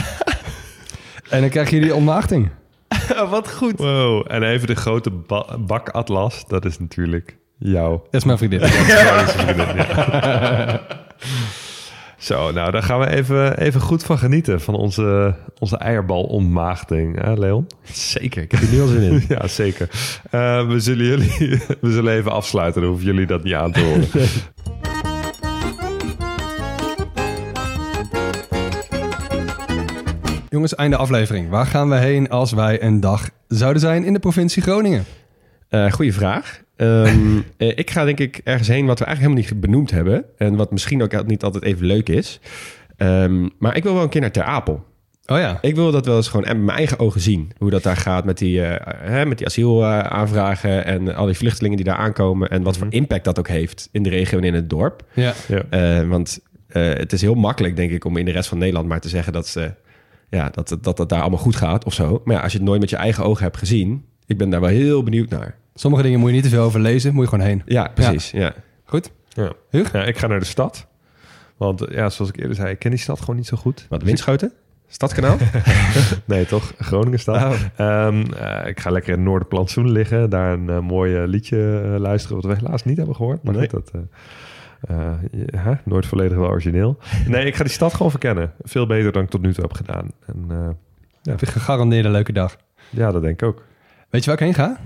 en 1.30 1.41
dan 1.41 1.49
krijgen 1.49 1.78
jullie 1.78 1.95
ontmaagding. 1.95 2.49
Wat 3.30 3.51
goed. 3.51 3.80
Wow, 3.80 4.26
en 4.28 4.43
even 4.43 4.68
de 4.68 4.76
grote 4.76 5.10
ba- 5.10 5.58
bakatlas, 5.60 6.43
dat 6.47 6.66
is 6.66 6.80
natuurlijk 6.80 7.38
jou. 7.58 7.91
Dat 8.04 8.14
is 8.22 8.24
mijn 8.24 8.38
vriendin. 8.38 8.60
Dat 8.60 8.70
is 8.70 9.32
vriendin, 9.32 9.76
ja. 9.76 10.82
Zo, 12.24 12.52
nou, 12.52 12.72
daar 12.72 12.84
gaan 12.84 13.00
we 13.00 13.10
even, 13.10 13.58
even 13.58 13.82
goed 13.82 14.04
van 14.04 14.18
genieten. 14.18 14.62
Van 14.62 14.76
onze, 14.76 15.36
onze 15.60 15.78
eierbal-ontmaagding, 15.78 17.22
hè, 17.22 17.34
Leon? 17.34 17.68
Zeker, 17.92 18.42
ik 18.42 18.52
heb 18.52 18.62
er 18.62 18.70
nu 18.72 18.82
al 18.82 18.88
zin 18.88 19.02
in. 19.02 19.24
Ja, 19.36 19.48
zeker. 19.48 19.90
Eh, 20.32 20.68
we, 20.68 20.80
zullen 20.80 21.06
jullie, 21.06 21.62
we 21.82 21.92
zullen 21.92 22.14
even 22.14 22.32
afsluiten, 22.32 22.82
dan 22.82 22.90
hoeven 22.90 23.08
jullie 23.08 23.26
dat 23.26 23.44
niet 23.44 23.54
aan 23.54 23.72
te 23.72 23.80
horen. 23.80 24.08
Jongens, 30.50 30.76
einde 30.76 30.98
aflevering. 30.98 31.50
Waar 31.50 31.66
gaan 31.66 31.90
we 31.90 31.96
heen 31.96 32.30
als 32.30 32.52
wij 32.52 32.84
een 32.84 33.00
dag 33.00 33.30
zouden 33.48 33.82
zijn 33.82 34.04
in 34.04 34.14
de 34.14 34.20
provincie 34.20 34.62
Groningen? 34.62 35.06
Eh 35.70 35.92
goeie 35.92 36.14
vraag. 36.14 36.62
Ehm, 36.76 37.38
eh, 37.58 37.78
ik 37.78 37.92
ga 37.92 38.06
denk 38.06 38.20
ik 38.20 38.42
ergens 38.44 38.68
heen 38.68 38.86
wat 38.86 39.00
we 39.00 39.06
eigenlijk 39.06 39.36
helemaal 39.36 39.58
niet 39.58 39.70
benoemd 39.70 39.92
hebben. 39.92 40.26
En 40.38 40.56
wat 40.56 40.72
misschien 40.72 41.04
ook 41.04 41.26
niet 41.26 41.44
altijd 41.44 41.64
even 41.64 41.86
leuk 41.86 42.10
is. 42.10 42.40
Ehm, 42.98 43.48
maar 43.60 43.76
ik 43.76 43.84
wil 43.84 43.94
wel 43.94 44.04
een 44.04 44.10
keer 44.10 44.22
naar 44.22 44.32
Ter 44.32 44.44
Apel. 44.44 44.86
Oh 45.26 45.38
ja. 45.38 45.58
Ik 45.62 45.76
wil 45.76 45.92
dat 45.92 46.06
wel 46.06 46.16
eens 46.16 46.28
gewoon 46.28 46.46
met 46.48 46.58
mijn 46.58 46.78
eigen 46.78 47.00
ogen 47.00 47.22
zien. 47.22 47.52
Hoe 47.58 47.70
dat 47.70 47.84
daar 47.84 47.98
gaat 47.98 48.26
met 48.26 48.38
die, 48.38 48.64
eh, 48.64 49.10
hè, 49.10 49.26
met 49.26 49.38
die 49.38 49.48
asielaanvragen 49.48 50.86
en 50.86 51.16
al 51.16 51.26
die 51.26 51.36
vluchtelingen 51.36 51.78
die 51.78 51.86
daar 51.86 51.96
aankomen. 51.96 52.50
En 52.50 52.64
wat 52.64 52.78
voor 52.78 52.88
impact 52.90 53.24
dat 53.24 53.40
ook 53.40 53.48
heeft 53.48 53.90
in 53.92 54.04
de 54.04 54.10
regio 54.10 54.38
en 54.38 54.44
in 54.44 54.54
het 54.54 54.70
dorp. 54.70 55.04
Ja. 55.14 55.34
Ja. 55.48 55.64
Eh, 55.70 56.08
want 56.08 56.40
eh, 56.68 56.84
het 56.84 57.14
is 57.14 57.22
heel 57.22 57.36
makkelijk, 57.36 57.76
denk 57.76 57.92
ik, 57.92 58.06
om 58.06 58.18
in 58.18 58.26
de 58.26 58.32
rest 58.32 58.50
van 58.50 58.58
Nederland 58.58 58.88
maar 58.88 59.00
te 59.00 59.10
zeggen 59.10 59.34
dat, 59.34 59.48
ze, 59.48 59.74
ja, 60.30 60.50
dat, 60.50 60.78
dat 60.82 60.98
het 60.98 61.10
daar 61.10 61.22
allemaal 61.22 61.40
goed 61.40 61.56
gaat 61.56 61.86
of 61.86 61.94
zo. 61.94 62.22
Maar 62.24 62.36
ja, 62.36 62.42
als 62.42 62.52
je 62.52 62.58
het 62.58 62.68
nooit 62.68 62.80
met 62.80 62.90
je 62.90 62.96
eigen 62.96 63.24
ogen 63.24 63.44
hebt 63.44 63.58
gezien, 63.58 64.06
ik 64.26 64.38
ben 64.38 64.50
daar 64.50 64.62
wel 64.62 64.70
heel 64.70 65.04
benieuwd 65.04 65.30
naar. 65.30 65.58
Sommige 65.74 66.04
dingen 66.04 66.20
moet 66.20 66.30
je 66.30 66.36
niet 66.36 66.44
te 66.44 66.50
veel 66.50 66.64
over 66.64 66.80
lezen, 66.80 67.14
moet 67.14 67.24
je 67.24 67.30
gewoon 67.30 67.46
heen. 67.46 67.62
Ja, 67.66 67.92
precies. 67.94 68.32
Ja. 68.32 68.54
Goed? 68.86 69.12
Ja. 69.30 69.52
Huug? 69.70 69.92
Ja, 69.94 70.04
ik 70.04 70.18
ga 70.18 70.28
naar 70.28 70.40
de 70.40 70.46
stad. 70.46 70.88
Want 71.58 71.86
ja, 71.90 72.10
zoals 72.10 72.32
ik 72.32 72.38
eerder 72.40 72.56
zei, 72.56 72.70
ik 72.72 72.80
ken 72.80 72.92
die 72.92 73.00
stad 73.00 73.20
gewoon 73.20 73.36
niet 73.36 73.48
zo 73.48 73.58
goed. 73.58 73.86
Wat, 73.90 74.04
Winschoten? 74.04 74.52
Stadskanaal? 74.88 75.38
Nee, 76.26 76.46
toch? 76.46 76.74
Groningen 76.80 77.20
stad. 77.20 77.36
Oh. 77.36 77.54
Ehm, 77.76 78.24
eh, 78.34 78.68
ik 78.70 78.80
ga 78.80 78.90
lekker 78.90 79.14
in 79.14 79.24
Noorderplantsoen 79.24 79.92
liggen. 79.92 80.30
Daar 80.30 80.54
een 80.54 80.70
eh, 80.70 80.80
mooi 80.80 81.18
liedje 81.28 81.82
eh, 81.94 82.00
luisteren. 82.00 82.42
Wat 82.42 82.46
we 82.46 82.56
helaas 82.66 82.84
niet 82.84 82.98
hebben 82.98 83.16
gehoord. 83.16 83.44
Maar 83.44 83.54
Nee. 83.54 83.70
goed, 83.70 83.72
dat... 83.92 83.92
eh, 83.94 84.96
eh, 84.98 85.14
je- 85.32 85.58
hè? 85.58 85.74
Nooit 85.86 86.06
volledig 86.06 86.38
wel 86.38 86.48
origineel. 86.48 86.98
Nee, 87.28 87.46
ik 87.46 87.56
ga 87.56 87.64
die 87.64 87.74
stad 87.74 87.94
gewoon 87.94 88.12
verkennen. 88.12 88.54
Veel 88.62 88.86
beter 88.88 89.12
dan 89.12 89.24
ik 89.24 89.30
tot 89.30 89.42
nu 89.42 89.54
toe 89.54 89.64
heb 89.64 89.74
gedaan. 89.74 90.12
En 90.26 90.46
eh, 90.50 90.70
Heb 91.24 91.40
je 91.40 91.46
gegarandeerd 91.46 92.06
een 92.06 92.12
leuke 92.12 92.34
dag. 92.34 92.58
ja, 92.90 93.12
dat 93.12 93.22
denk 93.22 93.42
ik 93.42 93.48
ook. 93.48 93.64
Weet 94.14 94.24
je 94.24 94.30
waar 94.30 94.39
ik 94.39 94.45
heen 94.45 94.66
ga? 94.66 94.78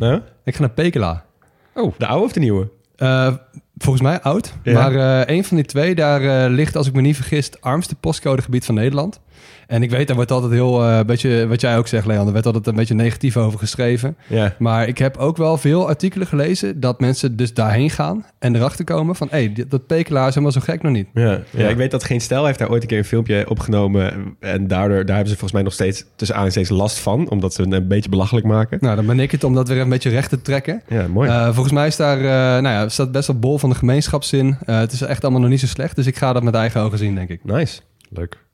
Ik 0.44 0.56
ga 0.56 0.62
naar 0.62 0.70
Pekela. 0.70 1.26
Oh, 1.74 1.94
de 1.98 2.06
oude 2.06 2.26
of 2.26 2.32
de 2.32 2.40
nieuwe? 2.40 2.70
Eh, 2.96 3.34
volgens 3.78 4.04
mij 4.04 4.22
oud. 4.22 4.54
Ja. 4.64 4.74
Maar 4.74 4.96
eh, 4.96 5.36
een 5.36 5.44
van 5.44 5.58
die 5.58 5.66
twee, 5.66 5.96
daar 5.96 6.22
eh, 6.22 6.52
ligt, 6.52 6.76
als 6.76 6.88
ik 6.88 6.94
me 6.94 7.02
niet 7.02 7.16
vergis, 7.16 7.46
het 7.46 7.62
armste 7.62 7.96
postcodegebied 7.96 8.66
van 8.66 8.76
Nederland. 8.76 9.20
En 9.68 9.84
ik 9.84 9.90
weet, 9.90 10.08
daar 10.08 10.16
wordt 10.16 10.32
altijd 10.32 10.52
heel, 10.52 10.84
eh 10.84 11.00
beetje, 11.06 11.48
wat 11.48 11.62
jij 11.62 11.78
ook 11.78 11.88
zegt, 11.88 12.06
Leon, 12.06 12.28
er 12.28 12.34
werd 12.34 12.46
altijd 12.46 12.68
een 12.68 12.76
beetje 12.76 12.94
negatief 12.94 13.38
over 13.38 13.60
geschreven. 13.60 14.18
Ja. 14.28 14.56
Maar 14.60 14.88
ik 14.88 14.98
heb 14.98 15.18
ook 15.18 15.38
wel 15.38 15.58
veel 15.58 15.88
artikelen 15.88 16.28
gelezen 16.28 16.80
dat 16.80 17.00
mensen 17.00 17.36
dus 17.36 17.54
daarheen 17.54 17.90
gaan 17.90 18.26
en 18.40 18.56
erachter 18.56 18.86
komen 18.86 19.16
van, 19.16 19.28
hé, 19.32 19.38
hey, 19.38 19.66
dat 19.68 19.88
Pekela 19.88 20.22
is 20.22 20.30
helemaal 20.30 20.52
zo 20.52 20.62
gek 20.62 20.82
nog 20.82 20.92
niet. 20.92 21.08
Ja. 21.14 21.42
ja, 21.50 21.68
ik 21.68 21.78
weet 21.78 21.92
dat 21.92 22.04
Geen 22.04 22.22
Stijl 22.22 22.46
heeft 22.46 22.60
daar 22.60 22.70
ooit 22.70 22.82
een 22.82 22.88
keer 22.88 22.98
een 22.98 23.06
filmpje 23.06 23.50
opgenomen. 23.50 24.36
En 24.40 24.68
daardoor, 24.68 25.06
daar 25.06 25.16
hebben 25.16 25.34
ze 25.34 25.40
volgens 25.40 25.52
mij 25.52 25.62
nog 25.62 25.74
steeds 25.74 26.06
tussen 26.16 26.36
aan 26.36 26.52
steeds 26.52 26.70
last 26.70 27.00
van. 27.00 27.30
Omdat 27.30 27.54
ze 27.54 27.62
het 27.62 27.74
een 27.74 27.88
beetje 27.88 28.10
belachelijk 28.10 28.46
maken. 28.46 28.78
Nou, 28.82 28.96
dan 28.96 29.06
ben 29.06 29.20
ik 29.20 29.32
het 29.32 29.44
om 29.44 29.54
dat 29.54 29.68
weer 29.68 29.82
een 29.82 29.90
beetje 29.90 30.10
recht 30.10 30.30
te 30.30 30.42
trekken. 30.42 30.82
Ja, 30.88 31.08
mooi. 31.08 31.30
Eh, 31.30 31.46
volgens 31.46 31.74
mij 31.74 31.88
is 31.88 31.96
daar, 31.96 32.18
eh, 32.18 32.62
nou 32.62 32.68
ja, 32.68 32.90
staat 32.90 33.12
best 33.12 33.28
wel 33.28 33.40
bol 33.40 33.58
van 33.58 33.70
de 33.70 33.76
gemeenschapszin. 33.76 34.58
Eh, 34.66 34.78
het 34.78 34.92
is 34.92 35.02
echt 35.02 35.24
allemaal 35.24 35.42
nog 35.42 35.50
niet 35.50 35.60
zo 35.60 35.68
slecht, 35.68 35.96
dus 35.96 36.08
ik 36.08 36.18
ga 36.18 36.34
dat 36.34 36.44
met 36.44 36.54
eigen 36.54 36.82
ogen 36.82 36.98
zien, 36.98 37.16
denk 37.16 37.30
ik. 37.30 37.44
nice. 37.44 37.80
Leuk. 38.10 38.46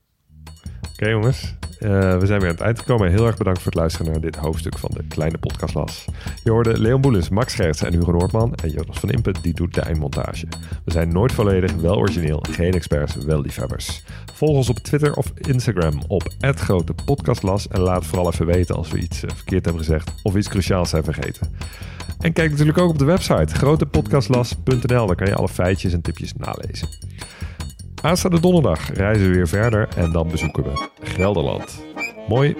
Oké 1.03 1.11
jongens, 1.11 1.53
Eh, 1.79 2.17
we 2.17 2.25
zijn 2.25 2.39
weer 2.39 2.49
aan 2.49 2.55
het 2.55 2.63
eind 2.63 2.79
gekomen. 2.79 3.11
Heel 3.11 3.25
erg 3.25 3.37
bedankt 3.37 3.61
voor 3.61 3.71
het 3.71 3.79
luisteren 3.79 4.11
naar 4.11 4.21
dit 4.21 4.35
hoofdstuk 4.35 4.77
van 4.77 4.89
de 4.93 5.03
Kleine 5.07 5.37
Podcastlas. 5.37 6.05
Je 6.43 6.49
hoorde 6.51 6.79
Leon 6.81 7.01
Boelens, 7.01 7.29
Max 7.29 7.53
Scherts 7.53 7.81
en 7.81 7.93
Hugo 7.93 8.11
Noordman. 8.11 8.55
En 8.55 8.69
Jonas 8.69 8.99
van 8.99 9.09
Impen, 9.09 9.33
die 9.41 9.53
doet 9.53 9.73
de 9.73 9.81
eindmontage. 9.81 10.47
We 10.85 10.91
zijn 10.91 11.13
nooit 11.13 11.31
volledig, 11.31 11.73
wel 11.73 11.97
origineel, 11.97 12.43
geen 12.51 12.73
experts, 12.73 13.15
wel 13.15 13.41
liefhebbers. 13.41 14.03
Volg 14.33 14.55
ons 14.55 14.69
op 14.69 14.77
Twitter 14.77 15.13
of 15.13 15.31
Instagram 15.35 16.01
op 16.07 16.23
Grote 16.39 16.93
Podcastlas. 17.05 17.67
En 17.67 17.79
laat 17.79 18.05
vooral 18.05 18.31
even 18.31 18.45
weten 18.45 18.75
als 18.75 18.91
we 18.91 18.99
iets 18.99 19.23
eh, 19.23 19.29
verkeerd 19.35 19.65
hebben 19.65 19.83
gezegd 19.83 20.11
of 20.21 20.35
iets 20.35 20.49
cruciaals 20.49 20.89
zijn 20.89 21.03
vergeten. 21.03 21.55
En 22.19 22.33
kijk 22.33 22.49
natuurlijk 22.51 22.77
ook 22.77 22.89
op 22.89 22.99
de 22.99 23.05
website 23.05 23.55
grotepodcastlas.nl. 23.55 25.07
Daar 25.07 25.15
kan 25.15 25.27
je 25.27 25.35
alle 25.35 25.49
feitjes 25.49 25.93
en 25.93 26.01
tipjes 26.01 26.33
nalezen. 26.33 26.87
Aanstaande 28.03 28.39
donderdag 28.39 28.89
reizen 28.89 29.27
we 29.27 29.33
weer 29.33 29.47
verder 29.47 29.97
en 29.97 30.11
dan 30.11 30.27
bezoeken 30.27 30.63
we 30.63 30.89
Gelderland. 31.01 31.85
Mooi. 32.27 32.55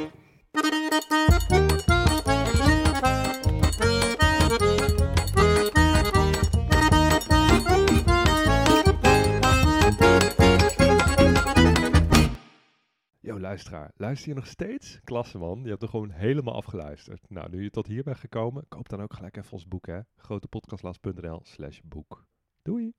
Yo, 13.20 13.40
luisteraar. 13.40 13.92
Luister 13.96 14.30
je 14.30 14.36
nog 14.36 14.48
steeds? 14.48 15.00
Klasse, 15.04 15.38
man. 15.38 15.60
Je 15.64 15.70
hebt 15.70 15.82
er 15.82 15.90
gewoon 15.90 16.12
helemaal 16.12 16.56
afgeluisterd. 16.56 17.30
Nou, 17.30 17.50
nu 17.50 17.64
je 17.64 17.70
tot 17.70 17.88
hier 17.88 18.04
bent 18.04 18.18
gekomen, 18.18 18.66
koop 18.68 18.90
dan 18.90 19.02
ook 19.02 19.14
gelijk 19.14 19.38
even 19.38 19.52
ons 19.52 19.68
boek, 19.68 19.86
hè. 19.86 20.00
grotepodcastlas.nl 20.16 21.40
slash 21.44 21.80
boek. 21.84 22.26
Doei! 22.62 22.94